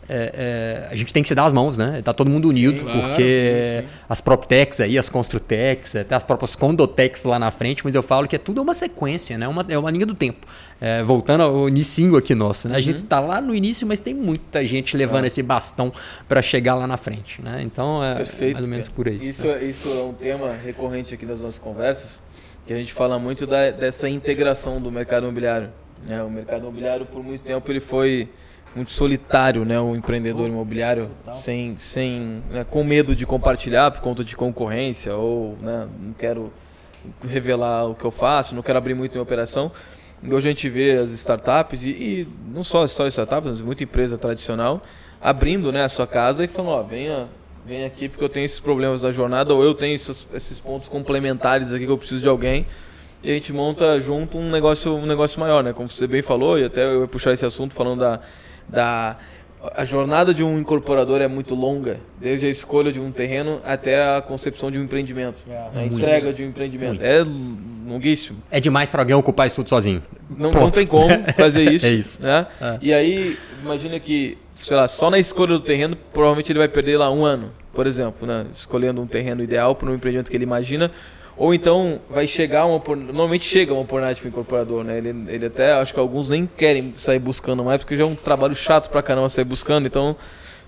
é, 0.09 0.87
é, 0.89 0.89
a 0.91 0.95
gente 0.95 1.13
tem 1.13 1.23
que 1.23 1.29
se 1.29 1.35
dar 1.35 1.47
as 1.47 1.53
mãos, 1.53 1.79
né? 1.79 2.03
Tá 2.03 2.13
todo 2.13 2.29
mundo 2.31 2.49
unido, 2.49 2.81
sim, 2.81 2.85
porque 2.85 3.83
sim. 3.83 3.89
as 4.09 4.21
PropTechs 4.21 4.81
aí, 4.81 4.99
as 4.99 5.09
Construtex, 5.09 5.97
até 5.97 6.15
as 6.15 6.23
próprias 6.23 6.55
Condotex 6.55 7.25
lá 7.25 7.39
na 7.39 7.51
frente, 7.51 7.83
mas 7.85 7.95
eu 7.95 8.03
falo 8.03 8.29
que 8.29 8.37
é 8.37 8.39
tudo 8.39 8.61
uma 8.61 8.75
sequência, 8.75 9.39
né? 9.39 9.49
Uma, 9.49 9.65
é 9.69 9.79
uma 9.79 9.91
linha 9.91 10.07
do 10.07 10.15
tempo. 10.15 10.47
É, 10.81 11.03
voltando 11.03 11.43
ao 11.43 11.69
inicinho 11.69 12.17
aqui 12.17 12.35
nosso, 12.35 12.69
né? 12.69 12.77
A 12.77 12.81
gente 12.81 13.05
tá 13.05 13.19
lá 13.19 13.41
no 13.41 13.55
início, 13.55 13.87
mas 13.87 14.01
tem 14.01 14.13
muita 14.13 14.65
gente 14.67 14.97
levando 14.97 15.25
é. 15.25 15.29
esse 15.29 15.43
bastão 15.43 15.93
para 16.29 16.43
chegar 16.43 16.75
lá 16.75 16.87
na 16.87 16.97
frente, 16.97 17.41
né? 17.41 17.63
Então 17.63 18.05
é 18.05 18.17
Perfeito, 18.17 18.55
mais 18.55 18.65
ou 18.65 18.71
menos 18.71 18.89
por 18.89 19.09
aí. 19.09 19.27
Isso, 19.27 19.47
é, 19.47 19.65
isso 19.65 19.89
é 19.89 20.03
um 20.03 20.13
tema 20.13 20.53
recorrente 20.53 21.15
aqui 21.15 21.25
nas 21.25 21.41
nossas 21.41 21.59
conversas, 21.59 22.23
que 22.67 22.73
a 22.73 22.77
gente 22.77 22.93
fala 22.93 23.19
muito 23.19 23.47
da, 23.47 23.71
dessa 23.71 24.09
integração 24.09 24.81
do 24.81 24.91
mercado 24.91 25.25
imobiliário. 25.25 25.71
Né? 26.07 26.23
O 26.23 26.29
mercado 26.29 26.61
imobiliário, 26.61 27.07
por 27.07 27.23
muito 27.23 27.43
tempo, 27.43 27.71
ele 27.71 27.81
foi 27.81 28.29
muito 28.75 28.91
solitário, 28.91 29.65
né, 29.65 29.81
o 29.81 29.95
empreendedor 29.95 30.49
imobiliário, 30.49 31.11
sem, 31.35 31.77
sem 31.79 32.43
né, 32.51 32.65
com 32.69 32.83
medo 32.83 33.15
de 33.15 33.25
compartilhar 33.25 33.91
por 33.91 34.01
conta 34.01 34.25
de 34.25 34.37
concorrência 34.37 35.15
ou 35.15 35.57
né, 35.61 35.87
não 36.01 36.13
quero 36.13 36.53
revelar 37.29 37.87
o 37.87 37.95
que 37.95 38.05
eu 38.05 38.11
faço, 38.11 38.55
não 38.55 38.63
quero 38.63 38.79
abrir 38.79 38.95
muito 38.95 39.13
minha 39.13 39.23
operação. 39.23 39.71
Hoje 40.23 40.49
a 40.49 40.51
gente 40.51 40.69
vê 40.69 40.93
as 40.93 41.11
startups 41.11 41.85
e, 41.85 41.91
e 41.91 42.29
não 42.53 42.65
só 42.65 42.87
só 42.87 43.07
startups, 43.07 43.53
mas 43.53 43.63
muita 43.63 43.85
empresa 43.85 44.17
tradicional 44.17 44.83
abrindo 45.21 45.71
né, 45.71 45.85
a 45.85 45.89
sua 45.89 46.07
casa 46.07 46.45
e 46.45 46.49
falando, 46.49 46.73
ó, 46.73 46.83
venha, 46.83 47.29
venha 47.65 47.87
aqui 47.87 48.09
porque 48.09 48.25
eu 48.25 48.29
tenho 48.29 48.45
esses 48.45 48.61
problemas 48.61 49.03
na 49.03 49.11
jornada 49.11 49.55
ou 49.55 49.63
eu 49.63 49.75
tenho 49.75 49.95
esses, 49.95 50.27
esses 50.35 50.59
pontos 50.59 50.89
complementares 50.89 51.73
aqui 51.73 51.87
que 51.87 51.93
eu 51.93 51.99
preciso 51.99 52.21
de 52.21 52.29
alguém 52.29 52.67
e 53.23 53.31
a 53.31 53.35
gente 53.35 53.53
monta 53.55 53.99
junto 53.99 54.37
um 54.37 54.51
negócio, 54.51 54.95
um 54.95 55.07
negócio 55.07 55.41
maior, 55.41 55.65
né? 55.65 55.73
Como 55.73 55.89
você 55.89 56.07
bem 56.07 56.21
falou, 56.21 56.59
e 56.59 56.65
até 56.65 56.85
eu 56.85 57.01
ia 57.01 57.09
puxar 57.09 57.33
esse 57.33 57.47
assunto 57.47 57.73
falando 57.73 58.01
da 58.01 58.21
da 58.69 59.17
a 59.77 59.85
jornada 59.87 60.35
de 60.35 60.45
um 60.45 60.59
incorporador 60.59 61.23
é 61.23 61.29
muito 61.29 61.55
longa, 61.55 61.99
desde 62.21 62.47
a 62.47 62.51
escolha 62.51 62.93
de 62.93 63.01
um 63.01 63.11
terreno 63.11 63.63
até 63.65 64.17
a 64.17 64.21
concepção 64.21 64.71
de 64.71 64.79
um 64.79 64.83
empreendimento, 64.85 65.43
É. 65.49 65.79
a 65.81 65.85
entrega 65.87 66.35
de 66.35 66.43
um 66.43 66.49
empreendimento. 66.49 67.03
É 67.03 67.25
longuíssimo. 67.87 68.43
É 68.51 68.61
demais 68.61 68.91
pra 68.91 69.01
alguém 69.01 69.17
ocupar 69.17 69.47
isso 69.47 69.57
tudo 69.57 69.71
sozinho. 69.71 70.03
Não, 70.37 70.53
não 70.53 70.71
tem 70.71 70.87
como 70.87 71.09
fazer 71.35 71.63
isso. 71.73 71.87
É 71.87 71.91
isso. 71.91 72.23
Né? 72.23 72.47
É. 72.61 72.79
E 72.83 72.93
aí, 72.93 73.39
imagina 73.63 73.99
que, 73.99 74.37
sei 74.59 74.77
lá, 74.77 74.87
só 74.87 75.11
na 75.11 75.19
escolha 75.19 75.55
do 75.55 75.61
terreno, 75.61 75.97
provavelmente 76.13 76.53
ele 76.53 76.59
vai 76.59 76.69
perder 76.69 76.99
lá 76.99 77.11
um 77.11 77.25
ano, 77.25 77.51
por 77.73 77.87
exemplo, 77.87 78.27
né? 78.27 78.45
escolhendo 78.55 79.01
um 79.01 79.07
terreno 79.07 79.43
ideal 79.43 79.75
para 79.75 79.91
um 79.91 79.95
empreendimento 79.95 80.31
que 80.31 80.37
ele 80.37 80.45
imagina. 80.45 80.91
Ou 81.37 81.53
então 81.53 82.01
vai 82.09 82.27
chegar 82.27 82.65
uma 82.65 82.77
opor- 82.77 82.97
Normalmente 82.97 83.45
chega 83.45 83.73
uma 83.73 83.83
oportunidade 83.83 84.21
para 84.21 84.27
o 84.27 84.31
incorporador, 84.31 84.85
né? 84.85 84.99
Ele, 84.99 85.15
ele 85.29 85.47
até, 85.47 85.73
acho 85.73 85.93
que 85.93 85.99
alguns 85.99 86.29
nem 86.29 86.47
querem 86.47 86.93
sair 86.97 87.19
buscando 87.19 87.65
mais, 87.65 87.81
porque 87.83 87.97
já 87.97 88.05
é 88.05 88.07
um 88.07 88.15
trabalho 88.15 88.55
chato 88.55 88.89
pra 88.89 89.03
caramba 89.03 89.29
sair 89.29 89.45
buscando, 89.45 89.87
então 89.87 90.15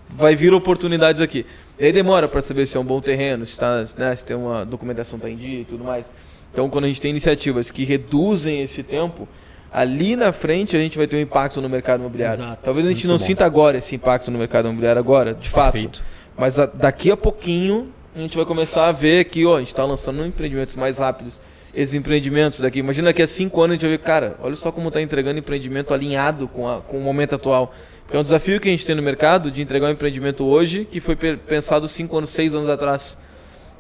vai 0.09 0.35
vir 0.35 0.53
oportunidades 0.53 1.21
aqui. 1.21 1.47
E 1.79 1.85
aí 1.87 1.93
demora 1.93 2.27
para 2.27 2.41
saber 2.43 2.67
se 2.67 2.77
é 2.77 2.81
um 2.81 2.85
bom 2.85 3.01
terreno, 3.01 3.45
se, 3.45 3.59
tá, 3.59 3.85
né, 3.97 4.15
se 4.17 4.25
tem 4.25 4.37
uma 4.37 4.65
documentação 4.65 5.19
tá 5.19 5.31
em 5.31 5.37
dia 5.37 5.61
e 5.61 5.65
tudo 5.65 5.85
mais. 5.85 6.11
Então 6.53 6.69
quando 6.69 6.85
a 6.87 6.89
gente 6.89 7.01
tem 7.01 7.11
iniciativas 7.13 7.71
que 7.71 7.85
reduzem 7.85 8.61
esse 8.63 8.83
tempo, 8.83 9.29
ali 9.73 10.17
na 10.17 10.33
frente 10.33 10.77
a 10.77 10.81
gente 10.81 10.97
vai 10.99 11.07
ter 11.07 11.17
um 11.17 11.21
impacto 11.21 11.61
no 11.61 11.69
mercado 11.69 12.01
imobiliário. 12.01 12.41
Exato. 12.43 12.63
Talvez 12.65 12.87
a 12.87 12.89
gente 12.89 13.07
não 13.07 13.17
bom. 13.19 13.25
sinta 13.25 13.45
agora 13.45 13.77
esse 13.79 13.95
impacto 13.95 14.31
no 14.33 14.39
mercado 14.39 14.67
imobiliário 14.67 14.99
agora, 14.99 15.33
de 15.35 15.49
fato. 15.49 15.73
Perfeito. 15.73 16.03
Mas 16.37 16.59
a- 16.59 16.67
daqui 16.67 17.11
a 17.11 17.17
pouquinho 17.17 17.93
a 18.17 18.21
gente 18.21 18.37
vai 18.37 18.47
começar 18.47 18.89
a 18.89 18.93
ver 18.93 19.25
que 19.25 19.45
ó, 19.45 19.57
a 19.57 19.59
gente 19.59 19.69
está 19.69 19.85
lançando 19.85 20.25
empreendimentos 20.25 20.75
mais 20.75 20.99
rápidos. 20.99 21.39
Esses 21.75 21.95
empreendimentos 21.95 22.61
daqui, 22.61 22.79
imagina 22.79 23.09
daqui 23.11 23.21
a 23.21 23.27
cinco 23.27 23.61
anos 23.61 23.73
a 23.73 23.75
gente 23.75 23.83
vai 23.83 23.91
ver, 23.91 23.99
cara, 23.99 24.37
olha 24.43 24.55
só 24.55 24.73
como 24.73 24.89
está 24.89 25.03
entregando 25.03 25.39
empreendimento 25.39 25.93
alinhado 25.93 26.49
com, 26.49 26.67
a- 26.67 26.81
com 26.81 26.97
o 26.97 27.03
momento 27.03 27.35
atual. 27.35 27.75
Porque 28.05 28.17
é 28.17 28.21
um 28.21 28.23
desafio 28.23 28.59
que 28.59 28.69
a 28.69 28.71
gente 28.71 28.87
tem 28.87 28.95
no 28.95 29.03
mercado 29.03 29.51
de 29.51 29.61
entregar 29.61 29.89
um 29.89 29.91
empreendimento 29.91 30.45
hoje 30.47 30.87
que 30.91 31.01
foi 31.01 31.15
pe- 31.15 31.37
pensado 31.37 31.87
cinco 31.87 32.17
anos, 32.17 32.31
seis 32.31 32.55
anos 32.55 32.69
atrás. 32.71 33.19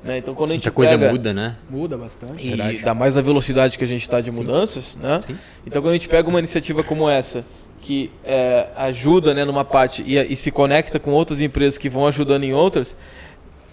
Né? 0.05 0.19
Então 0.19 0.35
quando 0.35 0.51
a 0.51 0.55
gente 0.55 0.65
Muita 0.65 0.75
coisa 0.77 0.99
pega- 0.99 1.11
muda, 1.11 1.33
né? 1.33 1.57
Muda 1.71 1.97
bastante. 1.97 2.45
e 2.45 2.51
Verdade. 2.51 2.77
ainda 2.77 2.93
mais 2.95 3.15
na 3.17 3.23
velocidade 3.23 3.79
que 3.79 3.85
a 3.85 3.87
gente 3.87 4.03
está 4.03 4.21
de 4.21 4.31
mudanças, 4.31 4.95
né? 5.01 5.21
Sim. 5.27 5.35
Então 5.67 5.81
quando 5.81 5.91
a 5.93 5.95
gente 5.95 6.09
pega 6.09 6.29
uma 6.29 6.39
iniciativa 6.39 6.83
como 6.85 7.09
essa, 7.09 7.43
que 7.81 8.11
é, 8.25 8.67
ajuda 8.77 9.33
né, 9.33 9.45
numa 9.45 9.65
parte 9.65 10.03
e, 10.07 10.19
e 10.19 10.37
se 10.37 10.51
conecta 10.51 10.99
com 10.99 11.13
outras 11.13 11.41
empresas 11.41 11.79
que 11.79 11.89
vão 11.89 12.07
ajudando 12.07 12.45
em 12.45 12.53
outras, 12.53 12.95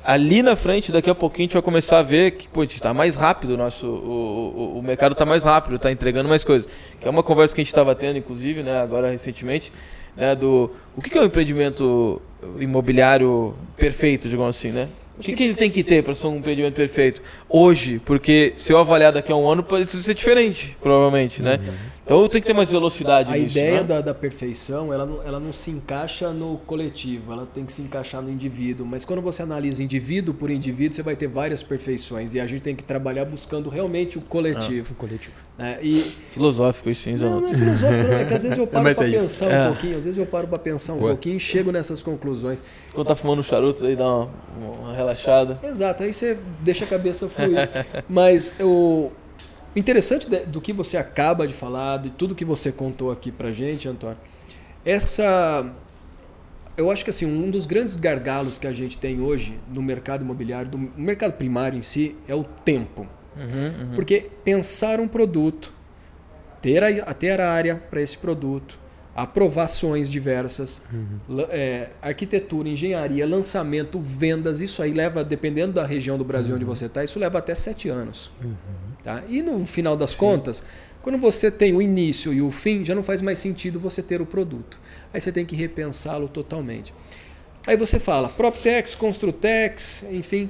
ali 0.04 0.44
na 0.44 0.56
frente, 0.56 0.92
daqui 0.92 1.10
a 1.10 1.16
pouquinho, 1.16 1.44
a 1.44 1.48
gente 1.48 1.54
vai 1.54 1.62
começar 1.62 2.00
a 2.00 2.04
ver 2.04 2.32
que 2.32 2.48
pô, 2.48 2.62
a 2.62 2.64
gente 2.64 2.76
está 2.76 2.94
mais 2.94 3.16
rápido, 3.16 3.52
o, 3.52 3.58
nosso, 3.58 3.88
o, 3.88 4.74
o, 4.76 4.80
o 4.80 4.82
mercado 4.84 5.14
está 5.14 5.26
mais 5.26 5.44
rápido, 5.44 5.76
está 5.76 5.92
entregando 5.92 6.28
mais 6.28 6.44
coisas. 6.44 6.70
Que 7.00 7.08
é 7.08 7.10
uma 7.10 7.24
conversa 7.24 7.56
que 7.56 7.62
a 7.62 7.64
gente 7.64 7.70
estava 7.70 7.96
tendo, 7.96 8.18
inclusive, 8.18 8.64
né, 8.64 8.82
agora 8.82 9.10
recentemente, 9.10 9.72
né, 10.16 10.36
do 10.36 10.72
o 10.96 11.02
que 11.02 11.10
que 11.10 11.18
é 11.18 11.22
um 11.22 11.26
empreendimento 11.26 12.22
imobiliário 12.60 13.56
perfeito, 13.78 14.28
digamos 14.28 14.56
assim, 14.56 14.70
né? 14.70 14.88
O 15.18 15.22
que, 15.22 15.34
que 15.34 15.44
ele 15.44 15.54
tem 15.54 15.70
que 15.70 15.84
ter 15.84 16.04
para 16.04 16.16
ser 16.16 16.26
um 16.26 16.38
empreendimento 16.38 16.74
perfeito? 16.74 17.22
Hoje, 17.48 18.02
porque 18.04 18.52
se 18.56 18.74
eu 18.74 18.80
avaliar 18.80 19.12
daqui 19.12 19.32
a 19.32 19.36
um 19.36 19.48
ano, 19.48 19.64
pode 19.64 19.86
ser 19.86 20.14
diferente, 20.14 20.76
provavelmente, 20.82 21.44
né? 21.44 21.60
Então 22.06 22.22
eu 22.22 22.28
tenho 22.28 22.42
que 22.42 22.48
ter 22.48 22.54
mais 22.54 22.70
velocidade 22.70 23.32
A 23.32 23.38
nisso, 23.38 23.58
ideia 23.58 23.78
né? 23.78 23.84
da, 23.84 24.02
da 24.02 24.14
perfeição, 24.14 24.92
ela 24.94 25.06
não, 25.06 25.24
ela 25.24 25.40
não 25.40 25.54
se 25.54 25.72
encaixa 25.72 26.32
no 26.32 26.58
coletivo, 26.68 27.32
ela 27.32 27.48
tem 27.52 27.66
que 27.66 27.72
se 27.72 27.82
encaixar 27.82 28.22
no 28.22 28.30
indivíduo. 28.30 28.86
Mas 28.86 29.06
quando 29.06 29.22
você 29.22 29.42
analisa 29.42 29.82
indivíduo 29.82 30.34
por 30.34 30.52
indivíduo, 30.52 30.94
você 30.96 31.02
vai 31.02 31.16
ter 31.16 31.28
várias 31.30 31.64
perfeições. 31.64 32.34
E 32.34 32.42
a 32.42 32.46
gente 32.46 32.62
tem 32.62 32.76
que 32.76 32.84
trabalhar 32.84 33.24
buscando 33.24 33.70
realmente 33.70 34.18
o 34.18 34.22
coletivo. 34.22 34.94
coletivo. 34.96 35.34
né? 35.58 35.80
E 35.82 36.02
Filosófico 36.32 36.90
isso, 36.90 37.08
hein, 37.08 37.16
não, 37.16 37.40
Zanotto? 37.40 37.48
não 37.48 37.50
é 37.54 37.58
filosófico, 37.58 38.04
não, 38.10 38.18
é 38.18 38.26
que 38.26 38.34
às 38.34 38.44
vezes 38.44 38.58
eu 38.58 38.68
paro 38.68 38.84
Mas 38.84 38.98
para 38.98 39.08
é 39.08 39.12
pensar 39.12 39.46
É. 39.52 39.64
um 39.64 39.68
pouquinho, 39.72 39.98
às 39.98 40.04
vezes 40.04 40.18
eu 40.18 40.26
paro 40.26 40.48
para 40.48 40.60
pensar 40.60 40.94
um 40.94 40.98
Boa. 40.98 41.12
pouquinho 41.12 41.38
e 41.38 41.40
chego 41.40 41.72
nessas 41.72 42.04
conclusões. 42.04 42.62
Quando 42.94 43.08
tá 43.08 43.16
fumando 43.16 43.40
um 43.40 43.44
charuto, 43.44 43.82
daí 43.82 43.96
dá 43.96 44.06
uma, 44.06 44.30
uma 44.82 44.94
relaxada. 44.94 45.58
Exato, 45.64 46.04
aí 46.04 46.12
você 46.12 46.38
deixa 46.60 46.84
a 46.84 46.88
cabeça 46.88 47.30
fluir. 47.30 47.70
Mas 48.10 48.52
o 48.60 49.10
o 49.76 49.80
interessante 49.80 50.28
do 50.30 50.62
que 50.62 50.72
você 50.74 50.98
acaba 50.98 51.48
de 51.48 51.54
falar, 51.54 51.98
de 51.98 52.10
tudo 52.10 52.36
que 52.36 52.46
você 52.46 52.72
contou 52.72 53.12
aqui 53.12 53.32
pra 53.32 53.52
gente, 53.52 53.88
Antônio, 53.88 54.18
essa. 54.86 55.72
Eu 56.76 56.90
acho 56.90 57.04
que 57.04 57.10
assim, 57.12 57.26
um 57.26 57.52
dos 57.52 57.66
grandes 57.68 57.96
gargalos 57.96 58.58
que 58.58 58.66
a 58.66 58.74
gente 58.74 58.98
tem 58.98 59.22
hoje 59.22 59.60
no 59.72 59.82
mercado 59.82 60.24
imobiliário, 60.24 60.72
do- 60.72 60.78
no 60.78 60.92
mercado 60.98 61.34
primário 61.34 61.78
em 61.78 61.84
si, 61.84 62.16
é 62.28 62.34
o 62.34 62.44
tempo. 62.44 63.08
Uhum, 63.38 63.92
Porque 63.96 64.30
pensar 64.44 65.00
um 65.00 65.08
produto, 65.08 65.72
ter 66.62 66.84
a, 66.84 67.14
ter 67.14 67.40
a 67.40 67.52
área 67.52 67.76
para 67.76 68.02
esse 68.02 68.18
produto, 68.18 68.80
aprovações 69.16 70.10
diversas, 70.10 70.82
la- 71.30 71.48
é, 71.52 71.92
arquitetura, 72.02 72.68
engenharia, 72.68 73.26
lançamento, 73.28 74.00
vendas, 74.00 74.60
isso 74.60 74.82
aí 74.82 74.92
leva, 74.92 75.24
dependendo 75.24 75.74
da 75.74 75.86
região 75.86 76.18
do 76.18 76.24
Brasil 76.26 76.56
onde 76.56 76.66
você 76.66 76.86
está, 76.88 77.04
isso 77.04 77.20
leva 77.20 77.38
até 77.38 77.54
sete 77.54 77.88
anos. 77.90 78.32
Tá? 79.04 79.24
E 79.28 79.42
no 79.42 79.66
final 79.66 79.96
das 79.98 80.16
contas, 80.16 80.64
quando 81.02 81.18
você 81.18 81.52
tem 81.52 81.76
o 81.76 81.82
início 81.82 82.32
e 82.34 82.42
o 82.42 82.50
fim, 82.50 82.86
já 82.86 82.96
não 82.96 83.04
faz 83.04 83.22
mais 83.22 83.38
sentido 83.40 83.78
você 83.80 84.02
ter 84.02 84.22
o 84.22 84.26
produto. 84.26 84.80
Aí 85.14 85.20
você 85.20 85.32
tem 85.32 85.46
que 85.46 85.56
repensá-lo 85.56 86.28
totalmente. 86.30 86.94
Aí 87.68 87.76
você 87.78 88.00
fala, 88.00 88.30
PropTex, 88.30 88.96
Construtex, 88.96 90.06
enfim. 90.12 90.50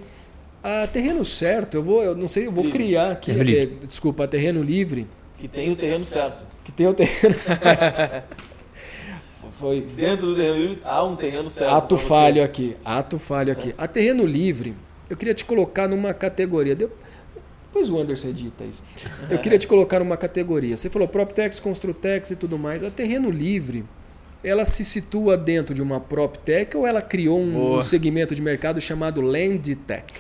A 0.63 0.87
terreno 0.87 1.25
certo, 1.25 1.75
eu 1.75 1.83
vou, 1.83 2.01
eu 2.03 2.15
não 2.15 2.27
sei, 2.27 2.47
eu 2.47 2.51
vou 2.51 2.63
Livre. 2.63 2.79
criar 2.79 3.11
aqui, 3.11 3.33
Terreno 3.33 3.43
livre. 3.49 3.87
desculpa, 3.87 4.27
terreno 4.27 4.63
livre, 4.63 5.07
Que 5.37 5.47
tem 5.47 5.69
o 5.71 5.75
terreno 5.75 6.05
certo. 6.05 6.45
que 6.63 6.71
tem 6.71 6.87
o 6.87 6.93
terreno 6.93 7.33
certo. 7.37 8.23
Foi 9.59 9.81
Dentro 9.81 10.27
do 10.27 10.35
terreno 10.35 10.55
livre 10.57 10.81
há 10.83 11.03
um 11.03 11.15
terreno 11.15 11.49
certo. 11.49 11.73
ato 11.73 11.97
falho 11.97 12.43
aqui, 12.43 12.75
ato 12.83 13.19
falho 13.19 13.51
aqui. 13.51 13.73
A 13.77 13.87
terreno 13.87 14.25
livre, 14.25 14.73
eu 15.09 15.17
queria 15.17 15.33
te 15.33 15.43
colocar 15.45 15.87
numa 15.87 16.13
categoria. 16.13 16.75
Deu- 16.75 16.91
Depois 17.73 17.89
o 17.89 17.99
Anderson 17.99 18.27
edita 18.27 18.63
isso. 18.63 18.83
Eu 19.31 19.39
queria 19.39 19.57
te 19.57 19.67
colocar 19.67 19.97
numa 19.97 20.15
categoria. 20.15 20.77
Você 20.77 20.91
falou 20.91 21.07
PropTex, 21.07 21.59
Construtex 21.59 22.29
e 22.29 22.35
tudo 22.35 22.55
mais. 22.55 22.83
A 22.83 22.91
terreno 22.91 23.31
livre, 23.31 23.83
ela 24.43 24.63
se 24.63 24.85
situa 24.85 25.35
dentro 25.35 25.73
de 25.73 25.81
uma 25.81 25.99
PropTech 25.99 26.77
ou 26.77 26.85
ela 26.85 27.01
criou 27.01 27.39
um, 27.39 27.79
um 27.79 27.81
segmento 27.81 28.35
de 28.35 28.43
mercado 28.43 28.79
chamado 28.79 29.21
LandTech? 29.21 30.13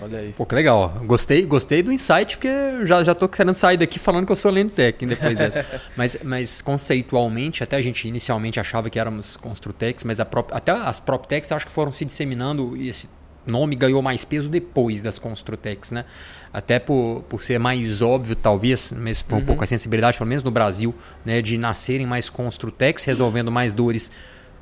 Olha 0.00 0.20
aí. 0.20 0.32
Pô, 0.32 0.46
que 0.46 0.54
legal. 0.54 1.02
Gostei, 1.04 1.44
gostei 1.44 1.82
do 1.82 1.92
insight, 1.92 2.38
porque 2.38 2.48
eu 2.48 2.86
já, 2.86 3.04
já 3.04 3.14
tô 3.14 3.28
querendo 3.28 3.52
sair 3.52 3.76
daqui 3.76 3.98
falando 3.98 4.24
que 4.24 4.32
eu 4.32 4.36
sou 4.36 4.50
Lendtech 4.50 5.04
depois 5.04 5.36
dessa. 5.36 5.66
mas, 5.94 6.20
mas 6.22 6.62
conceitualmente, 6.62 7.62
até 7.62 7.76
a 7.76 7.82
gente 7.82 8.08
inicialmente 8.08 8.58
achava 8.58 8.88
que 8.88 8.98
éramos 8.98 9.36
Construtex, 9.36 10.04
mas 10.04 10.20
a 10.20 10.24
prop, 10.24 10.50
até 10.54 10.72
as 10.72 10.98
PropTechs 10.98 11.52
acho 11.52 11.66
que 11.66 11.72
foram 11.72 11.92
se 11.92 12.06
disseminando 12.06 12.74
e 12.76 12.88
esse 12.88 13.10
nome 13.46 13.74
ganhou 13.74 14.02
mais 14.02 14.24
peso 14.24 14.48
depois 14.48 15.02
das 15.02 15.18
Construtex, 15.18 15.92
né? 15.92 16.04
Até 16.52 16.78
por, 16.78 17.24
por 17.28 17.42
ser 17.42 17.58
mais 17.58 18.00
óbvio, 18.00 18.34
talvez, 18.34 18.92
mas 18.96 19.20
por 19.20 19.36
um 19.36 19.44
pouco 19.44 19.62
a 19.62 19.66
sensibilidade, 19.66 20.16
pelo 20.16 20.28
menos 20.28 20.42
no 20.42 20.50
Brasil, 20.50 20.94
né, 21.24 21.42
de 21.42 21.58
nascerem 21.58 22.06
mais 22.06 22.30
Construtex, 22.30 23.04
resolvendo 23.04 23.50
mais 23.50 23.72
dores 23.72 24.10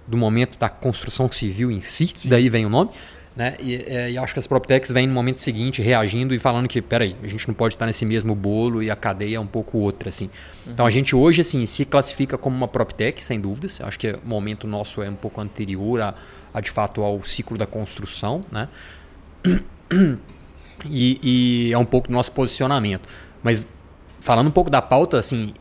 do 0.07 0.17
momento 0.17 0.59
da 0.59 0.69
construção 0.69 1.31
civil 1.31 1.71
em 1.71 1.81
si, 1.81 2.13
daí 2.27 2.49
vem 2.49 2.67
o 2.67 2.69
nome. 2.69 2.91
Né? 3.37 3.55
E, 3.61 3.75
é, 3.75 4.11
e 4.13 4.17
acho 4.17 4.33
que 4.33 4.41
as 4.41 4.47
PropTechs 4.47 4.91
vêm 4.91 5.07
no 5.07 5.13
momento 5.13 5.41
seguinte 5.41 5.83
reagindo 5.83 6.35
e 6.35 6.39
falando 6.39 6.67
que, 6.67 6.81
peraí, 6.81 7.15
a 7.23 7.27
gente 7.27 7.47
não 7.47 7.55
pode 7.55 7.75
estar 7.75 7.85
nesse 7.85 8.07
mesmo 8.07 8.35
bolo 8.35 8.83
e 8.83 8.91
a 8.91 8.97
cadeia 8.97 9.37
é 9.37 9.41
um 9.41 9.47
pouco 9.47 9.77
outra, 9.77 10.09
assim. 10.09 10.31
Então 10.67 10.87
a 10.87 10.91
gente 10.91 11.15
hoje, 11.15 11.43
assim, 11.43 11.67
se 11.67 11.85
classifica 11.85 12.39
como 12.39 12.57
uma 12.57 12.67
PropTech, 12.67 13.23
sem 13.23 13.39
dúvidas. 13.39 13.79
Acho 13.83 13.99
que 13.99 14.11
o 14.11 14.27
momento 14.27 14.67
nosso 14.67 15.03
é 15.03 15.11
um 15.11 15.15
pouco 15.15 15.39
anterior 15.39 16.01
a, 16.01 16.15
a 16.55 16.63
de 16.63 16.71
fato, 16.71 17.03
ao 17.03 17.23
ciclo 17.23 17.59
da 17.59 17.67
construção, 17.67 18.43
né? 18.51 18.69
E, 20.91 21.21
e 21.69 21.73
é 21.73 21.79
um 21.79 21.85
pouco 21.85 22.09
do 22.09 22.15
nosso 22.15 22.33
posicionamento. 22.33 23.09
Mas 23.43 23.67
falando 24.21 24.49
um 24.49 24.53
pouco 24.53 24.71
da 24.71 24.83
pauta, 24.83 25.19
assim, 25.19 25.53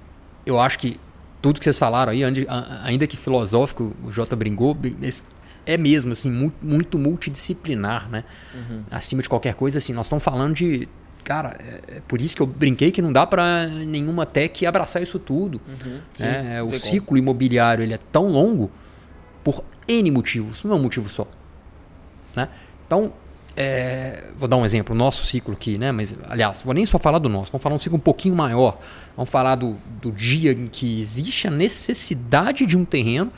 eu 0.46 0.60
acho 0.60 0.80
que 0.80 1.00
tudo 1.42 1.60
que 1.60 1.64
vocês 1.64 1.78
falaram 1.78 2.12
aí, 2.12 2.22
ainda 2.84 3.06
que 3.08 3.16
filosófico, 3.16 3.96
o 4.04 4.12
Jota 4.12 4.36
brincou, 4.36 4.76
é 5.66 5.78
mesmo, 5.78 6.12
assim, 6.12 6.32
mu- 6.32 6.54
muito 6.62 6.98
multidisciplinar, 7.00 8.10
né? 8.10 8.24
Acima 8.90 9.22
de 9.22 9.30
qualquer 9.30 9.54
coisa, 9.56 9.78
assim, 9.78 9.94
nós 9.94 10.06
estamos 10.08 10.24
falando 10.24 10.54
de. 10.56 10.88
Cara, 11.24 11.58
é, 11.60 11.98
é 11.98 12.02
por 12.08 12.22
isso 12.22 12.36
que 12.36 12.42
eu 12.44 12.46
brinquei 12.46 12.92
que 12.92 13.02
não 13.02 13.12
dá 13.12 13.26
para 13.26 13.66
nenhuma 13.68 14.28
tech 14.28 14.64
abraçar 14.66 15.02
isso 15.02 15.18
tudo. 15.18 15.60
né? 16.20 16.60
não 16.60 16.68
O 16.68 16.72
ciclo 16.80 17.18
imobiliário 17.18 17.84
ele 17.84 17.94
é 17.96 17.98
tão 17.98 18.28
longo 18.30 18.70
por 19.44 19.64
N 19.88 20.12
motivos, 20.12 20.64
não 20.64 20.74
é 20.74 20.76
um 20.76 20.84
motivo 20.84 21.10
só. 21.10 21.28
Né? 22.36 22.48
Então, 22.86 23.12
é, 23.56 24.24
vou 24.38 24.48
dar 24.48 24.58
um 24.58 24.66
exemplo, 24.66 24.94
o 24.94 24.98
nosso 24.98 25.26
ciclo 25.26 25.54
aqui, 25.54 25.78
né? 25.80 25.92
Mas, 25.92 26.16
aliás, 26.28 26.62
vou 26.62 26.74
nem 26.74 26.86
só 26.86 27.00
falar 27.00 27.20
do 27.20 27.30
nosso, 27.30 27.52
vamos 27.52 27.64
falar 27.64 27.76
um 27.76 27.80
ciclo 27.80 27.98
um 27.98 28.02
pouquinho 28.02 28.36
maior. 28.36 28.78
Vamos 29.16 29.30
falar 29.30 29.56
do, 29.56 29.78
do 30.02 30.12
dia 30.12 30.52
em 30.52 30.68
que 30.68 31.00
existe 31.00 31.48
a 31.48 31.52
necessidade 31.52 32.66
de 32.66 32.78
um 32.78 32.84
terreno 32.84 33.32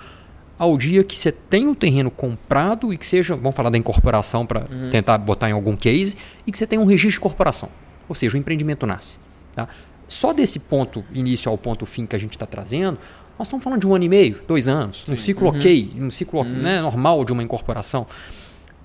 ao 0.58 0.76
dia 0.76 1.04
que 1.04 1.18
você 1.18 1.32
tem 1.32 1.68
o 1.68 1.76
terreno 1.76 2.10
comprado 2.10 2.92
e 2.92 2.98
que 2.98 3.06
seja, 3.06 3.36
vamos 3.36 3.56
falar 3.56 3.70
da 3.70 3.78
incorporação 3.78 4.44
para 4.44 4.62
tentar 4.92 5.18
botar 5.20 5.50
em 5.50 5.54
algum 5.54 5.76
case, 5.76 6.18
e 6.48 6.52
que 6.52 6.58
você 6.58 6.66
tem 6.66 6.80
um 6.80 6.86
registro 6.86 7.12
de 7.12 7.20
corporação. 7.20 7.70
Ou 8.10 8.16
seja, 8.16 8.36
o 8.36 8.40
empreendimento 8.40 8.88
nasce. 8.88 9.20
Tá? 9.56 9.68
Só 10.08 10.34
desse 10.34 10.62
ponto 10.62 11.06
início 11.14 11.52
ao 11.52 11.58
ponto 11.60 11.86
fim 11.86 12.08
que 12.08 12.16
a 12.16 12.20
gente 12.20 12.32
está 12.32 12.46
trazendo, 12.46 12.98
Nós 13.38 13.48
estamos 13.50 13.64
falando 13.64 13.82
de 13.82 13.86
um 13.86 13.94
ano 13.94 14.04
e 14.04 14.10
meio, 14.10 14.42
dois 14.48 14.68
anos, 14.68 15.08
um 15.08 15.16
ciclo 15.16 15.50
Uhum. 15.50 15.56
ok, 15.56 15.94
um 16.00 16.10
ciclo 16.10 16.44
né, 16.44 16.82
normal 16.82 17.24
de 17.24 17.32
uma 17.32 17.44
incorporação. 17.44 18.08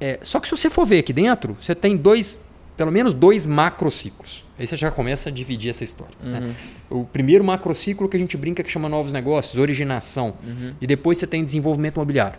É, 0.05 0.19
só 0.23 0.41
que 0.41 0.49
se 0.49 0.57
você 0.57 0.69
for 0.69 0.85
ver 0.85 0.99
aqui 0.99 1.13
dentro, 1.13 1.57
você 1.61 1.77
tem 1.77 1.97
dois, 1.97 2.37
pelo 2.77 2.91
menos 2.91 3.15
dois 3.15 3.47
macrociclos. 3.47 4.45
Aí 4.59 4.67
você 4.67 4.77
já 4.77 4.91
começa 4.91 5.29
a 5.29 5.33
dividir 5.33 5.71
essa 5.71 5.85
história. 5.85 6.13
né? 6.21 6.57
O 6.91 7.05
primeiro 7.05 7.45
macrociclo 7.45 8.09
que 8.09 8.17
a 8.17 8.21
gente 8.21 8.37
brinca 8.37 8.65
que 8.65 8.71
chama 8.71 8.89
novos 8.89 9.13
negócios, 9.13 9.57
originação. 9.63 10.35
E 10.81 10.87
depois 10.89 11.19
você 11.19 11.27
tem 11.27 11.45
desenvolvimento 11.45 11.97
imobiliário. 11.97 12.39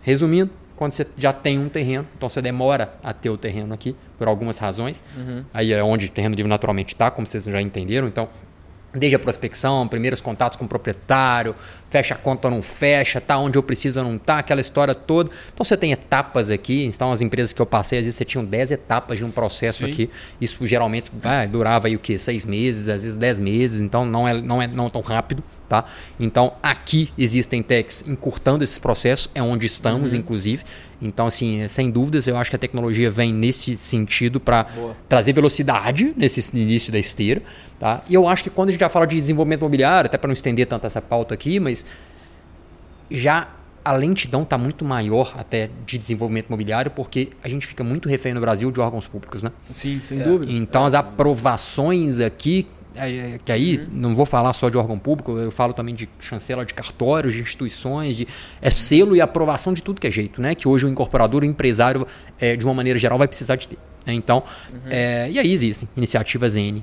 Resumindo, 0.00 0.50
quando 0.74 0.92
você 0.92 1.06
já 1.18 1.32
tem 1.34 1.58
um 1.58 1.68
terreno, 1.68 2.06
então 2.16 2.28
você 2.30 2.40
demora 2.40 2.94
a 3.02 3.12
ter 3.12 3.28
o 3.28 3.36
terreno 3.36 3.74
aqui, 3.74 3.94
por 4.18 4.26
algumas 4.26 4.56
razões. 4.58 5.02
Aí 5.52 5.72
é 5.72 5.82
onde 5.82 6.06
o 6.06 6.08
terreno 6.10 6.34
livre 6.34 6.48
naturalmente 6.48 6.94
está, 6.94 7.10
como 7.10 7.26
vocês 7.26 7.44
já 7.44 7.60
entenderam. 7.60 8.08
Então, 8.08 8.28
desde 8.92 9.16
a 9.16 9.18
prospecção, 9.18 9.86
primeiros 9.86 10.20
contatos 10.22 10.56
com 10.58 10.64
o 10.64 10.68
proprietário, 10.68 11.54
fecha 11.90 12.14
a 12.14 12.16
conta 12.16 12.48
ou 12.48 12.54
não 12.54 12.62
fecha, 12.62 13.20
tá 13.20 13.38
onde 13.38 13.56
eu 13.56 13.62
preciso 13.62 14.00
ou 14.00 14.06
não 14.06 14.18
tá, 14.18 14.38
aquela 14.38 14.60
história 14.60 14.94
toda. 14.94 15.30
Então 15.52 15.64
você 15.64 15.76
tem 15.76 15.92
etapas 15.92 16.50
aqui, 16.50 16.84
então 16.84 17.12
as 17.12 17.20
empresas 17.20 17.52
que 17.52 17.60
eu 17.60 17.66
passei, 17.66 17.98
às 17.98 18.04
vezes 18.04 18.16
você 18.16 18.24
tinha 18.24 18.42
10 18.42 18.72
etapas 18.72 19.18
de 19.18 19.24
um 19.24 19.30
processo 19.30 19.84
Sim. 19.84 19.92
aqui. 19.92 20.10
Isso 20.40 20.66
geralmente 20.66 21.10
ah, 21.22 21.46
durava 21.46 21.86
aí 21.86 21.96
o 21.96 21.98
quê? 21.98 22.18
Seis 22.18 22.44
meses, 22.44 22.88
às 22.88 23.02
vezes 23.02 23.16
10 23.16 23.38
meses, 23.38 23.80
então 23.80 24.04
não 24.04 24.26
é, 24.26 24.34
não 24.34 24.60
é 24.60 24.66
não 24.66 24.90
tão 24.90 25.00
rápido, 25.00 25.42
tá? 25.68 25.84
Então 26.18 26.54
aqui 26.62 27.10
existem 27.16 27.62
techs 27.62 28.04
encurtando 28.06 28.64
esses 28.64 28.78
processos, 28.78 29.30
é 29.34 29.42
onde 29.42 29.66
estamos, 29.66 30.14
inclusive. 30.14 30.64
Então, 31.00 31.26
assim, 31.26 31.66
sem 31.68 31.90
dúvidas, 31.90 32.26
eu 32.26 32.36
acho 32.36 32.48
que 32.48 32.56
a 32.56 32.58
tecnologia 32.58 33.10
vem 33.10 33.32
nesse 33.32 33.76
sentido 33.76 34.40
para 34.40 34.66
trazer 35.08 35.32
velocidade 35.34 36.12
nesse 36.16 36.56
início 36.56 36.90
da 36.90 36.98
esteira. 36.98 37.42
Tá? 37.78 38.02
E 38.08 38.14
eu 38.14 38.26
acho 38.26 38.42
que 38.42 38.48
quando 38.48 38.70
a 38.70 38.72
gente 38.72 38.80
já 38.80 38.88
fala 38.88 39.06
de 39.06 39.20
desenvolvimento 39.20 39.60
imobiliário, 39.60 40.06
até 40.06 40.16
para 40.16 40.28
não 40.28 40.32
estender 40.32 40.66
tanto 40.66 40.86
essa 40.86 41.02
pauta 41.02 41.34
aqui, 41.34 41.60
mas 41.60 41.84
já 43.10 43.48
a 43.86 43.92
lentidão 43.92 44.42
está 44.42 44.58
muito 44.58 44.84
maior 44.84 45.32
até 45.38 45.70
de 45.86 45.96
desenvolvimento 45.96 46.46
imobiliário, 46.46 46.90
porque 46.90 47.28
a 47.40 47.48
gente 47.48 47.64
fica 47.64 47.84
muito 47.84 48.08
refém 48.08 48.34
no 48.34 48.40
Brasil 48.40 48.72
de 48.72 48.80
órgãos 48.80 49.06
públicos, 49.06 49.44
né? 49.44 49.52
Sim, 49.70 50.00
sem 50.02 50.18
dúvida. 50.18 50.50
Então 50.50 50.84
as 50.84 50.92
aprovações 50.92 52.18
aqui, 52.18 52.66
é, 52.96 53.38
que 53.44 53.52
aí 53.52 53.86
não 53.92 54.12
vou 54.12 54.26
falar 54.26 54.52
só 54.54 54.68
de 54.68 54.76
órgão 54.76 54.98
público, 54.98 55.38
eu 55.38 55.52
falo 55.52 55.72
também 55.72 55.94
de 55.94 56.08
chancela 56.18 56.66
de 56.66 56.74
cartórios, 56.74 57.32
de 57.32 57.42
instituições, 57.42 58.16
de 58.16 58.26
é 58.60 58.70
selo 58.70 59.14
e 59.14 59.20
aprovação 59.20 59.72
de 59.72 59.80
tudo 59.80 60.00
que 60.00 60.08
é 60.08 60.10
jeito, 60.10 60.42
né? 60.42 60.56
Que 60.56 60.66
hoje 60.66 60.84
o 60.84 60.88
incorporador, 60.88 61.42
o 61.42 61.46
empresário, 61.46 62.04
é, 62.40 62.56
de 62.56 62.64
uma 62.64 62.74
maneira 62.74 62.98
geral, 62.98 63.16
vai 63.16 63.28
precisar 63.28 63.54
de 63.54 63.68
ter. 63.68 63.78
Né? 64.06 64.14
Então, 64.14 64.42
é, 64.86 65.28
e 65.30 65.38
aí 65.38 65.52
existem 65.52 65.88
iniciativas 65.96 66.56
N 66.56 66.82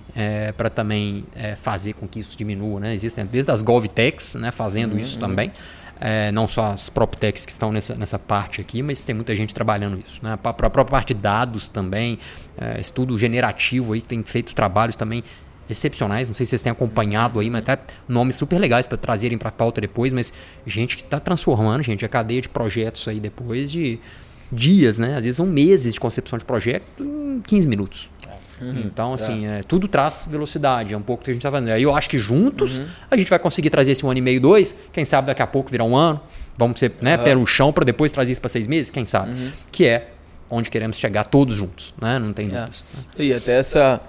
para 0.57 0.69
também 0.69 1.23
é, 1.35 1.55
fazer 1.55 1.93
com 1.93 2.07
que 2.07 2.19
isso 2.19 2.37
diminua, 2.37 2.79
né? 2.79 2.93
Existem 2.93 3.25
desde 3.25 3.49
as 3.51 3.63
GovTechs 3.63 4.35
né, 4.35 4.51
fazendo 4.51 4.99
isso 4.99 5.17
também. 5.17 5.51
É, 6.05 6.33
não 6.33 6.49
só 6.49 6.71
as 6.71 6.89
PropTechs 6.89 7.45
que 7.45 7.51
estão 7.51 7.71
nessa, 7.71 7.95
nessa 7.95 8.19
parte 8.19 8.59
aqui, 8.59 8.83
mas 8.83 9.05
tem 9.05 9.15
muita 9.15 9.33
gente 9.35 9.53
trabalhando 9.53 9.97
isso. 10.03 10.19
Né? 10.21 10.35
Para 10.35 10.49
a 10.49 10.53
própria 10.53 10.83
parte 10.83 11.13
de 11.13 11.21
dados 11.21 11.69
também, 11.69 12.19
é, 12.57 12.81
estudo 12.81 13.17
generativo 13.17 13.93
aí, 13.93 14.01
tem 14.01 14.21
feito 14.23 14.53
trabalhos 14.53 14.97
também 14.97 15.23
excepcionais. 15.69 16.27
Não 16.27 16.35
sei 16.35 16.45
se 16.45 16.51
vocês 16.51 16.61
têm 16.61 16.71
acompanhado 16.71 17.39
aí, 17.39 17.49
mas 17.49 17.61
até 17.61 17.79
nomes 18.07 18.35
super 18.35 18.59
legais 18.59 18.85
para 18.85 18.97
trazerem 18.97 19.37
para 19.37 19.47
a 19.47 19.51
pauta 19.51 19.79
depois, 19.79 20.11
mas 20.13 20.33
gente 20.65 20.97
que 20.97 21.03
está 21.03 21.21
transformando, 21.21 21.81
gente, 21.83 22.03
a 22.03 22.09
cadeia 22.09 22.41
de 22.41 22.49
projetos 22.49 23.07
aí 23.07 23.19
depois 23.19 23.71
de 23.71 23.97
dias, 24.53 24.97
né? 24.97 25.15
Às 25.15 25.25
vezes 25.25 25.35
são 25.35 25.45
meses 25.45 25.93
de 25.93 25.99
concepção 25.99 26.37
de 26.37 26.45
projeto 26.45 27.03
em 27.03 27.41
15 27.41 27.67
minutos. 27.67 28.09
Então, 28.61 29.13
assim, 29.13 29.45
é, 29.45 29.61
tudo 29.63 29.87
traz 29.87 30.25
velocidade, 30.29 30.93
é 30.93 30.97
um 30.97 31.01
pouco 31.01 31.21
o 31.21 31.25
que 31.25 31.31
a 31.31 31.33
gente 31.33 31.41
está 31.41 31.51
fazendo. 31.51 31.71
Aí 31.71 31.83
eu 31.83 31.93
acho 31.93 32.09
que 32.09 32.17
juntos 32.17 32.79
a 33.09 33.17
gente 33.17 33.29
vai 33.29 33.39
conseguir 33.39 33.69
trazer 33.69 33.91
esse 33.91 34.05
um 34.05 34.09
ano 34.09 34.19
e 34.19 34.21
meio, 34.21 34.39
dois, 34.39 34.75
quem 34.91 35.03
sabe 35.03 35.27
daqui 35.27 35.41
a 35.41 35.47
pouco 35.47 35.69
virar 35.69 35.83
um 35.83 35.95
ano, 35.97 36.21
vamos 36.57 36.79
ser 36.79 36.93
né, 37.01 37.17
pé 37.17 37.35
no 37.35 37.45
chão 37.45 37.73
para 37.73 37.83
depois 37.83 38.11
trazer 38.11 38.31
isso 38.31 38.41
para 38.41 38.49
seis 38.49 38.67
meses, 38.67 38.89
quem 38.89 39.05
sabe? 39.05 39.51
Que 39.71 39.85
é 39.85 40.11
onde 40.49 40.69
queremos 40.69 40.97
chegar 40.97 41.25
todos 41.25 41.55
juntos, 41.55 41.93
né? 41.99 42.19
Não 42.19 42.31
tem 42.31 42.47
dúvidas. 42.47 42.83
E 43.17 43.33
até 43.33 43.57
essa. 43.57 43.99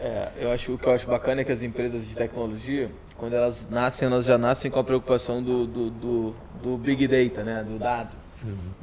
é, 0.00 0.28
eu 0.40 0.50
acho 0.50 0.72
o 0.72 0.78
que 0.78 0.86
eu 0.86 0.92
acho 0.92 1.06
bacana 1.06 1.42
é 1.42 1.44
que 1.44 1.52
as 1.52 1.62
empresas 1.62 2.08
de 2.08 2.16
tecnologia, 2.16 2.90
quando 3.16 3.34
elas 3.34 3.68
nascem, 3.70 4.06
elas 4.08 4.24
já 4.24 4.38
nascem 4.38 4.70
com 4.70 4.80
a 4.80 4.84
preocupação 4.84 5.42
do, 5.42 5.66
do, 5.66 5.90
do, 5.90 6.34
do 6.62 6.76
big 6.78 7.06
data, 7.06 7.44
né? 7.44 7.62
Do 7.62 7.78
dado. 7.78 8.10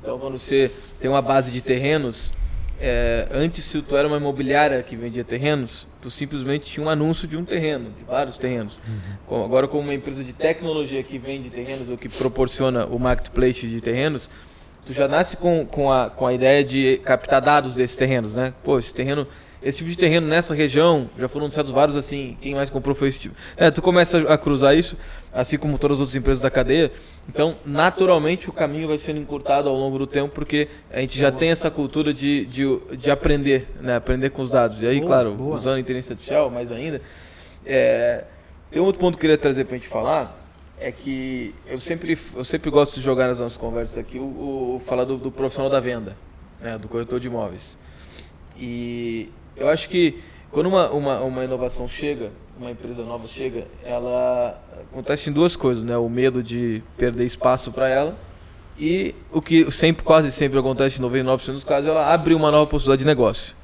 Então 0.01 0.19
quando 0.19 0.37
você 0.37 0.71
tem 0.99 1.09
uma 1.09 1.21
base 1.21 1.51
de 1.51 1.61
terrenos, 1.61 2.31
é, 2.79 3.27
antes 3.31 3.63
se 3.63 3.81
tu 3.81 3.95
era 3.95 4.07
uma 4.07 4.17
imobiliária 4.17 4.81
que 4.83 4.95
vendia 4.95 5.23
terrenos, 5.23 5.87
tu 6.01 6.09
simplesmente 6.09 6.65
tinha 6.65 6.85
um 6.85 6.89
anúncio 6.89 7.27
de 7.27 7.37
um 7.37 7.45
terreno, 7.45 7.91
de 7.97 8.03
vários 8.03 8.35
terrenos. 8.35 8.79
Agora 9.27 9.67
como 9.67 9.83
uma 9.83 9.93
empresa 9.93 10.23
de 10.23 10.33
tecnologia 10.33 11.01
que 11.01 11.17
vende 11.17 11.49
terrenos 11.49 11.89
ou 11.89 11.97
que 11.97 12.09
proporciona 12.09 12.85
o 12.85 12.99
marketplace 12.99 13.67
de 13.67 13.79
terrenos, 13.79 14.29
tu 14.86 14.93
já 14.93 15.08
nasce 15.08 15.38
com, 15.38 15.65
com, 15.65 15.91
a, 15.91 16.10
com 16.10 16.28
a 16.28 16.34
ideia 16.34 16.63
de 16.63 17.00
captar 17.04 17.41
dados 17.41 17.76
desses 17.76 17.96
terrenos, 17.98 18.36
né? 18.36 18.54
Pô, 18.63 18.78
esse 18.78 18.93
terreno, 18.93 19.28
esse 19.62 19.78
tipo 19.80 19.89
de 19.89 19.98
terreno 19.98 20.28
nessa 20.28 20.54
região, 20.54 21.10
já 21.17 21.30
foram 21.30 21.46
anunciados 21.46 21.72
vários 21.72 21.96
assim, 21.96 22.38
quem 22.41 22.54
mais 22.56 22.69
comprou 22.69 22.93
foi 22.96 23.08
esse 23.08 23.19
tipo. 23.19 23.36
É, 23.56 23.72
tu 23.72 23.82
começa 23.82 24.17
a 24.32 24.38
cruzar 24.38 24.76
isso, 24.76 24.98
assim 25.34 25.58
como 25.58 25.78
todas 25.78 25.98
as 25.98 26.02
outras 26.02 26.15
empresas 26.15 26.41
da 26.41 26.50
cadeia, 26.50 26.91
então 27.30 27.56
naturalmente 27.65 28.50
o 28.50 28.54
caminho 28.54 28.88
vai 28.88 28.98
sendo 28.98 29.19
encurtado 29.19 29.69
ao 29.69 29.76
longo 29.76 29.98
do 29.98 30.06
tempo, 30.06 30.30
porque 30.34 30.67
a 30.91 31.00
gente 31.00 31.17
já 31.17 31.32
tem 31.32 31.50
essa 31.50 31.72
cultura 31.72 32.13
de, 32.13 32.46
de, 32.46 32.65
de 32.98 33.10
aprender, 33.10 33.67
né? 33.82 33.96
Aprender 33.96 34.30
com 34.32 34.41
os 34.41 34.50
dados. 34.50 34.82
E 34.82 34.88
aí, 34.88 34.98
Boa, 35.00 35.08
claro, 35.08 35.32
boa. 35.34 35.56
usando 35.56 35.76
a 35.76 35.80
inteligência 35.80 36.13
artificial 36.13 36.50
mais 36.50 36.72
ainda. 36.72 37.02
É, 37.65 38.26
tem 38.69 38.82
um 38.82 38.86
outro 38.86 39.00
ponto 39.00 39.13
que 39.13 39.19
eu 39.19 39.30
queria 39.30 39.38
trazer 39.38 39.63
pra 39.65 39.78
gente 39.78 39.88
falar, 39.88 40.42
é 40.84 40.91
que 40.91 41.56
eu 41.65 41.78
sempre, 41.78 42.17
eu 42.36 42.43
sempre 42.43 42.69
gosto 42.69 42.96
de 42.96 43.02
jogar 43.02 43.28
nas 43.28 43.39
nossas 43.39 43.56
conversas 43.56 43.98
aqui 43.98 44.19
o, 44.19 44.76
o, 44.76 44.82
falar 44.86 45.06
do, 45.06 45.17
do 45.17 45.32
profissional 45.32 45.69
da 45.69 45.80
venda, 45.80 46.17
né, 46.60 46.78
do 46.78 46.89
corretor 46.89 47.22
de 47.22 47.28
imóveis. 47.28 47.78
E 48.58 49.30
eu 49.56 49.69
acho 49.69 49.88
que 49.88 50.19
quando 50.52 50.67
uma, 50.67 50.89
uma, 50.89 51.22
uma 51.22 51.43
inovação 51.46 51.88
chega, 51.88 52.32
uma 52.60 52.69
empresa 52.69 53.02
nova 53.04 53.26
chega, 53.30 53.65
ela 53.82 54.62
acontece 54.91 55.30
em 55.30 55.34
duas 55.34 55.56
coisas, 55.56 55.84
né? 55.84 55.98
O 55.98 56.10
medo 56.10 56.43
de 56.43 56.84
perder 56.98 57.24
espaço 57.24 57.72
para 57.72 57.88
ela 57.88 58.17
e 58.78 59.15
o 59.32 59.41
que 59.41 59.72
sempre, 59.72 60.04
quase 60.04 60.32
sempre 60.34 60.60
acontece 60.60 61.02
em 61.02 61.06
99% 61.06 61.54
dos 61.54 61.63
casos, 61.63 61.89
ela 61.89 62.13
abre 62.13 62.34
uma 62.34 62.52
nova 62.52 62.69
possibilidade 62.69 63.00
de 63.00 63.08
negócio. 63.08 63.56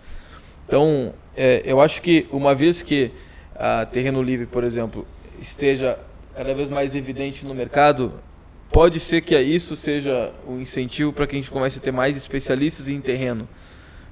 Então, 0.65 1.13
é, 1.35 1.63
eu 1.65 1.81
acho 1.81 2.01
que 2.01 2.27
uma 2.31 2.55
vez 2.55 2.81
que 2.81 3.11
a 3.55 3.85
Terreno 3.85 4.21
Livre, 4.23 4.45
por 4.45 4.63
exemplo, 4.63 5.05
esteja 5.37 5.99
cada 6.35 6.53
vez 6.53 6.69
mais 6.69 6.95
evidente 6.95 7.45
no 7.45 7.53
mercado, 7.53 8.13
pode 8.71 8.99
ser 8.99 9.21
que 9.21 9.37
isso 9.39 9.75
seja 9.75 10.31
um 10.47 10.59
incentivo 10.59 11.11
para 11.11 11.27
que 11.27 11.35
a 11.35 11.39
gente 11.39 11.51
comece 11.51 11.79
a 11.79 11.81
ter 11.81 11.91
mais 11.91 12.15
especialistas 12.15 12.89
em 12.89 13.01
terreno. 13.01 13.47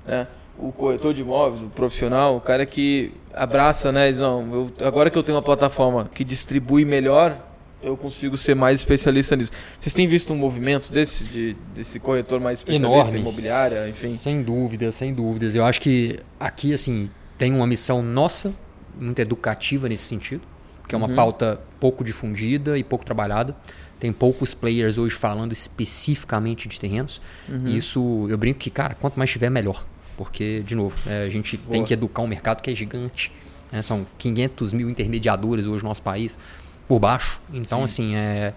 Né? 0.06 0.27
O 0.58 0.71
corretor 0.71 1.13
de 1.13 1.21
imóveis, 1.21 1.63
o 1.63 1.67
profissional, 1.67 2.36
o 2.36 2.41
cara 2.41 2.65
que 2.65 3.13
abraça, 3.34 3.91
né? 3.91 4.10
Diz, 4.10 4.19
não, 4.19 4.53
eu, 4.53 4.88
agora 4.88 5.10
que 5.10 5.17
eu 5.17 5.21
tenho 5.21 5.36
uma 5.38 5.43
plataforma 5.43 6.10
que 6.12 6.23
distribui 6.23 6.84
melhor, 6.84 7.47
eu 7.82 7.95
consigo 7.95 8.36
ser 8.36 8.56
mais 8.56 8.80
especialista 8.80 9.36
nisso. 9.36 9.51
Vocês 9.80 9.93
têm 9.93 10.08
visto 10.08 10.34
um 10.34 10.38
movimento 10.38 10.91
desse, 10.91 11.25
de, 11.25 11.56
desse 11.75 11.99
corretor 11.99 12.39
mais 12.39 12.60
especialista 12.60 12.95
Enorme. 12.95 13.19
imobiliária, 13.19 13.88
enfim? 13.88 14.15
Sem 14.15 14.41
dúvidas, 14.41 14.95
sem 14.95 15.13
dúvidas. 15.13 15.53
Eu 15.53 15.63
acho 15.63 15.80
que 15.80 16.19
aqui, 16.39 16.73
assim, 16.73 17.10
tem 17.38 17.53
uma 17.53 17.67
missão 17.67 18.01
nossa, 18.01 18.51
muito 18.99 19.19
educativa 19.19 19.88
nesse 19.88 20.06
sentido, 20.06 20.41
que 20.88 20.95
é 20.95 20.97
uma 20.97 21.10
pauta 21.10 21.60
pouco 21.80 22.04
difundida 22.04 22.78
e 22.78 22.84
pouco 22.84 23.04
trabalhada. 23.06 23.56
Tem 24.00 24.13
poucos 24.13 24.54
players 24.54 24.97
hoje 24.97 25.15
falando 25.15 25.52
especificamente 25.52 26.67
de 26.67 26.80
terrenos. 26.80 27.19
E 27.65 27.76
isso, 27.78 28.28
eu 28.30 28.38
brinco 28.38 28.60
que, 28.60 28.69
cara, 28.69 28.93
quanto 28.95 29.17
mais 29.17 29.30
tiver, 29.30 29.50
melhor. 29.50 29.86
Porque, 30.15 30.63
de 30.65 30.76
novo, 30.76 30.95
é, 31.08 31.23
a 31.23 31.30
gente 31.30 31.58
tem 31.58 31.84
que 31.84 31.93
educar 31.93 32.21
um 32.21 32.28
mercado 32.28 32.62
que 32.62 32.71
é 32.71 32.76
gigante. 32.76 33.32
né? 33.71 33.82
São 33.82 34.06
500 34.17 34.73
mil 34.73 34.89
intermediadores 34.89 35.65
hoje 35.65 35.84
no 35.84 35.89
nosso 35.89 36.02
país, 36.02 36.38
por 36.88 37.00
baixo. 37.00 37.41
Então, 37.54 37.84
assim, 37.84 38.15
é, 38.15 38.54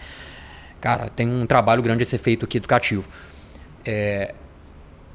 cara, 0.80 1.08
tem 1.08 1.28
um 1.28 1.46
trabalho 1.46 1.82
grande 1.82 2.02
a 2.02 2.06
ser 2.06 2.18
feito 2.18 2.44
aqui 2.44 2.58
educativo. 2.58 3.08
É, 3.84 4.34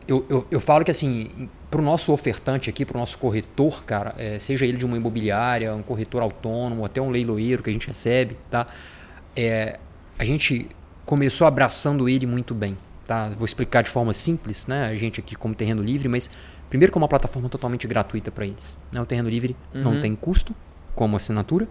eu, 0.08 0.26
eu, 0.30 0.48
eu 0.52 0.60
falo 0.60 0.84
que 0.84 0.92
assim, 0.92 1.50
para 1.76 1.82
o 1.82 1.84
nosso 1.84 2.14
ofertante 2.14 2.70
aqui, 2.70 2.86
para 2.86 2.96
o 2.96 3.00
nosso 3.02 3.18
corretor, 3.18 3.84
cara, 3.84 4.16
é, 4.18 4.40
seja 4.40 4.66
ele 4.66 4.78
de 4.78 4.86
uma 4.86 4.96
imobiliária, 4.96 5.76
um 5.76 5.84
corretor 5.84 6.22
autônomo, 6.22 6.86
até 6.86 7.02
um 7.02 7.10
leiloeiro 7.10 7.62
que 7.62 7.70
a 7.70 7.74
gente 7.74 7.86
recebe, 7.86 8.38
tá? 8.50 8.66
É, 9.36 9.78
a 10.18 10.24
gente 10.24 10.70
começou 11.06 11.46
abraçando 11.46 12.08
ele 12.08 12.26
muito 12.26 12.54
bem, 12.56 12.78
tá? 13.06 13.28
Vou 13.36 13.44
explicar 13.44 13.84
de 13.84 13.90
forma 13.90 14.14
simples, 14.14 14.68
né? 14.68 14.88
A 14.88 14.96
gente 14.96 15.20
aqui 15.20 15.36
como 15.36 15.54
Terreno 15.54 15.84
Livre, 15.84 16.08
mas 16.08 16.32
primeiro 16.70 16.94
que 16.94 16.98
é 16.98 17.02
uma 17.02 17.10
plataforma 17.10 17.50
totalmente 17.50 17.86
gratuita 17.88 18.32
para 18.32 18.46
eles. 18.46 18.78
Né? 18.90 19.02
O 19.02 19.06
Terreno 19.06 19.28
Livre 19.28 19.54
não 19.74 20.00
tem 20.00 20.16
custo 20.16 20.56
como 20.96 21.18
assinatura 21.18 21.68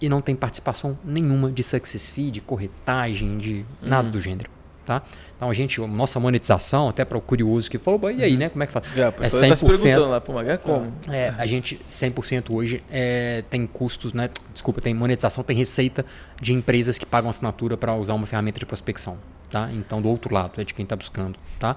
e 0.00 0.08
não 0.08 0.20
tem 0.20 0.36
participação 0.36 0.96
nenhuma 1.04 1.50
de 1.50 1.64
success 1.64 2.08
fee, 2.08 2.30
de 2.30 2.40
corretagem, 2.40 3.36
de 3.36 3.66
nada 3.82 4.08
do 4.10 4.20
gênero. 4.20 4.57
Tá? 4.88 5.02
Então 5.36 5.50
a 5.50 5.52
gente, 5.52 5.78
nossa 5.82 6.18
monetização, 6.18 6.88
até 6.88 7.04
para 7.04 7.18
o 7.18 7.20
curioso 7.20 7.70
que 7.70 7.76
falou, 7.76 8.10
e 8.10 8.24
aí, 8.24 8.38
né? 8.38 8.48
Como 8.48 8.62
é 8.62 8.66
que 8.66 8.72
faz? 8.72 8.98
A 8.98 9.08
é 9.08 9.10
pessoa 9.10 9.46
tá 9.46 9.54
se 9.54 9.66
perguntando 9.66 10.08
lá, 10.08 10.18
pô, 10.18 10.32
mas 10.32 10.48
é 10.48 10.56
como? 10.56 10.90
É, 11.10 11.34
a 11.36 11.44
gente, 11.44 11.78
100% 11.92 12.50
hoje, 12.50 12.82
é, 12.90 13.44
tem 13.50 13.66
custos, 13.66 14.14
né? 14.14 14.30
Desculpa, 14.50 14.80
tem 14.80 14.94
monetização, 14.94 15.44
tem 15.44 15.54
receita 15.54 16.06
de 16.40 16.54
empresas 16.54 16.96
que 16.96 17.04
pagam 17.04 17.28
assinatura 17.28 17.76
para 17.76 17.94
usar 17.96 18.14
uma 18.14 18.26
ferramenta 18.26 18.58
de 18.58 18.64
prospecção. 18.64 19.18
Tá? 19.50 19.68
Então, 19.74 20.00
do 20.00 20.08
outro 20.08 20.32
lado, 20.32 20.58
é 20.58 20.64
de 20.64 20.72
quem 20.72 20.84
está 20.84 20.96
buscando. 20.96 21.38
Tá? 21.58 21.76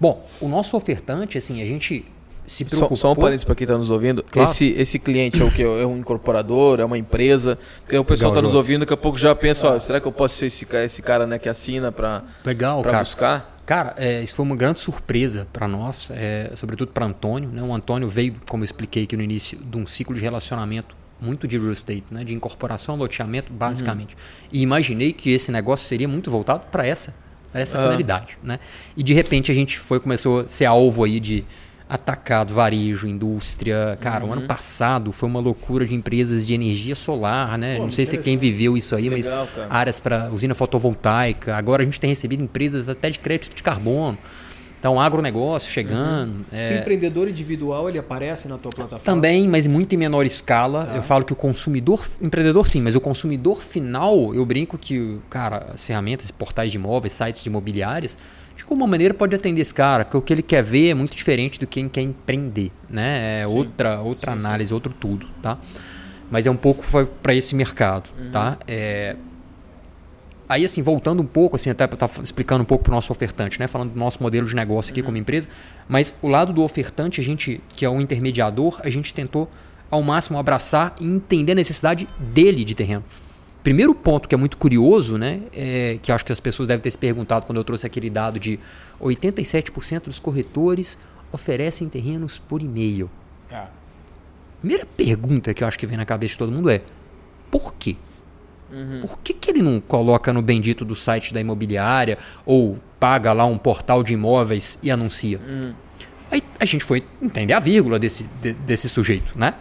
Bom, 0.00 0.26
o 0.40 0.48
nosso 0.48 0.74
ofertante, 0.74 1.36
assim, 1.36 1.60
a 1.60 1.66
gente 1.66 2.06
se 2.46 2.64
preocupou... 2.64 2.96
Só, 2.96 3.08
só 3.08 3.12
um 3.12 3.16
parênteses 3.16 3.44
para 3.44 3.54
quem 3.54 3.64
está 3.64 3.76
nos 3.76 3.90
ouvindo. 3.90 4.22
Claro. 4.22 4.50
Esse, 4.50 4.70
esse 4.72 4.98
cliente 4.98 5.42
é 5.42 5.44
o 5.44 5.50
que? 5.50 5.62
É 5.62 5.86
um 5.86 5.98
incorporador? 5.98 6.80
É 6.80 6.84
uma 6.84 6.98
empresa? 6.98 7.58
Porque 7.82 7.96
o 7.98 8.04
pessoal 8.04 8.32
está 8.32 8.42
nos 8.42 8.54
ouvindo, 8.54 8.80
daqui 8.80 8.94
a 8.94 8.96
pouco 8.96 9.18
já 9.18 9.34
pensa, 9.34 9.68
ó, 9.68 9.78
será 9.78 10.00
que 10.00 10.06
eu 10.06 10.12
posso 10.12 10.36
ser 10.36 10.46
esse, 10.46 10.66
esse 10.84 11.02
cara 11.02 11.26
né, 11.26 11.38
que 11.38 11.48
assina 11.48 11.90
para 11.90 12.22
buscar? 13.00 13.56
Cara, 13.66 13.94
é, 13.96 14.22
isso 14.22 14.36
foi 14.36 14.44
uma 14.44 14.54
grande 14.54 14.78
surpresa 14.78 15.48
para 15.52 15.66
nós, 15.66 16.12
é, 16.14 16.52
sobretudo 16.54 16.92
para 16.92 17.04
Antônio. 17.04 17.50
Né? 17.50 17.60
O 17.60 17.74
Antônio 17.74 18.08
veio, 18.08 18.36
como 18.48 18.62
eu 18.62 18.64
expliquei 18.64 19.02
aqui 19.02 19.16
no 19.16 19.24
início, 19.24 19.58
de 19.58 19.76
um 19.76 19.84
ciclo 19.84 20.14
de 20.14 20.20
relacionamento 20.20 20.96
muito 21.20 21.48
de 21.48 21.58
real 21.58 21.72
estate, 21.72 22.04
né? 22.10 22.22
de 22.22 22.32
incorporação, 22.32 22.94
loteamento, 22.94 23.52
basicamente. 23.52 24.14
Uhum. 24.14 24.48
E 24.52 24.62
imaginei 24.62 25.12
que 25.12 25.32
esse 25.32 25.50
negócio 25.50 25.88
seria 25.88 26.06
muito 26.06 26.30
voltado 26.30 26.66
para 26.70 26.86
essa, 26.86 27.16
pra 27.50 27.60
essa 27.60 27.78
uhum. 27.78 27.84
finalidade. 27.84 28.38
Né? 28.40 28.60
E 28.96 29.02
de 29.02 29.12
repente 29.12 29.50
a 29.50 29.54
gente 29.54 29.80
foi 29.80 29.98
começou 29.98 30.42
a 30.42 30.48
ser 30.48 30.66
alvo 30.66 31.02
aí 31.02 31.18
de 31.18 31.44
atacado, 31.88 32.52
varejo, 32.52 33.06
indústria. 33.06 33.96
Cara, 34.00 34.24
uhum. 34.24 34.30
o 34.30 34.32
ano 34.32 34.42
uhum. 34.42 34.48
passado 34.48 35.12
foi 35.12 35.28
uma 35.28 35.40
loucura 35.40 35.86
de 35.86 35.94
empresas 35.94 36.44
de 36.44 36.52
energia 36.54 36.94
solar, 36.94 37.56
né? 37.56 37.76
Pô, 37.76 37.84
Não 37.84 37.90
sei 37.90 38.04
se 38.04 38.18
quem 38.18 38.36
viveu 38.36 38.76
isso 38.76 38.94
aí, 38.94 39.08
Legal, 39.08 39.16
mas 39.16 39.54
cara. 39.54 39.68
áreas 39.70 40.00
para 40.00 40.30
usina 40.30 40.54
fotovoltaica. 40.54 41.56
Agora 41.56 41.82
a 41.82 41.84
gente 41.84 42.00
tem 42.00 42.10
recebido 42.10 42.42
empresas 42.42 42.88
até 42.88 43.10
de 43.10 43.18
crédito 43.18 43.54
de 43.54 43.62
carbono. 43.62 44.18
Então, 44.78 45.00
agronegócio 45.00 45.70
chegando. 45.72 46.36
Uhum. 46.36 46.44
É... 46.52 46.76
O 46.76 46.80
empreendedor 46.80 47.28
individual 47.28 47.88
ele 47.88 47.98
aparece 47.98 48.46
na 48.46 48.58
tua 48.58 48.70
plataforma? 48.70 49.04
Também, 49.04 49.48
mas 49.48 49.66
muito 49.66 49.94
em 49.94 49.98
menor 49.98 50.26
escala. 50.26 50.88
Ah. 50.92 50.96
Eu 50.96 51.02
falo 51.02 51.24
que 51.24 51.32
o 51.32 51.36
consumidor, 51.36 52.04
empreendedor 52.20 52.68
sim, 52.68 52.82
mas 52.82 52.94
o 52.94 53.00
consumidor 53.00 53.62
final, 53.62 54.34
eu 54.34 54.44
brinco 54.44 54.76
que, 54.76 55.18
cara, 55.30 55.70
as 55.74 55.84
ferramentas, 55.84 56.30
portais 56.30 56.70
de 56.70 56.76
imóveis, 56.76 57.14
sites 57.14 57.42
de 57.42 57.48
imobiliárias, 57.48 58.18
alguma 58.74 58.86
maneira 58.86 59.14
pode 59.14 59.34
atender 59.34 59.60
esse 59.60 59.74
cara, 59.74 60.04
porque 60.04 60.16
o 60.16 60.22
que 60.22 60.32
ele 60.32 60.42
quer 60.42 60.62
ver 60.62 60.90
é 60.90 60.94
muito 60.94 61.16
diferente 61.16 61.58
do 61.58 61.66
que 61.66 61.80
quem 61.80 61.88
quer 61.88 62.02
empreender, 62.02 62.70
né? 62.88 63.42
É 63.42 63.48
sim. 63.48 63.54
outra, 63.54 64.00
outra 64.00 64.32
sim, 64.32 64.38
análise, 64.38 64.68
sim. 64.68 64.74
outro 64.74 64.92
tudo, 64.98 65.28
tá? 65.42 65.58
Mas 66.30 66.46
é 66.46 66.50
um 66.50 66.56
pouco 66.56 66.84
para 67.22 67.34
esse 67.34 67.54
mercado, 67.54 68.10
uhum. 68.18 68.30
tá? 68.30 68.58
É, 68.66 69.16
Aí, 70.48 70.64
assim, 70.64 70.80
voltando 70.80 71.20
um 71.20 71.26
pouco, 71.26 71.56
assim, 71.56 71.70
até 71.70 71.86
para 71.86 71.96
estar 71.96 72.08
tá 72.08 72.22
explicando 72.22 72.62
um 72.62 72.64
pouco 72.64 72.84
para 72.84 72.92
o 72.92 72.94
nosso 72.94 73.10
ofertante, 73.10 73.58
né? 73.58 73.66
Falando 73.66 73.92
do 73.92 73.98
nosso 73.98 74.22
modelo 74.22 74.46
de 74.46 74.54
negócio 74.54 74.92
aqui 74.92 75.00
uhum. 75.00 75.06
como 75.06 75.18
empresa, 75.18 75.48
mas 75.88 76.14
o 76.22 76.28
lado 76.28 76.52
do 76.52 76.62
ofertante, 76.62 77.20
a 77.20 77.24
gente, 77.24 77.60
que 77.70 77.84
é 77.84 77.90
o 77.90 78.00
intermediador, 78.00 78.80
a 78.84 78.88
gente 78.88 79.12
tentou 79.12 79.50
ao 79.90 80.02
máximo 80.02 80.38
abraçar 80.38 80.94
e 81.00 81.04
entender 81.04 81.52
a 81.52 81.54
necessidade 81.56 82.08
dele 82.18 82.64
de 82.64 82.74
terreno. 82.74 83.04
Primeiro 83.66 83.96
ponto 83.96 84.28
que 84.28 84.34
é 84.36 84.38
muito 84.38 84.56
curioso, 84.58 85.18
né? 85.18 85.40
É, 85.52 85.98
que 86.00 86.12
acho 86.12 86.24
que 86.24 86.30
as 86.30 86.38
pessoas 86.38 86.68
devem 86.68 86.80
ter 86.80 86.90
se 86.92 86.96
perguntado 86.96 87.46
quando 87.46 87.58
eu 87.58 87.64
trouxe 87.64 87.84
aquele 87.84 88.08
dado 88.08 88.38
de 88.38 88.60
87% 89.00 90.04
dos 90.04 90.20
corretores 90.20 90.96
oferecem 91.32 91.88
terrenos 91.88 92.38
por 92.38 92.62
e-mail. 92.62 93.10
É. 93.50 93.64
Primeira 94.60 94.86
pergunta 94.86 95.52
que 95.52 95.64
eu 95.64 95.66
acho 95.66 95.76
que 95.80 95.84
vem 95.84 95.96
na 95.96 96.04
cabeça 96.04 96.34
de 96.34 96.38
todo 96.38 96.52
mundo 96.52 96.70
é: 96.70 96.80
por 97.50 97.74
quê? 97.74 97.96
Uhum. 98.70 99.00
Por 99.00 99.18
que, 99.18 99.34
que 99.34 99.50
ele 99.50 99.62
não 99.62 99.80
coloca 99.80 100.32
no 100.32 100.42
bendito 100.42 100.84
do 100.84 100.94
site 100.94 101.34
da 101.34 101.40
imobiliária 101.40 102.18
ou 102.44 102.78
paga 103.00 103.32
lá 103.32 103.46
um 103.46 103.58
portal 103.58 104.04
de 104.04 104.14
imóveis 104.14 104.78
e 104.80 104.92
anuncia? 104.92 105.40
Uhum. 105.44 105.74
Aí 106.30 106.40
a 106.60 106.64
gente 106.64 106.84
foi 106.84 107.04
entender 107.20 107.52
a 107.52 107.58
vírgula 107.58 107.98
desse, 107.98 108.28
de, 108.40 108.52
desse 108.52 108.88
sujeito, 108.88 109.36
né? 109.36 109.54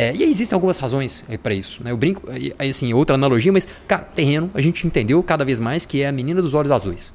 É, 0.00 0.16
e 0.16 0.22
aí 0.22 0.30
existem 0.30 0.56
algumas 0.56 0.78
razões 0.78 1.22
para 1.42 1.52
isso. 1.52 1.84
Né? 1.84 1.90
Eu 1.90 1.96
brinco, 1.98 2.22
aí, 2.30 2.70
assim, 2.70 2.90
outra 2.94 3.16
analogia, 3.16 3.52
mas, 3.52 3.68
cara, 3.86 4.02
terreno, 4.02 4.50
a 4.54 4.60
gente 4.60 4.86
entendeu 4.86 5.22
cada 5.22 5.44
vez 5.44 5.60
mais 5.60 5.84
que 5.84 6.00
é 6.00 6.08
a 6.08 6.12
menina 6.12 6.40
dos 6.40 6.54
olhos 6.54 6.72
azuis. 6.72 7.12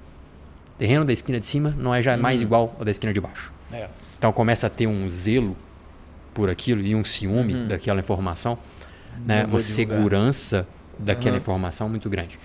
Terreno 0.77 1.03
da 1.03 1.11
esquina 1.11 1.39
de 1.39 1.47
cima 1.47 1.73
não 1.79 1.95
é 1.95 2.01
já 2.03 2.15
mais 2.15 2.43
igual 2.43 2.75
ao 2.77 2.85
da 2.85 2.91
esquina 2.91 3.11
de 3.11 3.19
baixo. 3.19 3.51
É. 3.73 3.87
Então 4.19 4.31
começa 4.31 4.67
a 4.67 4.69
ter 4.69 4.85
um 4.85 5.09
zelo 5.09 5.57
por 6.31 6.47
aquilo 6.47 6.81
e 6.81 6.93
um 6.93 7.03
ciúme 7.03 7.55
uhum. 7.55 7.67
daquela 7.67 7.99
informação, 7.99 8.55
né? 9.25 9.45
uma 9.45 9.57
segurança 9.57 10.67
daquela 10.99 11.31
uhum. 11.31 11.41
informação 11.41 11.89
muito 11.89 12.07
grande. 12.07 12.37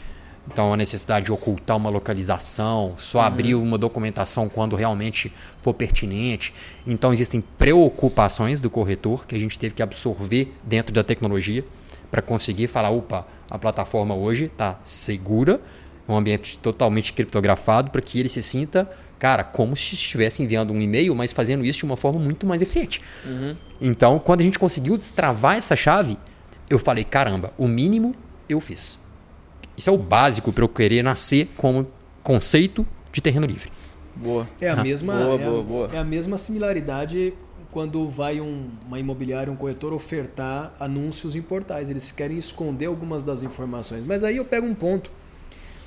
Então, 0.53 0.73
a 0.73 0.77
necessidade 0.77 1.27
de 1.27 1.33
ocultar 1.33 1.77
uma 1.77 1.89
localização, 1.91 2.95
só 2.97 3.19
uhum. 3.19 3.25
abrir 3.25 3.55
uma 3.55 3.79
documentação 3.79 4.49
quando 4.49 4.75
realmente 4.75 5.33
for 5.63 5.73
pertinente. 5.73 6.53
Então, 6.85 7.13
existem 7.13 7.41
preocupações 7.41 8.61
do 8.61 8.69
corretor 8.69 9.27
que 9.27 9.37
a 9.37 9.39
gente 9.39 9.57
teve 9.59 9.75
que 9.75 9.83
absorver 9.83 10.53
dentro 10.65 10.93
da 10.93 11.05
tecnologia 11.05 11.65
para 12.11 12.21
conseguir 12.21 12.67
falar: 12.67 12.91
opa, 12.91 13.27
a 13.49 13.59
plataforma 13.59 14.15
hoje 14.15 14.47
está 14.47 14.77
segura, 14.83 15.61
um 16.09 16.17
ambiente 16.17 16.59
totalmente 16.59 17.13
criptografado, 17.13 17.93
para 17.93 18.03
que 18.03 18.19
ele 18.19 18.29
se 18.29 18.43
sinta, 18.43 18.91
cara, 19.21 19.45
como 19.45 19.77
se 19.77 19.95
estivesse 19.95 20.43
enviando 20.43 20.73
um 20.73 20.81
e-mail, 20.81 21.15
mas 21.15 21.33
fazendo 21.33 21.65
isso 21.65 21.79
de 21.79 21.85
uma 21.85 21.97
forma 21.97 22.19
muito 22.19 22.45
mais 22.45 22.61
eficiente. 22.61 23.01
Uhum. 23.25 23.55
Então, 23.81 24.19
quando 24.19 24.41
a 24.41 24.45
gente 24.45 24.59
conseguiu 24.59 24.99
destravar 24.99 25.57
essa 25.57 25.77
chave, 25.77 26.19
eu 26.69 26.79
falei: 26.79 27.05
caramba, 27.05 27.53
o 27.57 27.69
mínimo 27.69 28.17
eu 28.49 28.59
fiz. 28.59 28.99
Isso 29.81 29.89
é 29.89 29.93
o 29.95 29.97
básico 29.97 30.53
para 30.53 30.63
eu 30.63 30.69
querer 30.69 31.03
nascer 31.03 31.49
como 31.57 31.87
conceito 32.23 32.87
de 33.11 33.23
terreno 33.23 33.47
livre. 33.47 33.73
Boa. 34.15 34.47
É 34.61 34.69
a 34.69 34.75
ah. 34.75 34.83
mesma, 34.83 35.15
boa, 35.15 35.35
é, 35.35 35.39
boa, 35.39 35.63
boa. 35.63 35.91
é 35.91 35.97
a 35.97 36.05
mesma 36.05 36.37
similaridade 36.37 37.33
quando 37.71 38.07
vai 38.07 38.43
um, 38.43 38.69
uma 38.87 38.99
imobiliária, 38.99 39.51
um 39.51 39.57
corretor 39.57 39.95
ofertar 39.95 40.75
anúncios 40.79 41.35
em 41.35 41.41
portais. 41.41 41.89
Eles 41.89 42.13
querem 42.13 42.37
esconder 42.37 42.85
algumas 42.85 43.25
das 43.25 43.43
informações. 43.43 44.05
Mas 44.05 44.23
aí 44.23 44.37
eu 44.37 44.45
pego 44.45 44.67
um 44.67 44.75
ponto 44.75 45.11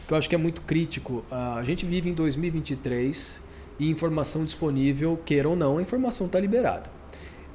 que 0.08 0.12
eu 0.12 0.18
acho 0.18 0.28
que 0.28 0.34
é 0.34 0.40
muito 0.40 0.62
crítico. 0.62 1.24
A 1.30 1.64
gente 1.64 1.86
vive 1.86 2.10
em 2.10 2.16
2023 2.16 3.44
e 3.78 3.92
informação 3.92 4.44
disponível, 4.44 5.20
queira 5.24 5.48
ou 5.48 5.56
não, 5.56 5.78
a 5.78 5.82
informação 5.84 6.26
está 6.26 6.40
liberada. 6.40 6.90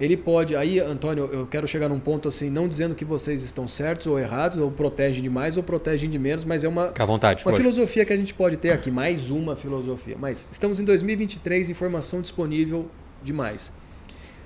Ele 0.01 0.17
pode. 0.17 0.55
Aí, 0.55 0.79
Antônio, 0.79 1.25
eu 1.27 1.47
quero 1.47 1.67
chegar 1.67 1.89
num 1.89 1.99
ponto 1.99 2.29
assim, 2.29 2.49
não 2.49 2.69
dizendo 2.69 2.95
que 2.95 3.05
vocês 3.05 3.43
estão 3.43 3.67
certos 3.67 4.07
ou 4.07 4.19
errados, 4.19 4.59
ou 4.59 4.71
protegem 4.71 5.23
de 5.23 5.29
mais 5.29 5.57
ou 5.57 5.63
protegem 5.63 6.09
de 6.09 6.19
menos, 6.19 6.45
mas 6.45 6.63
é 6.63 6.69
uma, 6.69 6.89
Fica 6.89 7.03
à 7.03 7.07
vontade, 7.07 7.45
uma 7.45 7.57
filosofia 7.57 8.05
que 8.05 8.13
a 8.13 8.17
gente 8.17 8.33
pode 8.33 8.57
ter 8.57 8.71
aqui. 8.71 8.91
Mais 8.91 9.31
uma 9.31 9.57
filosofia. 9.57 10.17
Mas 10.19 10.47
estamos 10.51 10.79
em 10.79 10.85
2023, 10.85 11.71
informação 11.71 12.21
disponível 12.21 12.89
demais. 13.23 13.73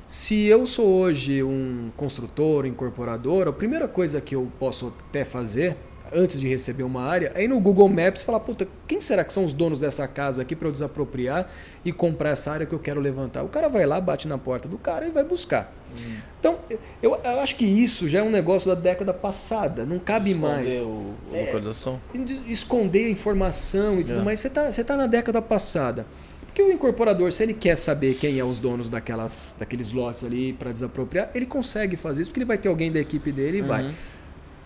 Se 0.06 0.44
eu 0.46 0.66
sou 0.66 0.88
hoje 0.88 1.42
um 1.42 1.90
construtor, 1.96 2.66
incorporador, 2.66 3.48
a 3.48 3.52
primeira 3.52 3.86
coisa 3.86 4.20
que 4.20 4.34
eu 4.34 4.50
posso 4.58 4.92
até 5.08 5.24
fazer 5.24 5.76
antes 6.14 6.40
de 6.40 6.48
receber 6.48 6.82
uma 6.82 7.02
área, 7.02 7.32
aí 7.34 7.46
no 7.48 7.58
Google 7.60 7.88
Maps 7.88 8.22
falar, 8.22 8.40
puta, 8.40 8.66
quem 8.86 9.00
será 9.00 9.24
que 9.24 9.32
são 9.32 9.44
os 9.44 9.52
donos 9.52 9.80
dessa 9.80 10.06
casa 10.06 10.42
aqui 10.42 10.54
para 10.54 10.68
eu 10.68 10.72
desapropriar 10.72 11.48
e 11.84 11.92
comprar 11.92 12.30
essa 12.30 12.52
área 12.52 12.66
que 12.66 12.72
eu 12.72 12.78
quero 12.78 13.00
levantar? 13.00 13.42
O 13.42 13.48
cara 13.48 13.68
vai 13.68 13.86
lá, 13.86 14.00
bate 14.00 14.28
na 14.28 14.38
porta 14.38 14.68
do 14.68 14.78
cara 14.78 15.06
e 15.06 15.10
vai 15.10 15.24
buscar. 15.24 15.72
Hum. 15.96 16.16
Então, 16.38 16.58
eu, 17.02 17.18
eu, 17.22 17.40
acho 17.40 17.56
que 17.56 17.64
isso 17.64 18.08
já 18.08 18.20
é 18.20 18.22
um 18.22 18.30
negócio 18.30 18.74
da 18.74 18.80
década 18.80 19.12
passada, 19.14 19.86
não 19.86 19.98
cabe 19.98 20.30
esconder 20.30 20.48
mais. 20.48 20.82
O, 20.82 21.14
a 21.32 21.38
localização? 21.38 22.00
É, 22.14 22.50
esconder 22.50 23.06
a 23.06 23.10
informação 23.10 24.00
e 24.00 24.04
tudo 24.04 24.20
é. 24.20 24.24
mais, 24.24 24.40
você 24.40 24.48
está 24.48 24.72
você 24.72 24.82
tá 24.82 24.96
na 24.96 25.06
década 25.06 25.40
passada. 25.40 26.06
Porque 26.52 26.62
o 26.62 26.70
incorporador, 26.70 27.32
se 27.32 27.42
ele 27.42 27.54
quer 27.54 27.76
saber 27.76 28.14
quem 28.14 28.38
é 28.38 28.44
os 28.44 28.58
donos 28.58 28.90
daquelas, 28.90 29.56
daqueles 29.58 29.90
lotes 29.90 30.22
ali 30.22 30.52
para 30.52 30.70
desapropriar, 30.70 31.30
ele 31.34 31.46
consegue 31.46 31.96
fazer 31.96 32.20
isso, 32.20 32.30
porque 32.30 32.40
ele 32.40 32.46
vai 32.46 32.58
ter 32.58 32.68
alguém 32.68 32.92
da 32.92 33.00
equipe 33.00 33.32
dele 33.32 33.58
e 33.58 33.60
uhum. 33.62 33.66
vai. 33.66 33.90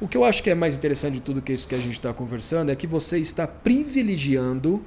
O 0.00 0.06
que 0.06 0.16
eu 0.16 0.24
acho 0.24 0.42
que 0.42 0.50
é 0.50 0.54
mais 0.54 0.76
interessante 0.76 1.14
de 1.14 1.20
tudo 1.20 1.40
que 1.40 1.52
isso 1.52 1.66
que 1.66 1.74
a 1.74 1.80
gente 1.80 1.92
está 1.92 2.12
conversando 2.12 2.70
é 2.70 2.76
que 2.76 2.86
você 2.86 3.18
está 3.18 3.46
privilegiando 3.46 4.82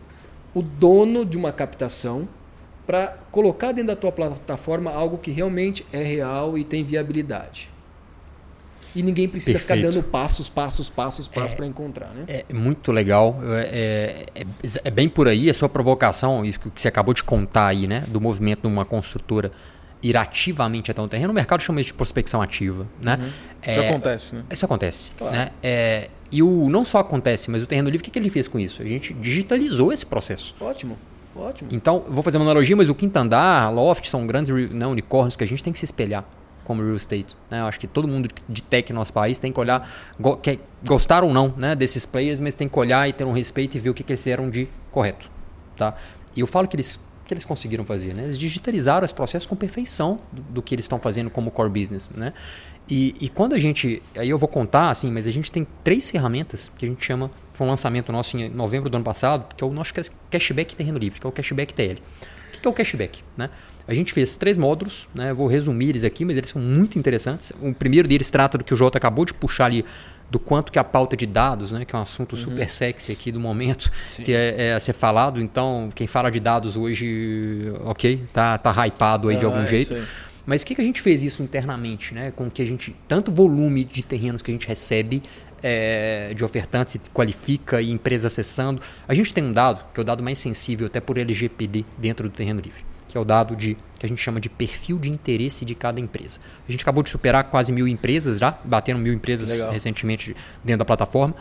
o 0.54 0.62
dono 0.62 1.26
de 1.26 1.38
uma 1.38 1.52
captação 1.52 2.28
para 2.86 3.17
colocar 3.32 3.72
dentro 3.72 3.88
da 3.88 3.95
tua 3.95 4.12
plataforma 4.12 4.91
algo 4.91 5.17
que 5.17 5.32
realmente 5.32 5.86
é 5.91 6.04
real 6.04 6.58
e 6.58 6.63
tem 6.63 6.84
viabilidade. 6.84 7.69
E 8.95 9.04
ninguém 9.04 9.28
precisa 9.28 9.60
Perfeito. 9.60 9.80
ficar 9.80 9.91
dando 9.91 10.04
passos, 10.04 10.50
passos, 10.50 10.89
passos, 10.89 11.28
passos 11.28 11.54
é, 11.54 11.56
para 11.56 11.67
encontrar. 11.67 12.10
Né? 12.10 12.26
É 12.28 12.54
muito 12.54 12.91
legal. 12.91 13.38
É, 13.43 14.26
é, 14.34 14.45
é, 14.84 14.91
bem 14.91 15.08
por 15.08 15.28
aí 15.28 15.50
a 15.50 15.54
sua 15.54 15.69
provocação, 15.69 16.43
isso 16.43 16.60
que 16.60 16.72
você 16.74 16.88
acabou 16.88 17.13
de 17.13 17.24
contar 17.24 17.67
aí, 17.67 17.88
né? 17.88 18.04
Do 18.08 18.19
movimento 18.19 18.62
de 18.62 18.67
uma 18.67 18.86
construtora 18.86 19.52
ir 20.02 20.15
ativamente 20.15 20.91
até 20.91 21.02
um 21.02 21.08
terreno, 21.08 21.31
o 21.31 21.35
mercado 21.35 21.62
chama 21.62 21.81
isso 21.81 21.87
de 21.87 21.93
prospecção 21.93 22.41
ativa. 22.41 22.87
Né? 23.02 23.19
Uhum. 23.21 23.29
É, 23.62 23.71
isso 23.71 23.81
acontece, 23.81 24.35
né? 24.35 24.43
Isso 24.50 24.65
acontece. 24.65 25.12
Claro. 25.17 25.35
Né? 25.35 25.50
É, 25.62 26.10
e 26.31 26.41
o 26.41 26.69
não 26.69 26.85
só 26.85 27.00
acontece, 27.00 27.52
mas 27.52 27.62
o 27.62 27.67
terreno 27.67 27.89
livre, 27.89 28.02
o 28.02 28.06
que, 28.06 28.12
que 28.12 28.19
ele 28.19 28.29
fez 28.29 28.47
com 28.47 28.60
isso? 28.60 28.81
A 28.81 28.85
gente 28.85 29.13
digitalizou 29.13 29.91
esse 29.91 30.06
processo. 30.06 30.56
Ótimo. 30.60 30.97
Ótimo. 31.35 31.69
Então, 31.71 32.04
vou 32.08 32.23
fazer 32.23 32.37
uma 32.37 32.45
analogia, 32.45 32.75
mas 32.75 32.89
o 32.89 32.95
quinto 32.95 33.17
andar, 33.17 33.63
a 33.63 33.69
loft, 33.69 34.08
são 34.08 34.25
grandes 34.25 34.54
né, 34.71 34.85
unicórnios 34.85 35.35
que 35.35 35.43
a 35.43 35.47
gente 35.47 35.63
tem 35.63 35.71
que 35.71 35.79
se 35.79 35.85
espelhar 35.85 36.25
como 36.63 36.83
real 36.83 36.95
estate. 36.95 37.35
Né? 37.50 37.62
Eu 37.62 37.65
acho 37.65 37.79
que 37.79 37.87
todo 37.87 38.08
mundo 38.08 38.29
de 38.47 38.62
tech 38.62 38.93
no 38.93 39.00
nosso 39.00 39.12
país 39.12 39.39
tem 39.39 39.52
que 39.52 39.60
olhar, 39.60 39.89
go, 40.19 40.37
quer, 40.37 40.60
gostar 40.85 41.23
ou 41.23 41.33
não 41.33 41.52
né, 41.58 41.75
desses 41.75 42.06
players, 42.06 42.39
mas 42.39 42.54
tem 42.54 42.67
que 42.67 42.77
olhar 42.77 43.10
e 43.10 43.13
ter 43.13 43.23
um 43.23 43.31
respeito 43.31 43.75
e 43.75 43.79
ver 43.79 43.89
o 43.89 43.93
que, 43.93 44.04
que 44.04 44.12
eles 44.12 44.19
fizeram 44.19 44.52
de 44.52 44.69
correto. 44.91 45.31
Tá? 45.75 45.95
E 46.35 46.41
eu 46.41 46.47
falo 46.47 46.67
que 46.67 46.75
eles 46.75 47.00
que 47.30 47.34
eles 47.36 47.46
conseguiram 47.46 47.86
fazer? 47.86 48.13
Né? 48.13 48.23
Eles 48.23 48.38
digitalizaram 48.38 49.06
os 49.06 49.12
processos 49.12 49.46
com 49.48 49.56
perfeição 49.56 50.19
do, 50.32 50.42
do 50.42 50.62
que 50.63 50.73
eles 50.73 50.86
estão 50.86 51.00
fazendo 51.00 51.30
como 51.30 51.52
core 51.52 51.69
business. 51.69 52.10
Né? 52.10 52.34
E, 52.90 53.15
e, 53.21 53.30
quando 53.30 53.54
a 53.54 53.60
gente. 53.60 54.02
Aí 54.17 54.30
eu 54.30 54.38
vou 54.38 54.50
contar, 54.50 54.90
assim, 54.90 55.12
mas 55.12 55.27
a 55.27 55.32
gente 55.32 55.52
tem 55.52 55.65
três 55.84 56.10
ferramentas 56.10 56.71
que 56.75 56.86
a 56.86 56.90
gente 56.90 57.06
chama. 57.06 57.30
Foi 57.54 57.67
um 57.67 57.69
lançamento 57.69 58.12
nosso 58.12 58.36
em 58.36 58.50
novembro 58.50 58.90
do 58.90 58.96
ano 58.96 59.04
passado, 59.04 59.54
que 59.56 59.63
é 59.63 59.67
o 59.67 59.69
nosso 59.69 59.94
cashback 60.32 60.75
terreno 60.75 60.98
livre, 60.98 61.19
que 61.19 61.27
é 61.27 61.30
o 61.30 61.32
cashback 61.32 61.73
TL. 61.73 62.00
O 62.58 62.62
que 62.62 62.67
é 62.67 62.71
o 62.71 62.73
cashback? 62.73 63.23
Né? 63.38 63.50
A 63.88 63.94
gente 63.94 64.12
fez 64.12 64.36
três 64.36 64.58
módulos, 64.58 65.08
né? 65.13 65.34
Vou 65.34 65.46
resumir 65.48 65.90
eles 65.90 66.04
aqui, 66.04 66.25
mas 66.25 66.36
eles 66.36 66.50
são 66.50 66.62
muito 66.62 66.98
interessantes. 66.98 67.54
O 67.62 67.73
primeiro 67.73 68.08
deles 68.08 68.30
trata 68.30 68.58
do 68.58 68.63
que 68.63 68.73
o 68.73 68.77
Jota 68.77 68.98
acabou 68.98 69.23
de 69.23 69.34
puxar 69.34 69.65
ali 69.65 69.86
do 70.30 70.40
quanto 70.40 70.71
que 70.71 70.77
a 70.77 70.84
pauta 70.84 71.17
de 71.17 71.25
dados, 71.25 71.71
né, 71.71 71.86
que 71.86 71.96
é 71.96 72.00
um 72.00 72.02
assunto 72.02 72.34
uhum. 72.34 72.42
super 72.42 72.69
sexy 72.69 73.12
aqui 73.12 73.32
do 73.32 73.40
momento, 73.40 73.92
Sim. 74.10 74.23
que 74.23 74.34
é, 74.34 74.67
é, 74.67 74.73
a 74.73 74.80
ser 74.80 74.94
falado. 74.94 75.42
Então, 75.42 75.90
quem 75.94 76.08
fala 76.08 76.30
de 76.30 76.40
dados 76.40 76.77
hoje, 76.77 77.71
ok, 77.86 78.23
tá, 78.32 78.58
tá 78.58 78.86
hypado 78.86 79.30
aí 79.30 79.38
de 79.38 79.46
algum 79.46 79.62
é 79.62 79.67
jeito. 79.67 79.96
Mas 80.46 80.62
o 80.62 80.65
que, 80.65 80.75
que 80.75 80.82
a 80.82 80.84
gente 80.84 81.02
fez 81.02 81.21
isso 81.21 81.44
internamente, 81.44 82.13
né? 82.13 82.32
Com 82.32 82.50
que 82.50 82.62
a 82.62 82.65
gente, 82.65 82.96
tanto 83.08 83.32
volume 83.32 83.84
de 83.84 84.02
terrenos 84.02 84.42
que 84.42 84.50
a 84.50 84.54
gente 84.54 84.67
recebe 84.67 85.21
é, 85.62 86.34
de 86.36 86.44
ofertantes 86.44 86.96
e 86.96 87.00
qualifica 87.13 87.82
e 87.82 87.92
empresa 87.92 88.27
acessando. 88.27 88.82
A 89.08 89.13
gente 89.13 89.34
tem 89.34 89.44
um 89.44 89.54
dado, 89.54 89.84
que 89.94 90.00
é 90.00 90.02
o 90.02 90.04
dado 90.04 90.23
mais 90.23 90.38
sensível 90.38 90.88
até 90.88 91.00
por 91.00 91.17
LGPD 91.17 91.86
dentro 91.98 92.30
do 92.30 92.36
terreno 92.36 92.62
livre, 92.62 92.84
que 93.10 93.17
é 93.17 93.19
o 93.19 93.25
dado 93.25 93.55
de 93.55 93.75
que 93.97 94.05
a 94.05 94.10
gente 94.10 94.21
chama 94.21 94.39
de 94.39 94.47
perfil 94.47 94.97
de 94.97 95.10
interesse 95.10 95.65
de 95.65 95.75
cada 95.75 95.99
empresa. 95.99 96.39
A 96.67 96.71
gente 96.71 96.81
acabou 96.81 97.03
de 97.03 97.10
superar 97.10 97.43
quase 97.45 97.73
mil 97.73 97.87
empresas 97.87 98.39
já, 98.39 98.57
batendo 98.63 98.99
mil 98.99 99.12
empresas 99.12 99.49
Legal. 99.49 99.71
recentemente 99.71 100.33
dentro 100.63 100.79
da 100.79 100.85
plataforma. 100.85 101.35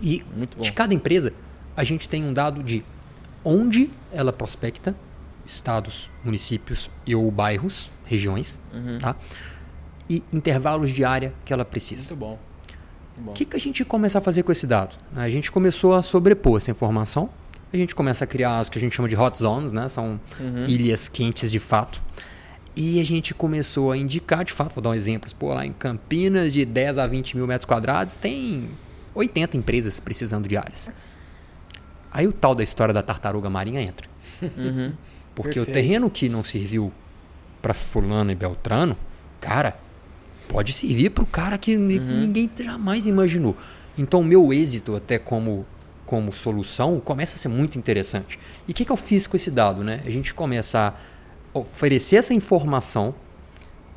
E 0.00 0.24
de 0.58 0.72
cada 0.72 0.94
empresa, 0.94 1.34
a 1.76 1.84
gente 1.84 2.08
tem 2.08 2.24
um 2.24 2.32
dado 2.32 2.62
de 2.62 2.82
onde 3.44 3.90
ela 4.12 4.32
prospecta, 4.32 4.94
estados, 5.44 6.10
municípios 6.24 6.90
e 7.04 7.14
ou 7.14 7.30
bairros, 7.30 7.90
regiões, 8.06 8.60
uhum. 8.72 8.98
tá? 8.98 9.16
e 10.08 10.22
intervalos 10.32 10.90
de 10.90 11.04
área 11.04 11.34
que 11.44 11.52
ela 11.52 11.64
precisa. 11.64 12.14
Muito 12.14 12.20
bom. 12.20 12.38
O 13.26 13.32
que, 13.32 13.44
que 13.44 13.56
a 13.56 13.60
gente 13.60 13.84
começa 13.84 14.18
a 14.18 14.20
fazer 14.20 14.44
com 14.44 14.52
esse 14.52 14.66
dado? 14.66 14.96
A 15.14 15.28
gente 15.28 15.50
começou 15.50 15.94
a 15.94 16.02
sobrepor 16.02 16.56
essa 16.56 16.70
informação. 16.70 17.28
A 17.72 17.76
gente 17.76 17.94
começa 17.94 18.24
a 18.24 18.26
criar 18.26 18.58
as 18.58 18.68
que 18.68 18.78
a 18.78 18.80
gente 18.80 18.94
chama 18.94 19.08
de 19.08 19.16
hot 19.16 19.36
zones, 19.38 19.72
né? 19.72 19.88
São 19.88 20.20
uhum. 20.40 20.64
ilhas 20.66 21.08
quentes 21.08 21.50
de 21.50 21.58
fato. 21.58 22.02
E 22.74 23.00
a 23.00 23.04
gente 23.04 23.34
começou 23.34 23.92
a 23.92 23.96
indicar, 23.96 24.44
de 24.44 24.52
fato, 24.52 24.74
vou 24.74 24.82
dar 24.82 24.90
um 24.90 24.94
exemplo. 24.94 25.30
Pô, 25.38 25.52
lá 25.52 25.66
em 25.66 25.72
Campinas, 25.72 26.52
de 26.52 26.64
10 26.64 26.98
a 26.98 27.06
20 27.06 27.36
mil 27.36 27.46
metros 27.46 27.66
quadrados, 27.66 28.16
tem 28.16 28.70
80 29.14 29.56
empresas 29.56 29.98
precisando 29.98 30.48
de 30.48 30.56
áreas. 30.56 30.90
Aí 32.10 32.26
o 32.26 32.32
tal 32.32 32.54
da 32.54 32.62
história 32.62 32.94
da 32.94 33.02
tartaruga 33.02 33.50
marinha 33.50 33.82
entra. 33.82 34.08
Uhum. 34.40 34.92
Porque 35.34 35.54
Perfeito. 35.54 35.70
o 35.70 35.72
terreno 35.72 36.10
que 36.10 36.28
não 36.28 36.42
serviu 36.42 36.92
para 37.60 37.74
fulano 37.74 38.30
e 38.30 38.34
beltrano, 38.34 38.96
cara, 39.40 39.78
pode 40.48 40.72
servir 40.72 41.10
para 41.10 41.24
o 41.24 41.26
cara 41.26 41.58
que 41.58 41.76
uhum. 41.76 42.20
ninguém 42.20 42.50
jamais 42.64 43.06
imaginou. 43.06 43.56
Então, 43.96 44.20
o 44.20 44.24
meu 44.24 44.52
êxito, 44.52 44.94
até 44.94 45.18
como, 45.18 45.66
como 46.08 46.32
solução, 46.32 46.98
começa 47.00 47.36
a 47.36 47.38
ser 47.38 47.48
muito 47.48 47.78
interessante. 47.78 48.38
E 48.66 48.70
o 48.72 48.74
que, 48.74 48.82
que 48.82 48.90
eu 48.90 48.96
fiz 48.96 49.26
com 49.26 49.36
esse 49.36 49.50
dado? 49.50 49.84
Né? 49.84 50.00
A 50.06 50.10
gente 50.10 50.32
começa 50.32 50.94
a 51.54 51.58
oferecer 51.58 52.16
essa 52.16 52.32
informação 52.32 53.14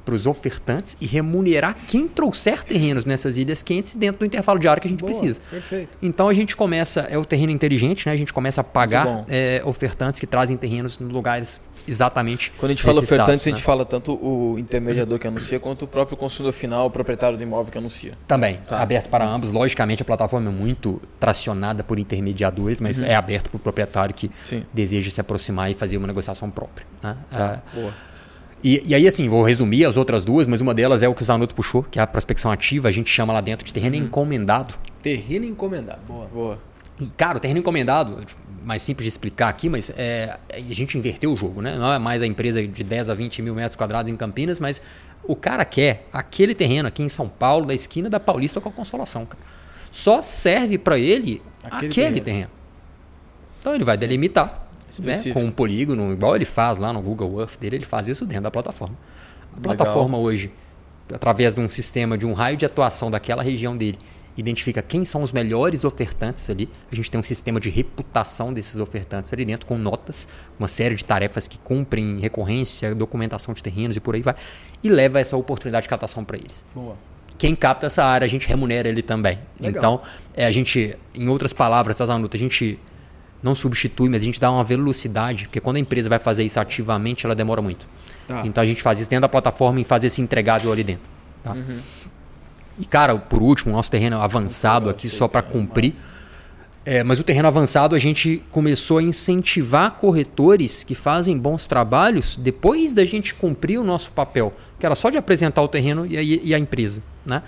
para 0.04 0.14
os 0.14 0.28
ofertantes 0.28 0.98
e 1.00 1.06
remunerar 1.06 1.74
quem 1.88 2.10
trouxer 2.10 2.66
terrenos 2.66 3.06
nessas 3.06 3.38
ilhas 3.38 3.64
quentes 3.64 3.94
dentro 3.94 4.20
do 4.20 4.26
intervalo 4.26 4.60
de 4.60 4.68
área 4.68 4.82
que 4.82 4.88
a 4.88 4.92
gente 4.92 5.00
Boa, 5.00 5.10
precisa. 5.10 5.40
Perfeito. 5.50 5.98
Então 6.02 6.28
a 6.28 6.34
gente 6.34 6.54
começa, 6.54 7.08
é 7.10 7.18
o 7.18 7.24
terreno 7.24 7.54
inteligente, 7.54 8.06
né? 8.06 8.12
a 8.12 8.18
gente 8.18 8.34
começa 8.34 8.60
a 8.60 8.64
pagar 8.64 9.24
é, 9.30 9.62
ofertantes 9.64 10.20
que 10.20 10.28
trazem 10.28 10.58
terrenos 10.58 11.00
em 11.00 11.06
lugares 11.06 11.62
exatamente. 11.88 12.52
Quando 12.58 12.72
a 12.72 12.74
gente 12.74 12.84
fala 12.84 13.00
ofertantes, 13.00 13.46
né? 13.46 13.52
a 13.52 13.56
gente 13.56 13.64
fala 13.64 13.86
tanto 13.86 14.14
o 14.14 14.58
intermediador 14.58 15.20
que 15.20 15.28
anuncia 15.28 15.60
quanto 15.60 15.86
o 15.86 15.88
próprio 15.88 16.18
consumidor 16.18 16.54
final, 16.54 16.88
o 16.88 16.92
proprietário 16.92 17.38
do 17.38 17.44
imóvel 17.44 17.72
que 17.72 17.78
anuncia. 17.78 18.14
Também, 18.28 18.60
tá. 18.68 18.82
aberto 18.82 19.10
para 19.10 19.26
ambos. 19.26 19.52
Logicamente, 19.52 20.02
a 20.02 20.06
plataforma 20.06 20.50
é 20.50 20.54
muito 20.54 21.02
tracionada 21.20 21.84
por 21.84 22.00
intermediadores, 22.00 22.80
mas 22.82 23.00
uhum. 23.00 23.08
é 23.08 23.16
aberto 23.16 23.50
para 23.50 23.58
o 23.58 23.60
proprietário 23.60 24.14
que 24.14 24.32
Sim. 24.44 24.64
deseja 24.74 25.12
se 25.12 25.22
aproximar 25.22 25.72
e 25.72 25.74
fazer 25.74 25.98
uma 25.98 26.08
negociação 26.08 26.50
própria. 26.50 26.86
Né? 27.02 27.18
Tá. 27.30 27.62
É, 27.76 27.80
Boa. 27.80 27.94
E, 28.64 28.84
e, 28.86 28.96
aí, 28.96 29.08
assim, 29.08 29.28
vou 29.28 29.44
resumir 29.44 29.86
as 29.86 29.98
outras 29.98 30.24
duas, 30.24 30.46
mas 30.46 30.62
uma 30.62 30.74
delas 30.74 31.02
é 31.02 31.08
o 31.08 31.16
que 31.16 31.24
o 31.24 31.26
Zanotto 31.26 31.56
puxou, 31.56 31.84
que 31.84 31.98
é 31.98 32.02
a 32.02 32.08
prospecção 32.08 32.52
ativa. 32.52 32.88
A 32.88 32.92
gente 32.92 33.10
chama 33.10 33.34
lá 33.34 33.42
dentro 33.42 33.66
de 33.66 33.74
terreno 33.74 33.98
uhum. 33.98 34.04
encomendado. 34.04 34.76
Terreno 35.02 35.46
encomendado. 35.46 36.00
Boa. 36.08 36.28
Boa. 36.28 36.60
E, 37.00 37.08
cara, 37.08 37.38
o 37.38 37.40
terreno 37.40 37.60
encomendado, 37.60 38.20
mais 38.64 38.82
simples 38.82 39.04
de 39.04 39.10
explicar 39.10 39.50
aqui, 39.50 39.70
mas 39.70 39.92
é, 39.98 40.38
a 40.54 40.74
gente 40.74 40.98
inverteu 40.98 41.34
o 41.34 41.36
jogo, 41.36 41.62
né? 41.62 41.76
Não 41.76 41.92
é 41.92 42.00
mais 42.00 42.22
a 42.22 42.28
empresa 42.28 42.66
de 42.66 42.84
10 42.84 43.10
a 43.10 43.14
20 43.14 43.42
mil 43.42 43.56
metros 43.56 43.76
quadrados 43.76 44.12
em 44.12 44.16
Campinas, 44.16 44.60
mas 44.60 44.82
o 45.24 45.36
cara 45.36 45.66
quer 45.66 46.08
aquele 46.12 46.54
terreno 46.54 46.88
aqui 46.88 47.04
em 47.04 47.10
São 47.10 47.28
Paulo, 47.28 47.66
da 47.66 47.74
esquina 47.74 48.10
da 48.10 48.20
Paulista 48.20 48.62
com 48.62 48.70
a 48.70 48.72
Consolação, 48.72 49.26
cara. 49.26 49.44
Só 49.90 50.22
serve 50.22 50.78
para 50.78 50.98
ele 50.98 51.42
aquele, 51.64 51.88
aquele 51.88 51.94
terreno. 51.94 52.22
terreno. 52.22 52.52
Então 53.60 53.76
ele 53.76 53.84
vai 53.84 53.98
delimitar 53.98 54.68
né? 55.00 55.34
com 55.34 55.44
um 55.44 55.52
polígono, 55.52 56.12
igual 56.14 56.36
ele 56.36 56.46
faz 56.46 56.78
lá 56.78 56.92
no 56.92 57.02
Google 57.02 57.40
Earth 57.40 57.60
dele, 57.60 57.78
ele 57.78 57.86
faz 57.86 58.08
isso 58.08 58.26
dentro 58.26 58.44
da 58.44 58.52
plataforma. 58.52 58.98
A 59.54 59.58
Legal. 59.58 59.76
plataforma 59.76 60.18
hoje, 60.18 60.52
através 61.14 61.54
de 61.54 61.62
um 61.62 61.70
sistema 61.70 62.18
de 62.18 62.26
um 62.26 62.34
raio 62.34 62.58
de 62.58 62.66
atuação 62.66 63.12
daquela 63.12 63.44
região 63.44 63.76
dele, 63.76 63.98
identifica 64.38 64.82
quem 64.82 65.04
são 65.04 65.24
os 65.24 65.32
melhores 65.32 65.84
ofertantes 65.84 66.50
ali. 66.50 66.70
A 66.92 66.96
gente 66.96 67.12
tem 67.12 67.20
um 67.20 67.24
sistema 67.24 67.60
de 67.60 67.70
reputação 67.70 68.54
desses 68.54 68.78
ofertantes 68.78 69.32
ali 69.34 69.46
dentro, 69.46 69.66
com 69.66 69.78
notas, 69.78 70.28
uma 70.58 70.68
série 70.68 70.96
de 70.96 71.04
tarefas 71.04 71.48
que 71.48 71.58
cumprem 71.58 72.20
recorrência, 72.20 72.94
documentação 72.96 73.54
de 73.54 73.62
terrenos 73.62 73.98
e 73.98 74.00
por 74.00 74.16
aí 74.16 74.22
vai, 74.22 74.36
e 74.84 74.90
leva 74.90 75.20
essa 75.20 75.36
oportunidade 75.36 75.84
de 75.84 75.90
captação 75.90 76.24
para 76.24 76.38
eles. 76.38 76.66
Boa. 76.74 76.96
Quem 77.38 77.56
capta 77.56 77.88
essa 77.88 78.04
área, 78.04 78.26
a 78.26 78.30
gente 78.30 78.48
remunera 78.48 78.88
ele 78.88 79.02
também. 79.02 79.40
Legal. 79.60 79.78
Então, 79.78 80.02
é, 80.34 80.46
a 80.46 80.52
gente, 80.52 80.96
em 81.16 81.28
outras 81.28 81.54
palavras, 81.54 81.96
tá, 81.96 82.06
Zanuta, 82.06 82.38
a 82.38 82.40
gente 82.40 82.80
não 83.42 83.56
substitui, 83.56 84.08
mas 84.10 84.22
a 84.22 84.26
gente 84.26 84.40
dá 84.40 84.52
uma 84.52 84.64
velocidade, 84.64 85.46
porque 85.46 85.60
quando 85.60 85.78
a 85.78 85.80
empresa 85.80 86.08
vai 86.08 86.20
fazer 86.20 86.44
isso 86.44 86.60
ativamente, 86.60 87.26
ela 87.26 87.34
demora 87.34 87.62
muito. 87.62 87.88
Tá. 88.28 88.44
Então 88.46 88.64
a 88.64 88.68
gente 88.68 88.82
faz 88.84 89.00
isso 89.00 89.10
dentro 89.10 89.22
da 89.22 89.30
plataforma 89.30 89.82
e 89.82 89.84
faz 89.84 90.04
esse 90.04 90.22
entregável 90.22 90.72
ali 90.72 90.84
dentro. 90.84 91.10
Tá? 91.44 91.54
Uhum. 91.54 91.80
E, 92.82 92.86
cara, 92.86 93.16
por 93.16 93.44
último, 93.44 93.72
nosso 93.72 93.92
terreno 93.92 94.20
avançado 94.20 94.90
aqui, 94.90 95.08
só 95.08 95.28
para 95.28 95.44
cumprir. 95.44 95.94
É, 96.84 97.04
mas 97.04 97.20
o 97.20 97.24
terreno 97.24 97.48
avançado 97.48 97.94
a 97.94 98.00
gente 98.00 98.44
começou 98.50 98.98
a 98.98 99.04
incentivar 99.04 99.92
corretores 99.92 100.84
que 100.84 100.96
fazem 100.96 101.38
bons 101.38 101.68
trabalhos 101.68 102.36
depois 102.38 102.96
da 102.96 103.06
gente 103.06 103.36
cumprir 103.36 103.78
o 103.78 103.84
nosso 103.84 104.12
papel, 104.12 104.52
que 104.80 104.86
era 104.86 104.96
só 104.96 105.12
de 105.12 105.18
apresentar 105.20 105.62
o 105.62 105.68
terreno 105.68 106.08
e 106.08 106.18
a, 106.18 106.24
e 106.24 106.56
a 106.56 106.58
empresa. 106.58 107.04
Né? 107.24 107.44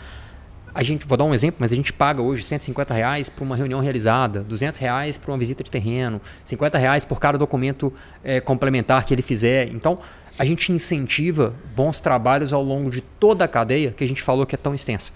A 0.75 0.84
gente, 0.84 1.07
vou 1.07 1.17
dar 1.17 1.23
um 1.23 1.34
exemplo, 1.34 1.57
mas 1.59 1.73
a 1.73 1.75
gente 1.75 1.91
paga 1.91 2.21
hoje 2.21 2.43
150 2.43 2.93
reais 2.93 3.27
por 3.27 3.43
uma 3.43 3.55
reunião 3.55 3.79
realizada, 3.79 4.41
200 4.43 4.79
reais 4.79 5.17
por 5.17 5.31
uma 5.31 5.38
visita 5.38 5.63
de 5.63 5.71
terreno, 5.71 6.21
50 6.43 6.77
reais 6.77 7.03
por 7.03 7.19
cada 7.19 7.36
documento 7.36 7.91
é, 8.23 8.39
complementar 8.39 9.03
que 9.03 9.15
ele 9.15 9.23
fizer. 9.23 9.69
Então, 9.73 9.97
a 10.38 10.45
gente 10.45 10.71
incentiva 10.71 11.53
bons 11.75 11.99
trabalhos 11.99 12.53
ao 12.53 12.63
longo 12.63 12.89
de 12.89 13.01
toda 13.01 13.45
a 13.45 13.47
cadeia 13.47 13.91
que 13.91 14.03
a 14.03 14.07
gente 14.07 14.21
falou 14.21 14.45
que 14.45 14.55
é 14.55 14.57
tão 14.57 14.73
extensa. 14.73 15.11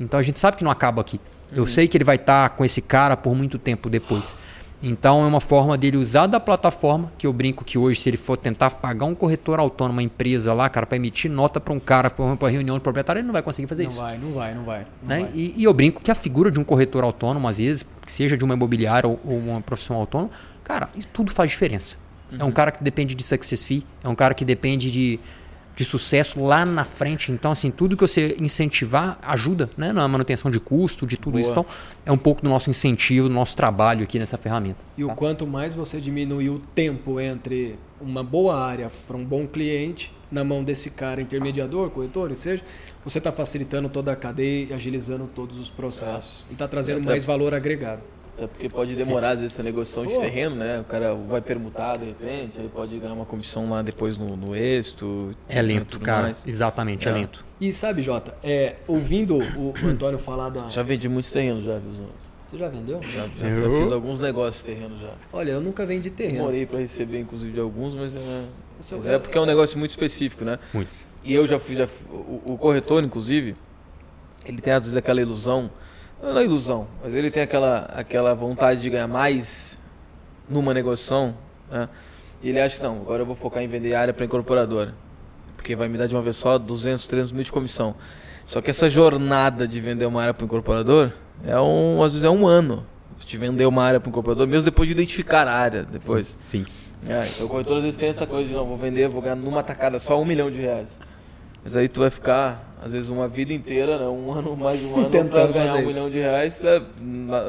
Então 0.00 0.18
a 0.18 0.22
gente 0.22 0.40
sabe 0.40 0.56
que 0.56 0.64
não 0.64 0.70
acaba 0.70 1.00
aqui. 1.00 1.20
Eu 1.52 1.62
uhum. 1.62 1.66
sei 1.66 1.86
que 1.86 1.96
ele 1.96 2.04
vai 2.04 2.16
estar 2.16 2.48
tá 2.48 2.56
com 2.56 2.64
esse 2.64 2.80
cara 2.80 3.16
por 3.16 3.34
muito 3.34 3.58
tempo 3.58 3.90
depois. 3.90 4.36
Então 4.82 5.22
é 5.22 5.26
uma 5.26 5.40
forma 5.40 5.78
dele 5.78 5.96
usar 5.96 6.26
da 6.26 6.40
plataforma, 6.40 7.12
que 7.16 7.24
eu 7.24 7.32
brinco 7.32 7.64
que 7.64 7.78
hoje, 7.78 8.00
se 8.00 8.10
ele 8.10 8.16
for 8.16 8.36
tentar 8.36 8.70
pagar 8.70 9.06
um 9.06 9.14
corretor 9.14 9.60
autônomo, 9.60 9.94
uma 9.94 10.02
empresa 10.02 10.52
lá, 10.52 10.68
cara, 10.68 10.86
para 10.86 10.96
emitir 10.96 11.30
nota 11.30 11.60
para 11.60 11.72
um 11.72 11.78
cara, 11.78 12.10
para 12.10 12.24
uma 12.24 12.50
reunião 12.50 12.76
de 12.76 12.82
proprietário, 12.82 13.20
ele 13.20 13.26
não 13.26 13.32
vai 13.32 13.42
conseguir 13.42 13.68
fazer 13.68 13.84
não 13.84 13.90
isso. 13.90 14.00
Não 14.00 14.04
vai, 14.04 14.18
não 14.18 14.32
vai, 14.32 14.54
não 14.54 14.64
vai. 14.64 14.86
Não 15.02 15.08
né? 15.08 15.20
vai. 15.20 15.30
E, 15.34 15.54
e, 15.56 15.64
eu 15.64 15.72
brinco 15.72 16.02
que 16.02 16.10
a 16.10 16.14
figura 16.16 16.50
de 16.50 16.58
um 16.58 16.64
corretor 16.64 17.04
autônomo, 17.04 17.46
às 17.46 17.58
vezes, 17.58 17.86
seja 18.08 18.36
de 18.36 18.44
uma 18.44 18.54
imobiliária 18.54 19.08
ou, 19.08 19.20
ou 19.24 19.38
uma 19.38 19.60
profissão 19.60 19.94
autônoma, 19.94 20.30
cara, 20.64 20.88
isso 20.96 21.06
tudo 21.12 21.30
faz 21.30 21.48
diferença. 21.48 21.96
Uhum. 22.32 22.38
É 22.40 22.44
um 22.44 22.52
cara 22.52 22.72
que 22.72 22.82
depende 22.82 23.14
de 23.14 23.22
success 23.22 23.64
fee, 23.64 23.84
é 24.02 24.08
um 24.08 24.14
cara 24.14 24.34
que 24.34 24.44
depende 24.44 24.90
de, 24.90 25.20
de 25.76 25.84
sucesso 25.84 26.42
lá 26.42 26.64
na 26.64 26.84
frente. 26.84 27.30
Então, 27.30 27.52
assim, 27.52 27.70
tudo 27.70 27.96
que 27.96 28.02
você 28.02 28.36
incentivar 28.40 29.18
ajuda 29.22 29.68
né, 29.76 29.92
na 29.92 30.06
manutenção 30.08 30.50
de 30.50 30.58
custo, 30.58 31.06
de 31.06 31.16
tudo 31.16 31.32
Boa. 31.32 31.40
isso. 31.40 31.50
Então, 31.50 31.66
é 32.06 32.12
um 32.12 32.18
pouco 32.18 32.42
do 32.42 32.48
nosso 32.48 32.70
incentivo, 32.70 33.28
do 33.28 33.34
nosso 33.34 33.56
trabalho 33.56 34.02
aqui 34.02 34.18
nessa 34.18 34.36
ferramenta. 34.36 34.84
E 34.96 35.04
tá? 35.04 35.12
o 35.12 35.16
quanto 35.16 35.46
mais 35.46 35.74
você 35.74 36.00
diminuir 36.00 36.50
o 36.50 36.58
tempo 36.58 37.20
entre 37.20 37.78
uma 38.00 38.22
boa 38.22 38.58
área 38.58 38.90
para 39.06 39.16
um 39.16 39.24
bom 39.24 39.46
cliente 39.46 40.12
na 40.30 40.42
mão 40.42 40.64
desse 40.64 40.90
cara 40.90 41.20
intermediador, 41.20 41.90
corretor, 41.90 42.30
ou 42.30 42.34
seja, 42.34 42.64
você 43.04 43.18
está 43.18 43.30
facilitando 43.30 43.88
toda 43.88 44.12
a 44.12 44.16
cadeia 44.16 44.68
e 44.70 44.72
agilizando 44.72 45.28
todos 45.32 45.58
os 45.58 45.68
processos. 45.68 46.46
É. 46.48 46.50
E 46.50 46.52
está 46.54 46.66
trazendo 46.66 47.04
mais 47.04 47.24
valor 47.24 47.54
agregado. 47.54 48.02
Até 48.36 48.46
porque 48.46 48.68
pode 48.68 48.96
demorar, 48.96 49.30
às 49.30 49.40
vezes, 49.40 49.54
essa 49.54 49.62
negociação 49.62 50.06
de 50.06 50.18
terreno, 50.18 50.56
né? 50.56 50.80
O 50.80 50.84
cara 50.84 51.14
vai 51.14 51.40
permutar 51.40 51.98
de 51.98 52.06
repente, 52.06 52.58
aí 52.58 52.68
pode 52.68 52.98
ganhar 52.98 53.12
uma 53.12 53.26
comissão 53.26 53.68
lá 53.68 53.82
depois 53.82 54.16
no, 54.16 54.36
no 54.36 54.56
êxito. 54.56 55.34
É 55.48 55.60
lento, 55.60 56.00
cara. 56.00 56.22
mais. 56.22 56.42
Exatamente, 56.46 57.06
é, 57.06 57.10
É. 57.10 57.14
lento. 57.14 57.44
E 57.60 57.72
sabe, 57.72 58.02
Jota, 58.02 58.34
é, 58.42 58.76
ouvindo 58.88 59.38
o, 59.38 59.74
Antônio 59.86 60.18
falar 60.18 60.48
da. 60.48 60.68
Já 60.68 60.82
vendi 60.82 61.08
muitos 61.08 61.30
terrenos, 61.30 61.64
já, 61.64 61.78
viu? 61.78 61.92
Você 62.46 62.58
já 62.58 62.68
vendeu? 62.68 63.00
Já, 63.02 63.28
já, 63.28 63.46
Eu? 63.46 63.70
já 63.72 63.78
fiz 63.82 63.92
alguns 63.92 64.20
negócios 64.20 64.64
de 64.64 64.72
terreno 64.74 64.98
já. 64.98 65.12
Olha, 65.32 65.52
eu 65.52 65.60
nunca 65.60 65.86
vendi 65.86 66.10
terreno. 66.10 66.38
Demorei 66.38 66.66
pra 66.66 66.78
receber, 66.78 67.20
inclusive, 67.20 67.54
de 67.54 67.60
alguns, 67.60 67.94
mas, 67.94 68.14
é, 68.14 68.44
mas 68.90 69.06
é 69.06 69.14
é 69.14 69.18
porque 69.18 69.38
é 69.38 69.40
um 69.40 69.46
negócio 69.46 69.78
muito 69.78 69.90
específico, 69.90 70.44
né? 70.44 70.58
Muito. 70.72 70.90
E 71.24 71.32
eu 71.32 71.46
já 71.46 71.58
fiz, 71.58 71.78
já, 71.78 71.86
o, 72.10 72.42
o 72.52 72.58
corretor, 72.58 73.02
inclusive, 73.04 73.54
ele 74.44 74.60
tem 74.60 74.72
às 74.72 74.82
vezes 74.84 74.96
aquela 74.96 75.20
ilusão, 75.20 75.70
não 76.30 76.38
é 76.38 76.44
ilusão, 76.44 76.86
mas 77.02 77.14
ele 77.14 77.30
tem 77.30 77.42
aquela, 77.42 77.90
aquela 77.94 78.34
vontade 78.34 78.80
de 78.80 78.90
ganhar 78.90 79.08
mais 79.08 79.80
numa 80.48 80.72
negociação, 80.72 81.36
né? 81.70 81.88
E 82.42 82.48
ele 82.48 82.60
acha, 82.60 82.82
não, 82.82 82.96
agora 82.96 83.22
eu 83.22 83.26
vou 83.26 83.36
focar 83.36 83.62
em 83.62 83.68
vender 83.68 83.94
área 83.94 84.12
para 84.12 84.24
incorporadora, 84.24 84.94
porque 85.56 85.76
vai 85.76 85.88
me 85.88 85.96
dar 85.96 86.06
de 86.06 86.14
uma 86.14 86.22
vez 86.22 86.36
só 86.36 86.58
200, 86.58 87.06
300 87.06 87.32
mil 87.32 87.44
de 87.44 87.52
comissão. 87.52 87.94
Só 88.46 88.60
que 88.60 88.70
essa 88.70 88.90
jornada 88.90 89.66
de 89.66 89.80
vender 89.80 90.06
uma 90.06 90.20
área 90.20 90.34
para 90.34 90.42
o 90.42 90.46
incorporador, 90.46 91.12
é 91.44 91.58
um, 91.60 92.02
às 92.02 92.12
vezes 92.12 92.24
é 92.24 92.30
um 92.30 92.46
ano 92.46 92.84
de 93.24 93.38
vender 93.38 93.64
uma 93.66 93.84
área 93.84 94.00
para 94.00 94.08
o 94.08 94.10
incorporador, 94.10 94.46
mesmo 94.46 94.64
depois 94.64 94.88
de 94.88 94.94
identificar 94.94 95.46
a 95.46 95.54
área, 95.54 95.84
depois. 95.84 96.36
Sim. 96.40 96.66
É, 97.08 97.26
então 97.26 97.46
o 97.46 97.48
corretor 97.48 97.78
às 97.78 97.82
vezes 97.82 97.98
tem 97.98 98.08
essa 98.08 98.26
coisa 98.26 98.48
de 98.48 98.54
não, 98.54 98.64
vou 98.64 98.76
vender, 98.76 99.08
vou 99.08 99.22
ganhar 99.22 99.34
numa 99.34 99.62
tacada 99.62 99.98
só 99.98 100.20
um 100.20 100.24
milhão 100.24 100.50
de 100.50 100.60
reais. 100.60 100.98
Mas 101.62 101.76
aí 101.76 101.88
tu 101.88 102.00
vai 102.00 102.10
ficar, 102.10 102.71
às 102.84 102.92
vezes, 102.92 103.10
uma 103.10 103.28
vida 103.28 103.52
inteira, 103.52 103.98
né? 103.98 104.06
um 104.06 104.32
ano, 104.32 104.56
mais 104.56 104.78
de 104.80 104.86
um 104.86 104.96
ano, 105.00 105.10
Tentando 105.10 105.30
pra 105.30 105.60
ganhar 105.60 105.74
um 105.74 105.78
isso. 105.78 105.86
milhão 105.88 106.10
de 106.10 106.18
reais. 106.18 106.62
é, 106.64 106.82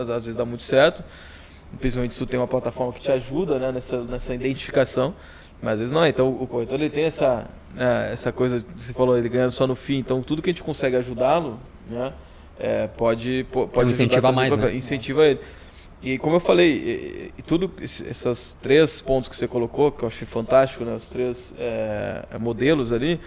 às 0.02 0.26
vezes 0.26 0.36
dá 0.36 0.46
muito 0.46 0.64
certo. 0.64 1.04
Principalmente 1.80 2.14
se 2.14 2.20
tu 2.20 2.26
tem 2.28 2.40
uma 2.40 2.48
plataforma 2.48 2.94
que 2.94 3.00
te 3.00 3.12
ajuda 3.12 3.58
né? 3.58 3.72
nessa, 3.72 4.04
nessa 4.04 4.34
identificação. 4.36 5.14
Mas 5.62 5.74
às 5.74 5.80
vezes 5.80 5.94
não, 5.94 6.06
então 6.06 6.30
o 6.30 6.46
corretor 6.46 6.80
ele 6.80 6.90
tem 6.90 7.06
essa, 7.06 7.48
né, 7.74 8.12
essa 8.12 8.32
coisa, 8.32 8.60
que 8.60 8.66
você 8.82 8.94
falou, 8.94 9.18
ele 9.18 9.30
ganha 9.30 9.50
só 9.50 9.66
no 9.66 9.76
fim. 9.76 9.98
Então 9.98 10.22
tudo 10.22 10.42
que 10.42 10.50
a 10.50 10.54
gente 10.54 10.62
consegue 10.64 10.96
ajudá-lo, 10.98 11.58
né? 11.90 12.12
é, 12.60 12.88
pode, 12.88 13.46
po- 13.52 13.68
pode 13.68 13.88
ajudar 13.90 14.04
incentiva 14.04 14.30
a 14.30 14.34
trazer 14.34 14.50
mais, 14.56 14.58
né? 14.72 14.76
Incentiva 14.76 15.26
ele. 15.26 15.40
E 16.04 16.18
como 16.18 16.36
eu 16.36 16.40
falei, 16.42 16.70
e, 16.70 17.32
e 17.40 17.42
tudo 17.42 17.72
esse- 17.82 18.04
esses 18.08 18.58
três 18.62 19.02
pontos 19.02 19.30
que 19.30 19.36
você 19.38 19.48
colocou, 19.48 19.90
que 19.90 20.04
eu 20.04 20.08
achei 20.10 20.28
fantástico, 20.28 20.84
né? 20.84 20.94
Os 20.94 21.08
três 21.08 21.56
é, 21.58 22.26
modelos 22.40 22.92
ali, 22.92 23.20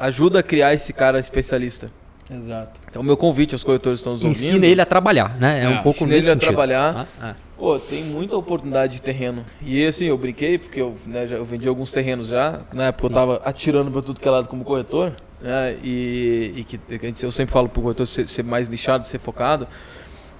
ajuda 0.00 0.40
a 0.40 0.42
criar 0.42 0.74
esse 0.74 0.92
cara 0.92 1.18
especialista. 1.20 1.90
Exato. 2.32 2.80
Então, 2.88 3.02
o 3.02 3.04
meu 3.04 3.16
convite 3.16 3.54
aos 3.54 3.62
corretores 3.64 3.98
que 3.98 4.00
estão 4.08 4.12
nos 4.12 4.24
ouvindo. 4.24 4.40
Ensina 4.40 4.66
ele 4.66 4.80
a 4.80 4.86
trabalhar, 4.86 5.36
né? 5.38 5.60
É, 5.60 5.64
É, 5.64 5.68
um 5.68 5.82
pouco 5.82 5.90
ensina 5.98 6.10
nesse 6.14 6.26
ele 6.28 6.30
a 6.30 6.34
sentido. 6.34 6.48
trabalhar. 6.48 7.08
Ah, 7.20 7.28
ah. 7.30 7.34
Pô, 7.58 7.78
tem 7.78 8.04
muita 8.04 8.36
oportunidade 8.36 8.94
de 8.94 9.02
terreno. 9.02 9.44
E 9.60 9.84
assim, 9.84 10.06
eu 10.06 10.16
brinquei, 10.16 10.56
porque 10.56 10.80
eu, 10.80 10.94
né, 11.06 11.26
já, 11.26 11.36
eu 11.36 11.44
vendi 11.44 11.68
alguns 11.68 11.92
terrenos 11.92 12.28
já. 12.28 12.60
Na 12.72 12.84
época 12.84 13.06
eu 13.06 13.10
tava 13.10 13.40
atirando 13.44 13.90
pra 13.90 14.00
tudo 14.00 14.20
que 14.20 14.26
é 14.26 14.30
lado 14.30 14.48
como 14.48 14.64
corretor. 14.64 15.12
Né, 15.42 15.76
e, 15.82 16.52
e 16.56 16.64
que, 16.64 16.78
que 16.78 16.94
a 17.06 17.08
gente- 17.08 17.22
eu 17.24 17.30
sempre 17.30 17.52
falo 17.52 17.68
pro 17.68 17.82
corretor 17.82 18.06
ser, 18.06 18.28
ser 18.28 18.44
mais 18.44 18.68
nichado, 18.68 19.04
ser 19.06 19.18
focado. 19.18 19.66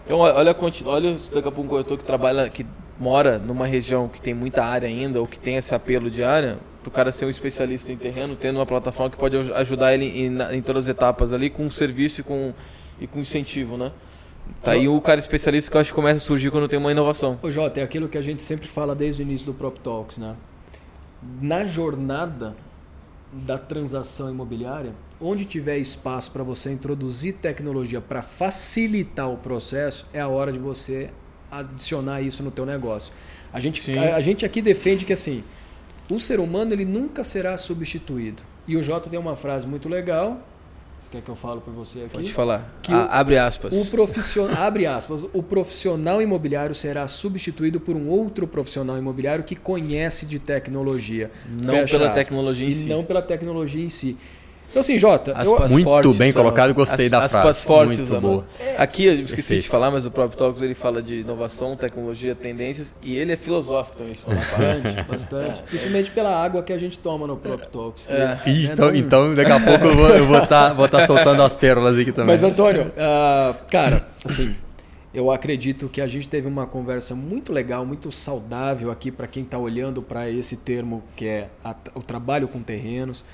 Então, 0.06 0.18
olha, 0.18 0.56
olha 0.86 1.16
daqui 1.34 1.38
a 1.38 1.42
pouco 1.52 1.62
um 1.62 1.66
corretor 1.68 1.98
que 1.98 2.04
trabalha, 2.04 2.48
que 2.48 2.64
mora 2.98 3.38
numa 3.38 3.66
região 3.66 4.08
que 4.08 4.20
tem 4.22 4.32
muita 4.34 4.64
área 4.64 4.88
ainda, 4.88 5.18
ou 5.20 5.26
que 5.26 5.38
tem 5.40 5.56
esse 5.56 5.74
apelo 5.74 6.10
de 6.10 6.22
área, 6.22 6.58
pro 6.82 6.90
cara 6.90 7.12
ser 7.12 7.26
um 7.26 7.30
especialista 7.30 7.92
em 7.92 7.96
terreno, 7.96 8.34
tendo 8.36 8.56
uma 8.58 8.66
plataforma 8.66 9.10
que 9.10 9.16
pode 9.16 9.36
aj- 9.36 9.50
ajudar 9.52 9.92
ele 9.94 10.06
em, 10.06 10.38
em 10.56 10.62
todas 10.62 10.84
as 10.84 10.88
etapas 10.88 11.32
ali, 11.32 11.50
com 11.50 11.68
serviço 11.70 12.20
e 12.22 12.24
com, 12.24 12.52
e 13.00 13.06
com 13.06 13.18
incentivo, 13.18 13.76
né? 13.76 13.92
Tá 14.64 14.72
aí 14.72 14.88
o 14.88 15.00
cara 15.00 15.20
especialista 15.20 15.70
que 15.70 15.76
eu 15.76 15.80
acho 15.80 15.90
que 15.90 15.94
começa 15.94 16.16
a 16.16 16.20
surgir 16.20 16.50
quando 16.50 16.66
tem 16.68 16.78
uma 16.78 16.90
inovação. 16.90 17.38
Ô 17.42 17.50
Jota, 17.50 17.80
é 17.80 17.82
aquilo 17.82 18.08
que 18.08 18.18
a 18.18 18.22
gente 18.22 18.42
sempre 18.42 18.66
fala 18.66 18.94
desde 18.94 19.22
o 19.22 19.24
início 19.24 19.46
do 19.46 19.54
Prop 19.54 19.76
Talks, 19.78 20.18
né? 20.18 20.34
Na 21.40 21.64
jornada 21.64 22.56
da 23.32 23.56
transação 23.58 24.28
imobiliária, 24.28 24.92
onde 25.20 25.44
tiver 25.44 25.78
espaço 25.78 26.32
para 26.32 26.42
você 26.42 26.72
introduzir 26.72 27.34
tecnologia 27.34 28.00
para 28.00 28.22
facilitar 28.22 29.30
o 29.30 29.36
processo, 29.36 30.06
é 30.12 30.20
a 30.20 30.26
hora 30.26 30.50
de 30.50 30.58
você 30.58 31.10
adicionar 31.50 32.22
isso 32.22 32.42
no 32.42 32.50
teu 32.50 32.66
negócio. 32.66 33.12
A 33.52 33.60
gente, 33.60 33.96
a, 33.96 34.16
a 34.16 34.20
gente 34.20 34.44
aqui 34.44 34.60
defende 34.62 35.04
que 35.04 35.12
assim, 35.12 35.44
o 36.10 36.18
ser 36.20 36.40
humano 36.40 36.72
ele 36.72 36.84
nunca 36.84 37.22
será 37.24 37.56
substituído. 37.56 38.42
E 38.66 38.76
o 38.76 38.82
Jota 38.82 39.08
tem 39.08 39.18
uma 39.18 39.36
frase 39.36 39.66
muito 39.66 39.88
legal. 39.88 40.40
Você 41.02 41.08
quer 41.12 41.22
que 41.22 41.28
eu 41.30 41.36
falo 41.36 41.60
para 41.60 41.72
você 41.72 42.00
aqui? 42.00 42.10
Pode 42.14 42.32
falar. 42.32 42.78
Que 42.82 42.92
A- 42.92 43.06
abre 43.20 43.38
aspas. 43.38 43.72
O 43.72 43.86
profissional, 43.90 44.56
abre 44.62 44.86
aspas, 44.86 45.24
o 45.32 45.42
profissional 45.42 46.20
imobiliário 46.20 46.74
será 46.74 47.08
substituído 47.08 47.80
por 47.80 47.96
um 47.96 48.08
outro 48.08 48.46
profissional 48.46 48.98
imobiliário 48.98 49.42
que 49.42 49.56
conhece 49.56 50.26
de 50.26 50.38
tecnologia. 50.38 51.30
Não 51.48 51.74
Fecha 51.74 51.96
pela 51.96 52.10
aspas. 52.10 52.24
tecnologia 52.26 52.66
em 52.66 52.70
e 52.70 52.74
si. 52.74 52.88
não 52.88 53.02
pela 53.04 53.22
tecnologia 53.22 53.82
em 53.84 53.88
si. 53.88 54.16
Então 54.70 54.80
assim, 54.80 54.96
Jota, 54.96 55.32
eu- 55.32 55.36
Aspas 55.36 55.70
Muito 55.72 55.84
fortes, 55.84 56.16
bem 56.18 56.32
colocado, 56.32 56.72
gostei 56.72 57.06
As- 57.06 57.10
da 57.12 57.18
aspas 57.18 57.40
frase. 57.42 57.66
fortes, 57.66 58.10
Muito 58.10 58.20
boa. 58.22 58.46
Aqui 58.78 59.04
eu 59.06 59.14
esqueci 59.14 59.34
de 59.34 59.36
Perfeito. 59.54 59.70
falar, 59.70 59.90
mas 59.90 60.06
o 60.06 60.10
próprio 60.12 60.38
Talks 60.38 60.62
ele 60.62 60.74
fala 60.74 61.02
de 61.02 61.20
inovação, 61.20 61.76
tecnologia, 61.76 62.34
tendências 62.36 62.94
e 63.02 63.16
ele 63.16 63.32
é 63.32 63.36
filosófico 63.36 63.98
também. 63.98 64.12
isso 64.12 64.26
bastante, 64.28 65.02
bastante. 65.10 65.62
Principalmente 65.64 66.10
pela 66.12 66.42
água 66.44 66.62
que 66.62 66.72
a 66.72 66.78
gente 66.78 66.98
toma 67.00 67.26
no 67.26 67.36
Prop 67.36 67.60
Talks. 67.66 68.06
que, 68.06 68.12
É. 68.12 68.18
né, 68.18 68.40
Ih, 68.46 68.64
então, 68.66 68.86
não- 68.88 68.94
então 68.96 69.34
daqui 69.34 69.50
a 69.52 69.58
pouco 69.60 69.86
eu 69.86 69.96
vou 69.96 70.06
estar 70.08 70.24
vou 70.24 70.46
tá, 70.46 70.72
vou 70.72 70.88
tá 70.88 71.04
soltando 71.06 71.42
as 71.42 71.56
pérolas 71.56 71.98
aqui 71.98 72.12
também. 72.12 72.28
Mas 72.28 72.44
Antônio, 72.44 72.92
ah, 72.96 73.54
cara, 73.70 74.06
assim, 74.24 74.54
eu 75.12 75.32
acredito 75.32 75.88
que 75.88 76.00
a 76.00 76.06
gente 76.06 76.28
teve 76.28 76.46
uma 76.46 76.64
conversa 76.66 77.12
muito 77.16 77.52
legal, 77.52 77.84
muito 77.84 78.12
saudável 78.12 78.88
aqui 78.92 79.10
para 79.10 79.26
quem 79.26 79.42
está 79.42 79.58
olhando 79.58 80.00
para 80.00 80.30
esse 80.30 80.56
termo 80.56 81.02
que 81.16 81.26
é 81.26 81.48
a- 81.64 81.74
o 81.96 82.00
trabalho 82.02 82.46
com 82.46 82.62
terrenos. 82.62 83.24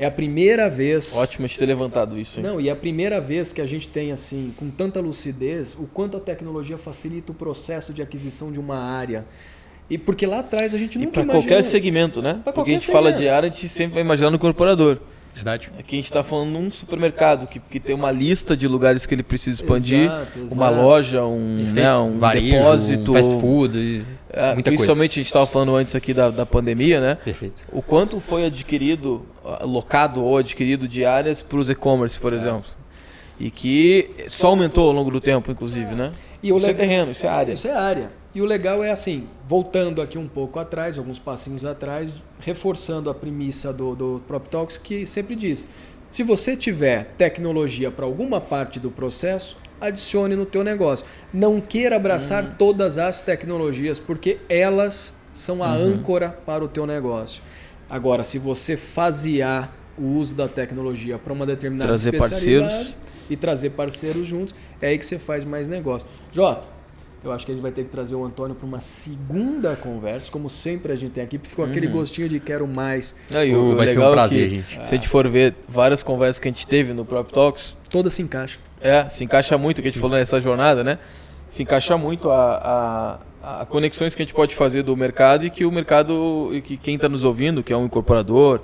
É 0.00 0.06
a 0.06 0.10
primeira 0.10 0.68
vez. 0.70 1.14
Ótimo 1.14 1.46
de 1.46 1.58
ter 1.58 1.66
levantado 1.66 2.18
isso. 2.18 2.40
hein? 2.40 2.46
Não, 2.46 2.58
e 2.60 2.68
é 2.68 2.72
a 2.72 2.76
primeira 2.76 3.20
vez 3.20 3.52
que 3.52 3.60
a 3.60 3.66
gente 3.66 3.86
tem 3.88 4.12
assim, 4.12 4.52
com 4.56 4.70
tanta 4.70 4.98
lucidez, 4.98 5.74
o 5.78 5.86
quanto 5.86 6.16
a 6.16 6.20
tecnologia 6.20 6.78
facilita 6.78 7.32
o 7.32 7.34
processo 7.34 7.92
de 7.92 8.00
aquisição 8.00 8.50
de 8.50 8.58
uma 8.58 8.78
área. 8.78 9.26
E 9.90 9.98
porque 9.98 10.26
lá 10.26 10.38
atrás 10.38 10.72
a 10.72 10.78
gente 10.78 10.94
E 10.94 10.98
nunca 11.00 11.12
para 11.12 11.22
imaginou. 11.24 11.42
qualquer 11.42 11.62
segmento, 11.64 12.22
né? 12.22 12.34
Porque 12.42 12.52
qualquer 12.52 12.70
a 12.70 12.74
gente 12.74 12.86
fala 12.86 13.08
segmento. 13.10 13.22
de 13.22 13.28
área, 13.28 13.50
a 13.50 13.52
gente 13.52 13.68
sempre 13.68 13.94
vai 13.94 14.02
imaginar 14.02 14.30
no 14.30 14.36
incorporador. 14.36 14.98
Verdade. 15.34 15.70
Aqui 15.78 15.94
a 15.94 15.98
gente 15.98 16.04
está 16.06 16.22
falando 16.22 16.50
num 16.50 16.70
supermercado 16.70 17.46
que, 17.46 17.58
que 17.60 17.78
tem 17.80 17.94
uma 17.94 18.10
lista 18.10 18.56
de 18.56 18.66
lugares 18.68 19.06
que 19.06 19.14
ele 19.14 19.22
precisa 19.22 19.62
expandir, 19.62 20.04
Exato, 20.04 20.38
exato. 20.40 20.54
uma 20.54 20.68
loja, 20.70 21.24
um, 21.24 21.56
né, 21.72 21.96
um 21.96 22.18
Varejo, 22.18 22.50
depósito, 22.56 23.10
um 23.10 23.14
fast 23.14 23.40
food, 23.40 23.78
e 23.78 24.04
É, 24.32 24.52
muita 24.54 24.70
coisa. 24.70 24.76
principalmente 24.82 25.12
a 25.12 25.14
gente 25.22 25.26
estava 25.26 25.46
falando 25.46 25.76
antes 25.76 25.94
aqui 25.94 26.12
da, 26.12 26.30
da 26.30 26.44
pandemia, 26.44 27.00
né? 27.00 27.14
Perfeito. 27.24 27.62
O 27.72 27.80
quanto 27.80 28.20
foi 28.20 28.44
adquirido, 28.44 29.24
locado 29.62 30.22
ou 30.22 30.36
adquirido 30.36 30.86
de 30.86 31.04
áreas 31.04 31.42
para 31.42 31.58
os 31.58 31.70
e-commerce, 31.70 32.18
É. 32.18 32.20
por 32.20 32.32
exemplo. 32.32 32.70
E 33.38 33.50
que 33.50 34.10
só 34.28 34.48
aumentou 34.48 34.88
ao 34.88 34.92
longo 34.92 35.10
do 35.10 35.20
tempo, 35.20 35.50
inclusive, 35.50 35.94
né? 35.94 36.12
E 36.42 36.52
o 36.52 36.58
isso 36.58 36.68
é 36.68 36.74
terreno, 36.74 37.10
isso 37.12 37.24
é 37.24 37.28
área. 37.28 37.52
Isso 37.54 37.68
é 37.68 37.72
área. 37.72 38.12
E 38.34 38.42
o 38.42 38.44
legal 38.44 38.84
é 38.84 38.90
assim, 38.90 39.26
voltando 39.48 40.02
aqui 40.02 40.18
um 40.18 40.28
pouco 40.28 40.58
atrás, 40.58 40.98
alguns 40.98 41.18
passinhos 41.18 41.64
atrás, 41.64 42.10
reforçando 42.40 43.08
a 43.10 43.14
premissa 43.14 43.72
do, 43.72 43.94
do 43.94 44.22
Prop 44.26 44.46
Talks, 44.48 44.78
que 44.78 45.04
sempre 45.06 45.34
diz, 45.34 45.66
se 46.08 46.22
você 46.22 46.56
tiver 46.56 47.04
tecnologia 47.16 47.90
para 47.90 48.04
alguma 48.04 48.40
parte 48.40 48.80
do 48.80 48.90
processo, 48.90 49.56
adicione 49.80 50.34
no 50.36 50.44
teu 50.44 50.62
negócio. 50.64 51.06
Não 51.32 51.60
queira 51.60 51.96
abraçar 51.96 52.44
Uhum. 52.44 52.50
todas 52.58 52.98
as 52.98 53.22
tecnologias, 53.22 53.98
porque 53.98 54.38
elas 54.48 55.14
são 55.32 55.62
a 55.62 55.68
Uhum. 55.74 55.94
âncora 55.94 56.28
para 56.44 56.64
o 56.64 56.68
teu 56.68 56.86
negócio. 56.86 57.42
Agora, 57.88 58.24
se 58.24 58.38
você 58.38 58.76
fasear 58.76 59.74
o 59.98 60.04
uso 60.16 60.34
da 60.34 60.48
tecnologia 60.48 61.18
para 61.18 61.32
uma 61.32 61.44
determinada 61.46 61.88
Trazer 61.88 62.14
especialidade 62.14 62.72
parceiros. 62.74 62.96
e 63.28 63.36
trazer 63.36 63.70
parceiros 63.70 64.26
juntos, 64.26 64.54
é 64.80 64.88
aí 64.88 64.98
que 64.98 65.04
você 65.04 65.18
faz 65.18 65.44
mais 65.44 65.68
negócio. 65.68 66.06
Jota, 66.32 66.68
eu 67.22 67.32
acho 67.32 67.44
que 67.44 67.52
a 67.52 67.54
gente 67.54 67.62
vai 67.62 67.70
ter 67.72 67.84
que 67.84 67.90
trazer 67.90 68.14
o 68.14 68.24
Antônio 68.24 68.54
para 68.54 68.66
uma 68.66 68.80
segunda 68.80 69.76
conversa, 69.76 70.30
como 70.30 70.48
sempre 70.48 70.92
a 70.92 70.96
gente 70.96 71.12
tem 71.12 71.22
aqui, 71.24 71.38
porque 71.38 71.50
ficou 71.50 71.64
aquele 71.64 71.86
Uhum. 71.86 71.92
gostinho 71.94 72.28
de 72.28 72.40
quero 72.40 72.66
mais, 72.66 73.14
Não, 73.30 73.44
e 73.44 73.54
Oh, 73.54 73.72
o 73.72 73.76
vai 73.76 73.86
ser 73.86 73.98
um 73.98 74.10
prazer, 74.10 74.48
que, 74.48 74.56
gente. 74.60 74.86
Se 74.86 74.94
a 74.94 74.96
gente 74.96 75.08
for 75.08 75.28
ver 75.28 75.54
várias 75.68 76.02
conversas 76.02 76.38
que 76.38 76.48
a 76.48 76.50
gente 76.50 76.66
teve 76.66 76.92
no 76.92 77.04
próprio 77.04 77.34
Talks, 77.34 77.76
toda 77.90 78.08
se 78.10 78.22
encaixa. 78.22 78.58
É, 78.80 79.06
se 79.08 79.22
encaixa 79.24 79.58
muito 79.58 79.78
o 79.78 79.82
que 79.82 79.88
a 79.88 79.90
gente 79.90 79.96
Sim. 79.98 80.00
falou 80.00 80.16
nessa 80.18 80.40
jornada, 80.40 80.82
né? 80.82 80.98
Se 81.48 81.62
encaixa 81.62 81.96
muito 81.98 82.30
a, 82.30 83.18
a, 83.42 83.62
a 83.62 83.66
conexões 83.66 84.14
que 84.14 84.22
a 84.22 84.24
gente 84.24 84.34
pode 84.34 84.54
fazer 84.54 84.82
do 84.82 84.96
mercado 84.96 85.44
e 85.44 85.50
que 85.50 85.64
o 85.64 85.72
mercado, 85.72 86.50
e 86.52 86.62
que 86.62 86.76
quem 86.76 86.94
está 86.94 87.08
nos 87.08 87.24
ouvindo, 87.24 87.62
que 87.62 87.72
é 87.72 87.76
um 87.76 87.84
incorporador, 87.86 88.60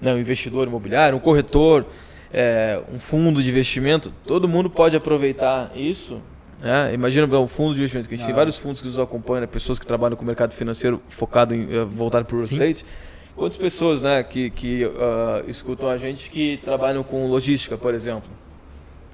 né, 0.00 0.14
um 0.14 0.18
investidor 0.18 0.66
imobiliário, 0.66 1.16
um 1.18 1.20
corretor, 1.20 1.84
é, 2.32 2.80
um 2.90 2.98
fundo 3.00 3.42
de 3.42 3.50
investimento, 3.50 4.10
todo 4.24 4.48
mundo 4.48 4.70
pode 4.70 4.96
aproveitar 4.96 5.72
isso. 5.74 6.22
Né? 6.60 6.92
Imagina 6.92 7.26
um 7.38 7.48
fundo 7.48 7.74
de 7.74 7.80
investimento, 7.80 8.08
que 8.08 8.14
a 8.14 8.18
gente 8.18 8.26
tem 8.26 8.34
Ah. 8.34 8.36
vários 8.36 8.58
fundos 8.58 8.80
que 8.80 8.86
nos 8.86 8.98
acompanham, 8.98 9.40
né? 9.42 9.46
pessoas 9.46 9.78
que 9.78 9.86
trabalham 9.86 10.16
com 10.16 10.22
o 10.22 10.26
mercado 10.26 10.52
financeiro 10.52 11.00
focado 11.08 11.54
em 11.54 11.62
eh, 11.74 11.84
voltado 11.84 12.26
para 12.26 12.34
o 12.34 12.38
real 12.38 12.46
Sim. 12.46 12.54
estate. 12.56 12.84
Outras 13.36 13.56
pessoas 13.56 14.02
né, 14.02 14.22
que, 14.22 14.50
que 14.50 14.84
ah, 14.98 15.42
escutam 15.46 15.88
a 15.88 15.96
gente 15.96 16.30
que 16.30 16.60
trabalham 16.62 17.02
com 17.02 17.26
logística, 17.28 17.78
por 17.78 17.94
exemplo. 17.94 18.28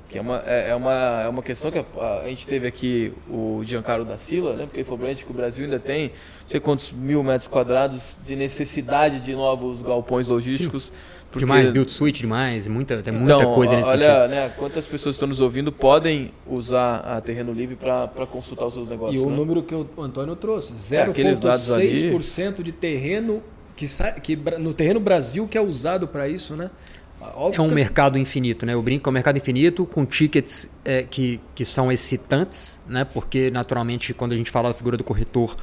Que 0.09 0.19
é 0.19 0.21
uma, 0.21 0.43
é, 0.47 0.71
é 0.71 0.75
uma, 0.75 0.93
é 1.23 1.29
uma 1.29 1.43
questão 1.43 1.71
que 1.71 1.79
a, 1.79 2.21
a 2.25 2.29
gente 2.29 2.47
teve 2.47 2.67
aqui 2.67 3.13
o 3.29 3.61
Giancarlo 3.65 4.05
da 4.05 4.15
Sila, 4.17 4.55
né? 4.55 4.65
Porque 4.65 4.79
ele 4.79 4.85
falou 4.85 5.01
pra 5.01 5.09
gente 5.09 5.25
que 5.25 5.31
o 5.31 5.35
Brasil 5.35 5.65
ainda 5.65 5.79
tem 5.81 6.09
não 6.09 6.47
sei 6.47 6.61
quantos 6.61 6.93
mil 6.93 7.23
metros 7.25 7.49
quadrados 7.49 8.17
de 8.25 8.37
necessidade 8.37 9.21
de 9.21 9.35
novos 9.35 9.83
galpões 9.83 10.29
logísticos. 10.29 10.93
Porque, 11.39 11.47
Demais, 11.47 11.71
build 11.71 11.91
suite 11.93 12.21
demais, 12.21 12.67
muita, 12.67 13.03
tem 13.03 13.15
então, 13.15 13.27
muita 13.39 13.47
coisa 13.55 13.77
nesse 13.77 13.91
olha, 13.91 14.15
sentido. 14.23 14.31
né, 14.31 14.51
quantas 14.57 14.87
pessoas 14.87 15.15
estão 15.15 15.29
nos 15.29 15.41
ouvindo 15.41 15.71
podem 15.71 16.33
usar 16.47 16.97
a 16.99 17.21
Terreno 17.21 17.53
Livre 17.53 17.77
para 17.77 18.09
consultar 18.27 18.65
os 18.67 18.75
seus 18.75 18.89
negócios. 18.89 19.21
E 19.21 19.25
o 19.25 19.29
né? 19.31 19.37
número 19.37 19.63
que 19.63 19.75
o 19.75 19.87
Antônio 19.99 20.35
trouxe, 20.37 20.95
É, 20.95 21.03
aqueles 21.03 21.39
dados 21.41 21.71
ali. 21.73 21.93
0,6% 22.11 22.63
de 22.63 22.73
terreno 22.73 23.43
que, 23.77 23.87
que 24.23 24.37
no 24.59 24.73
terreno 24.73 24.99
Brasil 24.99 25.47
que 25.47 25.59
é 25.59 25.61
usado 25.61 26.09
para 26.09 26.29
isso, 26.29 26.55
né? 26.57 26.71
Óbvio 27.35 27.59
É 27.59 27.65
um 27.65 27.69
que- 27.69 27.75
mercado 27.75 28.19
infinito, 28.19 28.65
né? 28.65 28.75
Eu 28.75 28.83
brinco 28.83 29.03
que 29.03 29.09
é 29.09 29.11
um 29.11 29.13
mercado 29.13 29.37
infinito 29.37 29.85
com 29.85 30.05
tickets 30.07 30.71
é, 30.85 31.03
que, 31.03 31.41
que 31.55 31.65
são 31.65 31.91
excitantes, 31.93 32.81
né? 32.89 33.05
Porque 33.05 33.51
naturalmente 33.51 34.15
quando 34.15 34.33
a 34.33 34.37
gente 34.37 34.51
fala 34.51 34.69
da 34.69 34.75
figura 34.75 34.97
do 34.97 35.03
corretor, 35.05 35.57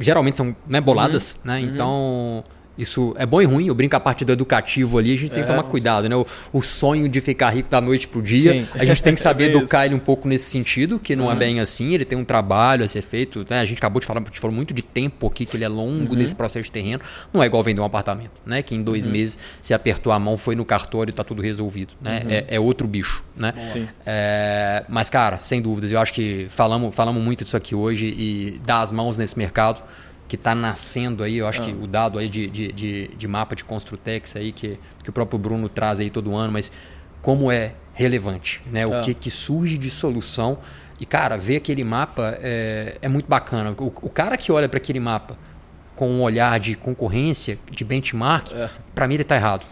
geralmente 0.00 0.36
são 0.36 0.54
né, 0.66 0.80
boladas, 0.80 1.36
Uhum. 1.44 1.50
né? 1.50 1.60
Então 1.60 2.44
isso 2.76 3.14
é 3.18 3.26
bom 3.26 3.40
e 3.40 3.44
ruim. 3.44 3.66
Eu 3.66 3.74
brinco 3.74 3.94
a 3.96 4.00
parte 4.00 4.24
do 4.24 4.32
educativo 4.32 4.98
ali, 4.98 5.12
a 5.12 5.16
gente 5.16 5.30
tem 5.30 5.42
que 5.42 5.48
É, 5.48 5.54
tomar 5.54 5.64
cuidado, 5.64 6.08
né? 6.08 6.16
O, 6.16 6.26
o 6.52 6.62
sonho 6.62 7.08
de 7.08 7.20
ficar 7.20 7.50
rico 7.50 7.68
da 7.68 7.80
noite 7.80 8.08
pro 8.08 8.22
dia, 8.22 8.52
Sim. 8.52 8.68
a 8.74 8.84
gente 8.84 9.02
tem 9.02 9.14
que 9.14 9.20
saber 9.22 9.44
É 9.44 9.46
educar 9.48 9.84
ele 9.86 9.94
um 9.94 9.98
pouco 9.98 10.26
nesse 10.26 10.50
sentido, 10.50 10.98
que 10.98 11.14
não 11.14 11.28
é 11.30 11.32
Uhum. 11.34 11.38
bem 11.38 11.60
assim. 11.60 11.92
Ele 11.94 12.04
tem 12.04 12.16
um 12.18 12.24
trabalho 12.24 12.84
a 12.84 12.88
ser 12.88 13.02
feito. 13.02 13.44
né? 13.48 13.60
A 13.60 13.64
gente 13.64 13.78
acabou 13.78 14.00
de 14.00 14.06
falar, 14.06 14.20
a 14.20 14.24
gente 14.24 14.40
falou 14.40 14.54
muito 14.56 14.72
de 14.72 14.82
tempo 14.82 15.26
aqui, 15.26 15.44
que 15.44 15.56
ele 15.56 15.64
é 15.64 15.68
longo 15.68 16.12
Uhum. 16.12 16.18
nesse 16.18 16.34
processo 16.34 16.64
de 16.64 16.72
terreno. 16.72 17.02
Não 17.32 17.42
é 17.42 17.46
igual 17.46 17.62
vender 17.62 17.80
um 17.80 17.84
apartamento, 17.84 18.32
né? 18.46 18.62
Que 18.62 18.74
em 18.74 18.82
dois 18.82 19.04
Uhum. 19.06 19.12
meses 19.12 19.38
se 19.60 19.74
apertou 19.74 20.12
a 20.12 20.18
mão, 20.18 20.36
foi 20.36 20.54
no 20.56 20.64
cartório 20.64 21.10
e 21.10 21.12
tá 21.14 21.22
tudo 21.24 21.42
resolvido, 21.42 21.94
né? 22.00 22.22
Uhum. 22.24 22.30
É, 22.30 22.44
é 22.56 22.60
outro 22.60 22.86
bicho, 22.88 23.22
né? 23.36 23.52
É, 24.06 24.84
mas, 24.88 25.08
cara, 25.10 25.38
sem 25.40 25.60
dúvidas, 25.60 25.92
eu 25.92 26.00
acho 26.00 26.12
que 26.12 26.46
falamos, 26.48 26.94
falamos 26.94 27.22
muito 27.22 27.44
disso 27.44 27.56
aqui 27.56 27.74
hoje 27.74 28.06
e 28.06 28.60
dar 28.64 28.80
as 28.80 28.92
mãos 28.92 29.16
nesse 29.16 29.36
mercado 29.38 29.82
que 30.32 30.36
está 30.36 30.54
nascendo 30.54 31.22
aí, 31.22 31.36
eu 31.36 31.46
acho 31.46 31.60
Ah. 31.60 31.64
que 31.66 31.72
o 31.72 31.86
dado 31.86 32.18
aí 32.18 32.26
de, 32.26 32.46
de, 32.48 32.72
de, 32.72 33.08
de 33.08 33.28
mapa 33.28 33.54
de 33.54 33.62
Construtex 33.64 34.34
aí, 34.34 34.50
que, 34.50 34.78
que 35.04 35.10
o 35.10 35.12
próprio 35.12 35.38
Bruno 35.38 35.68
traz 35.68 36.00
aí 36.00 36.08
todo 36.08 36.34
ano, 36.34 36.50
mas 36.50 36.72
como 37.20 37.52
é 37.52 37.74
relevante, 37.92 38.62
né? 38.70 38.86
O 38.86 38.94
Ah. 38.94 39.00
que, 39.02 39.12
que 39.12 39.30
surge 39.30 39.76
de 39.76 39.90
solução. 39.90 40.56
E, 40.98 41.04
cara, 41.04 41.36
ver 41.36 41.56
aquele 41.56 41.84
mapa 41.84 42.38
é, 42.40 42.96
é 43.02 43.08
muito 43.08 43.26
bacana. 43.28 43.74
O, 43.78 43.92
o 44.00 44.08
cara 44.08 44.38
que 44.38 44.50
olha 44.50 44.70
para 44.70 44.78
aquele 44.78 44.98
mapa 45.00 45.36
com 45.94 46.08
um 46.08 46.22
olhar 46.22 46.58
de 46.58 46.76
concorrência, 46.76 47.58
de 47.70 47.84
benchmark, 47.84 48.50
É. 48.54 48.70
para 48.94 49.06
mim 49.06 49.12
ele 49.16 49.24
tá 49.24 49.36
errado. 49.36 49.66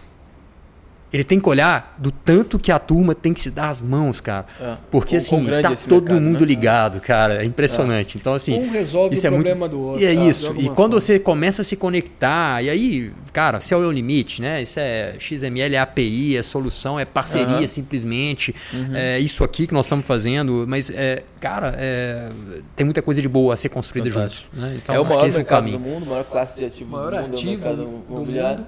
Ele 1.13 1.25
tem 1.25 1.41
que 1.41 1.49
olhar 1.49 1.97
do 1.99 2.13
tanto 2.13 2.57
que 2.57 2.71
a 2.71 2.79
turma 2.79 3.17
tem 3.17 3.35
que 3.35 3.41
se 3.41 3.51
dar 3.51 3.69
as 3.69 3.81
mãos, 3.83 4.21
cara. 4.21 4.47
É. 4.61 4.77
Porque 4.93 5.17
assim, 5.17 5.45
tá 5.61 5.75
todo 5.89 6.05
mercado, 6.05 6.21
mundo 6.21 6.41
né? 6.43 6.47
ligado, 6.47 7.01
cara. 7.01 7.43
É 7.43 7.45
impressionante. 7.45 8.17
Então, 8.17 8.33
assim. 8.33 8.55
Um 8.55 8.71
resolve 8.71 9.15
isso 9.15 9.25
o 9.25 9.27
é 9.27 9.31
muito- 9.31 9.47
problema 9.47 9.69
do 9.69 9.81
outro. 9.81 10.01
E 10.01 10.05
é 10.07 10.15
tá? 10.15 10.25
Isso. 10.25 10.55
E 10.57 10.67
quando 10.69 10.93
forma. 10.93 11.01
você 11.01 11.19
começa 11.19 11.63
a 11.63 11.65
se 11.65 11.77
conectar, 11.77 12.63
e 12.63 12.71
aí, 12.71 13.13
cara, 13.33 13.59
se 13.59 13.75
é 13.75 13.77
o 13.77 13.91
limite, 13.91 14.41
né? 14.41 14.63
Isso 14.63 14.79
é 14.79 15.17
XML, 15.19 15.75
é 15.75 15.79
API, 15.81 16.37
é 16.37 16.43
solução, 16.45 16.99
é 17.01 17.05
parceria 17.05 17.57
Aham. 17.57 17.67
simplesmente. 17.67 18.55
Uhum. 18.73 18.95
É 18.95 19.19
isso 19.19 19.43
aqui 19.43 19.67
que 19.67 19.75
nós 19.75 19.87
estamos 19.87 20.07
fazendo. 20.07 20.65
Mas, 20.69 20.91
é, 20.91 21.25
cara, 21.41 21.75
é, 21.77 22.29
tem 22.77 22.85
muita 22.85 23.03
coisa 23.03 23.21
de 23.21 23.29
boa 23.29 23.55
a 23.55 23.57
ser 23.57 23.69
construída 23.69 24.09
Fantástico. 24.11 24.49
juntos. 24.55 24.71
Né? 24.71 24.79
Então, 24.81 24.95
é 24.95 25.01
o 25.01 25.05
maior 25.05 25.27
é 25.27 25.31
o 25.31 25.35
mercado 25.35 25.47
caminho. 25.65 25.79
do 25.79 25.85
mundo, 25.85 26.07
maior 26.07 26.25
classe 26.25 26.57
de 26.57 26.65
ativos 26.67 26.93
Maior 26.93 27.11
do 27.11 27.21
mundo, 27.23 27.35
ativo 27.35 27.51
é 27.51 27.55
o 27.55 27.59
mercado 27.59 27.77
do 27.77 28.13
imobiliário. 28.15 28.59
mundo. 28.59 28.67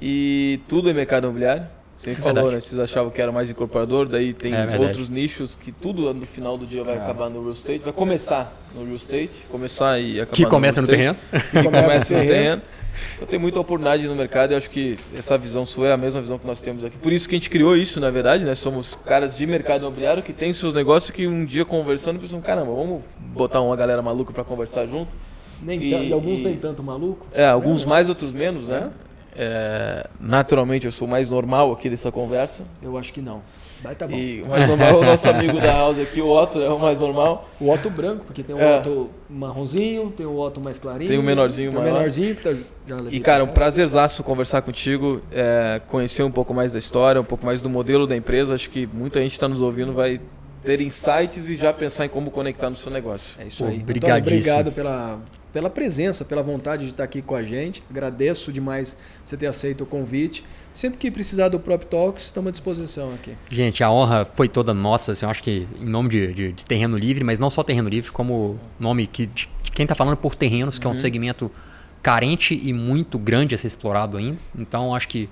E 0.00 0.60
tudo 0.68 0.90
é 0.90 0.92
mercado 0.92 1.24
imobiliário. 1.24 1.66
Você 1.98 2.14
falou, 2.14 2.34
Verdade. 2.34 2.54
né? 2.54 2.60
Vocês 2.60 2.78
achavam 2.78 3.10
que 3.10 3.20
era 3.20 3.32
mais 3.32 3.50
incorporador, 3.50 4.06
daí 4.06 4.32
tem 4.32 4.54
É 4.54 4.78
outros 4.78 5.08
nichos 5.08 5.56
que 5.56 5.72
tudo 5.72 6.14
no 6.14 6.24
final 6.24 6.56
do 6.56 6.64
dia 6.64 6.84
vai 6.84 6.96
É. 6.96 7.00
acabar 7.00 7.28
no 7.28 7.40
real 7.40 7.50
estate. 7.52 7.80
Vai 7.80 7.92
começar 7.92 8.56
no 8.74 8.84
real 8.84 8.94
estate, 8.94 9.30
começar 9.50 9.98
e 9.98 10.20
acabar 10.20 10.36
Que 10.36 10.46
começa 10.46 10.80
no 10.80 10.86
real 10.86 11.14
estate. 11.14 11.30
terreno. 11.30 11.50
que 11.50 11.62
começa 11.82 12.14
no 12.14 12.20
terreno. 12.20 12.62
Eu 13.20 13.26
tenho 13.26 13.40
muita 13.42 13.60
oportunidade 13.60 14.06
no 14.08 14.14
mercado 14.14 14.52
e 14.52 14.56
acho 14.56 14.70
que 14.70 14.96
essa 15.16 15.36
visão 15.38 15.64
sua 15.66 15.88
é 15.88 15.92
a 15.92 15.96
mesma 15.96 16.20
visão 16.20 16.38
que 16.38 16.46
nós 16.46 16.60
temos 16.60 16.84
aqui. 16.84 16.96
Por 16.98 17.12
isso 17.12 17.28
que 17.28 17.34
a 17.34 17.38
gente 17.38 17.50
criou 17.50 17.76
isso, 17.76 18.00
na 18.00 18.10
verdade, 18.10 18.44
né? 18.44 18.54
Somos 18.54 18.96
caras 19.04 19.36
de 19.36 19.46
mercado 19.46 19.82
imobiliário 19.82 20.22
que 20.22 20.32
tem 20.32 20.52
seus 20.52 20.72
negócios 20.74 21.10
que 21.10 21.26
um 21.26 21.44
dia 21.44 21.64
conversando 21.64 22.18
pensam, 22.20 22.40
caramba, 22.40 22.72
vamos 22.72 23.00
botar 23.18 23.60
uma 23.60 23.74
galera 23.76 24.02
maluca 24.02 24.32
para 24.32 24.42
conversar 24.44 24.86
junto. 24.86 25.16
Nem 25.62 25.80
E- 25.80 26.08
e, 26.08 26.12
alguns 26.12 26.40
e- 26.40 26.44
nem 26.44 26.56
tanto 26.56 26.82
maluco. 26.82 27.26
É, 27.32 27.44
alguns 27.46 27.84
mais, 27.84 28.08
outros 28.08 28.32
menos, 28.32 28.66
né? 28.68 28.90
É, 28.92 29.07
naturalmente 30.20 30.86
eu 30.86 30.92
sou 30.92 31.06
mais 31.06 31.30
normal 31.30 31.72
aqui 31.72 31.88
dessa 31.88 32.10
conversa. 32.10 32.64
Eu 32.82 32.96
acho 32.98 33.12
que 33.12 33.20
não. 33.20 33.42
Vai 33.82 33.94
tá 33.94 34.08
bom. 34.08 34.16
E 34.16 34.42
o 34.42 34.48
mais 34.48 34.68
normal 34.68 34.88
é 34.88 34.96
o 34.96 35.04
nosso 35.04 35.28
amigo 35.30 35.60
da 35.60 35.72
house 35.72 36.00
aqui, 36.00 36.20
o 36.20 36.28
Otto, 36.28 36.60
é 36.60 36.68
o 36.68 36.78
mais 36.78 37.00
normal. 37.00 37.48
O 37.60 37.70
Otto 37.70 37.88
branco, 37.90 38.24
porque 38.24 38.42
tem 38.42 38.54
o 38.54 38.58
É. 38.58 38.78
Otto 38.78 39.10
marronzinho, 39.30 40.10
tem 40.10 40.26
o 40.26 40.36
Otto 40.36 40.60
mais 40.62 40.78
clarinho. 40.78 41.08
Tem 41.08 41.18
o 41.18 41.22
menorzinho 41.22 41.70
tem 41.70 41.80
o 41.80 41.82
menorzinho 41.84 42.34
que 42.34 42.42
tá 42.42 42.50
E 43.10 43.20
cara, 43.20 43.44
um 43.44 43.48
prazerzaço 43.48 44.24
conversar 44.24 44.62
contigo, 44.62 45.22
é, 45.30 45.80
conhecer 45.88 46.24
um 46.24 46.30
pouco 46.30 46.52
mais 46.52 46.72
da 46.72 46.78
história, 46.78 47.20
um 47.20 47.24
pouco 47.24 47.46
mais 47.46 47.62
do 47.62 47.70
modelo 47.70 48.06
da 48.06 48.16
empresa. 48.16 48.54
Acho 48.54 48.68
que 48.68 48.88
muita 48.92 49.20
gente 49.20 49.32
está 49.32 49.46
nos 49.46 49.62
ouvindo 49.62 49.92
vai 49.92 50.20
ter 50.64 50.80
insights 50.80 51.48
e 51.48 51.56
já 51.56 51.72
pensar 51.72 52.06
em 52.06 52.08
como 52.08 52.30
conectar 52.30 52.68
no 52.68 52.76
seu 52.76 52.90
negócio. 52.92 53.40
É 53.40 53.46
isso 53.46 53.64
Pô, 53.64 53.70
aí. 53.70 53.78
Brigadíssimo. 53.78 54.36
obrigado 54.58 54.72
pela, 54.74 55.20
pela 55.52 55.70
presença, 55.70 56.24
pela 56.24 56.42
vontade 56.42 56.84
de 56.84 56.90
estar 56.90 57.04
aqui 57.04 57.22
com 57.22 57.34
a 57.34 57.42
gente. 57.42 57.82
Agradeço 57.88 58.52
demais 58.52 58.96
você 59.24 59.36
ter 59.36 59.46
aceito 59.46 59.82
o 59.84 59.86
convite. 59.86 60.44
Sempre 60.74 60.98
que 60.98 61.10
precisar 61.10 61.48
do 61.48 61.58
Prop 61.58 61.82
Talks, 61.84 62.24
estamos 62.26 62.48
à 62.48 62.50
disposição 62.52 63.12
aqui. 63.14 63.32
Gente, 63.50 63.82
a 63.82 63.90
honra 63.90 64.26
foi 64.34 64.48
toda 64.48 64.72
nossa, 64.74 65.12
assim, 65.12 65.24
eu 65.24 65.30
acho 65.30 65.42
que 65.42 65.66
em 65.80 65.86
nome 65.86 66.08
de, 66.08 66.32
de- 66.32 66.52
de 66.52 66.64
Terreno 66.64 66.96
Livre, 66.96 67.24
mas 67.24 67.38
não 67.40 67.50
só 67.50 67.62
Terreno 67.62 67.88
Livre, 67.88 68.10
como 68.12 68.58
nome 68.78 69.06
que, 69.06 69.26
de, 69.26 69.48
de 69.62 69.72
quem 69.72 69.84
está 69.84 69.94
falando 69.94 70.16
por 70.16 70.34
terrenos, 70.34 70.78
que 70.78 70.86
é 70.86 70.90
um 70.90 70.98
segmento 70.98 71.50
carente 72.02 72.54
e 72.62 72.72
muito 72.72 73.18
grande 73.18 73.54
a 73.54 73.58
ser 73.58 73.66
explorado 73.66 74.16
ainda. 74.16 74.38
Então, 74.56 74.94
acho 74.94 75.08
que 75.08 75.28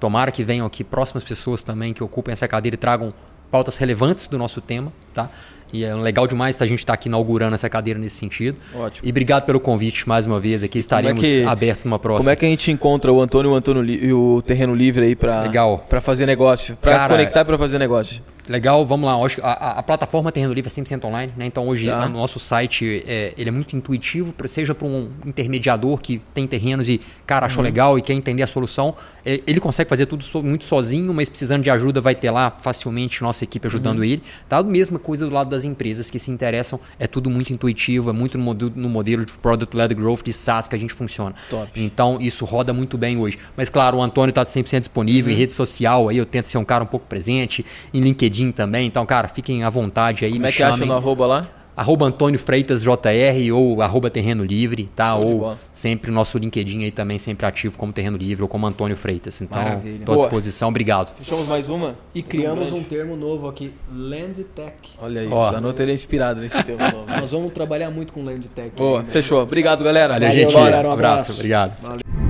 tomara 0.00 0.30
que 0.32 0.42
venham 0.42 0.66
aqui 0.66 0.82
próximas 0.82 1.22
pessoas 1.24 1.62
também 1.62 1.92
que 1.92 2.02
ocupem 2.02 2.32
essa 2.32 2.48
cadeira 2.48 2.74
e 2.74 2.78
tragam 2.78 3.12
pautas 3.50 3.76
relevantes 3.76 4.28
do 4.28 4.36
nosso 4.38 4.60
tema, 4.60 4.92
tá? 5.14 5.30
E 5.70 5.84
é 5.84 5.94
legal 5.94 6.26
demais 6.26 6.60
a 6.62 6.66
gente 6.66 6.78
estar 6.78 6.94
aqui 6.94 7.08
inaugurando 7.08 7.54
essa 7.54 7.68
cadeira 7.68 8.00
nesse 8.00 8.16
sentido. 8.16 8.56
Ótimo. 8.74 9.06
E 9.06 9.10
obrigado 9.10 9.44
pelo 9.44 9.60
convite 9.60 10.08
mais 10.08 10.24
uma 10.24 10.40
vez 10.40 10.62
aqui, 10.62 10.78
estaremos 10.78 11.22
que- 11.22 11.42
abertos 11.44 11.84
numa 11.84 11.98
próxima. 11.98 12.20
Como 12.24 12.30
é 12.30 12.36
que 12.36 12.46
a 12.46 12.48
gente 12.48 12.70
encontra 12.72 13.12
o 13.12 13.20
Antônio, 13.20 13.50
o 13.50 13.54
Antônio 13.54 13.84
e 13.84 14.10
o 14.12 14.40
Terreno 14.42 14.74
Livre 14.74 15.04
aí 15.04 15.14
para 15.14 16.00
fazer 16.00 16.24
negócio, 16.24 16.74
para 16.76 17.06
conectar 17.08 17.44
para 17.44 17.58
fazer 17.58 17.78
negócio? 17.78 18.22
Legal, 18.48 18.84
vamos 18.86 19.06
lá. 19.06 19.14
A, 19.42 19.48
a- 19.52 19.78
a 19.78 19.82
plataforma 19.82 20.32
Terreno 20.32 20.52
Livre 20.52 20.68
é 20.68 20.70
100% 20.82 21.04
online, 21.04 21.32
né? 21.36 21.46
Então 21.46 21.66
hoje 21.68 21.86
Tá. 21.86 22.06
o 22.06 22.08
nosso 22.08 22.38
site 22.38 23.04
é, 23.06 23.34
ele 23.36 23.48
é 23.48 23.52
muito 23.52 23.76
intuitivo, 23.76 24.34
seja 24.46 24.74
para 24.74 24.86
um 24.86 25.08
intermediador 25.26 25.98
que 25.98 26.20
tem 26.32 26.46
terrenos 26.46 26.88
e, 26.88 27.00
cara, 27.26 27.44
Uhum. 27.44 27.46
achou 27.46 27.62
legal 27.62 27.98
e 27.98 28.02
quer 28.02 28.14
entender 28.14 28.42
a 28.42 28.46
solução. 28.46 28.94
é, 29.24 29.42
ele 29.46 29.60
consegue 29.60 29.90
fazer 29.90 30.06
tudo 30.06 30.24
muito 30.42 30.64
sozinho, 30.64 31.12
mas 31.12 31.28
precisando 31.28 31.62
de 31.62 31.68
ajuda 31.68 32.00
vai 32.00 32.14
ter 32.14 32.30
lá 32.30 32.50
facilmente 32.50 33.20
nossa 33.22 33.44
equipe 33.44 33.66
Uhum. 33.66 33.70
ajudando 33.70 34.02
ele. 34.02 34.22
Tá? 34.48 34.62
Mesma 34.62 34.98
coisa 34.98 35.26
do 35.26 35.34
lado 35.34 35.50
das 35.50 35.64
empresas 35.66 36.10
que 36.10 36.18
se 36.18 36.30
interessam, 36.30 36.80
é 36.98 37.06
tudo 37.06 37.28
muito 37.28 37.52
intuitivo, 37.52 38.08
é 38.08 38.12
muito 38.14 38.38
no 38.38 38.44
modelo, 38.44 38.72
no 38.74 38.88
modelo 38.88 39.26
de 39.26 39.32
Product-Led 39.34 39.94
Growth 39.94 40.22
de 40.24 40.32
SaaS 40.32 40.66
que 40.66 40.74
a 40.74 40.78
gente 40.78 40.94
funciona. 40.94 41.34
Top. 41.50 41.68
Então 41.76 42.16
isso 42.20 42.46
roda 42.46 42.72
muito 42.72 42.96
bem 42.96 43.18
hoje. 43.18 43.38
Mas 43.54 43.68
claro, 43.68 43.98
o 43.98 44.02
Antônio 44.02 44.30
está 44.30 44.46
100% 44.46 44.80
disponível 44.80 45.30
em 45.30 45.34
Uhum. 45.34 45.40
rede 45.40 45.52
social, 45.52 46.08
aí 46.08 46.16
eu 46.16 46.24
tento 46.24 46.46
ser 46.48 46.56
um 46.56 46.64
cara 46.64 46.82
um 46.82 46.86
pouco 46.86 47.04
presente, 47.06 47.66
em 47.92 48.00
LinkedIn 48.00 48.37
também. 48.52 48.86
Então, 48.86 49.04
cara, 49.04 49.28
fiquem 49.28 49.64
à 49.64 49.70
vontade 49.70 50.24
aí, 50.24 50.30
Como 50.32 50.42
me 50.42 50.48
é 50.48 50.52
que 50.52 50.62
acha 50.62 50.72
chamem. 50.72 50.88
no 50.88 50.94
arroba 50.94 51.26
lá? 51.26 51.46
Arroba 51.76 52.06
Antônio 52.06 52.40
Freitas 52.40 52.82
JR 52.82 53.52
ou 53.54 53.80
arroba 53.80 54.10
Terreno 54.10 54.42
Livre, 54.44 54.90
tá? 54.96 55.12
Show 55.12 55.42
ou 55.42 55.56
sempre 55.72 56.10
o 56.10 56.12
nosso 56.14 56.36
LinkedIn 56.36 56.82
aí 56.82 56.90
também 56.90 57.18
sempre 57.18 57.46
ativo 57.46 57.78
como 57.78 57.92
Terreno 57.92 58.16
Livre 58.16 58.42
ou 58.42 58.48
como 58.48 58.66
Antônio 58.66 58.96
Freitas. 58.96 59.40
Então, 59.40 59.62
Maravilha. 59.62 60.04
tô 60.04 60.14
à 60.14 60.16
disposição. 60.16 60.70
Obrigado. 60.70 61.14
Fechamos 61.16 61.46
mais 61.46 61.68
uma? 61.68 61.94
E 62.12 62.20
criamos 62.20 62.70
grande. 62.70 62.84
um 62.84 62.88
termo 62.88 63.14
novo 63.16 63.46
aqui, 63.48 63.72
Land 63.94 64.42
Tech. 64.56 64.72
Olha 65.00 65.20
aí, 65.20 65.28
Ó. 65.30 65.48
o 65.48 65.50
Zanotto 65.52 65.80
ele 65.80 65.92
é 65.92 65.94
inspirado 65.94 66.40
nesse 66.40 66.60
tema 66.64 66.90
novo. 66.90 67.06
Nós 67.16 67.30
vamos 67.30 67.52
trabalhar 67.52 67.90
muito 67.92 68.12
com 68.12 68.24
Land 68.24 68.48
Tech. 68.48 68.72
Boa, 68.76 68.98
ainda. 68.98 69.12
fechou. 69.12 69.40
Obrigado, 69.40 69.84
galera. 69.84 70.14
Valeu, 70.14 70.28
Valeu, 70.30 70.50
gente. 70.50 70.54
galera, 70.58 70.88
um 70.88 70.92
abraço. 70.92 71.12
abraço. 71.14 71.32
Obrigado. 71.34 71.80
Valeu. 71.80 72.27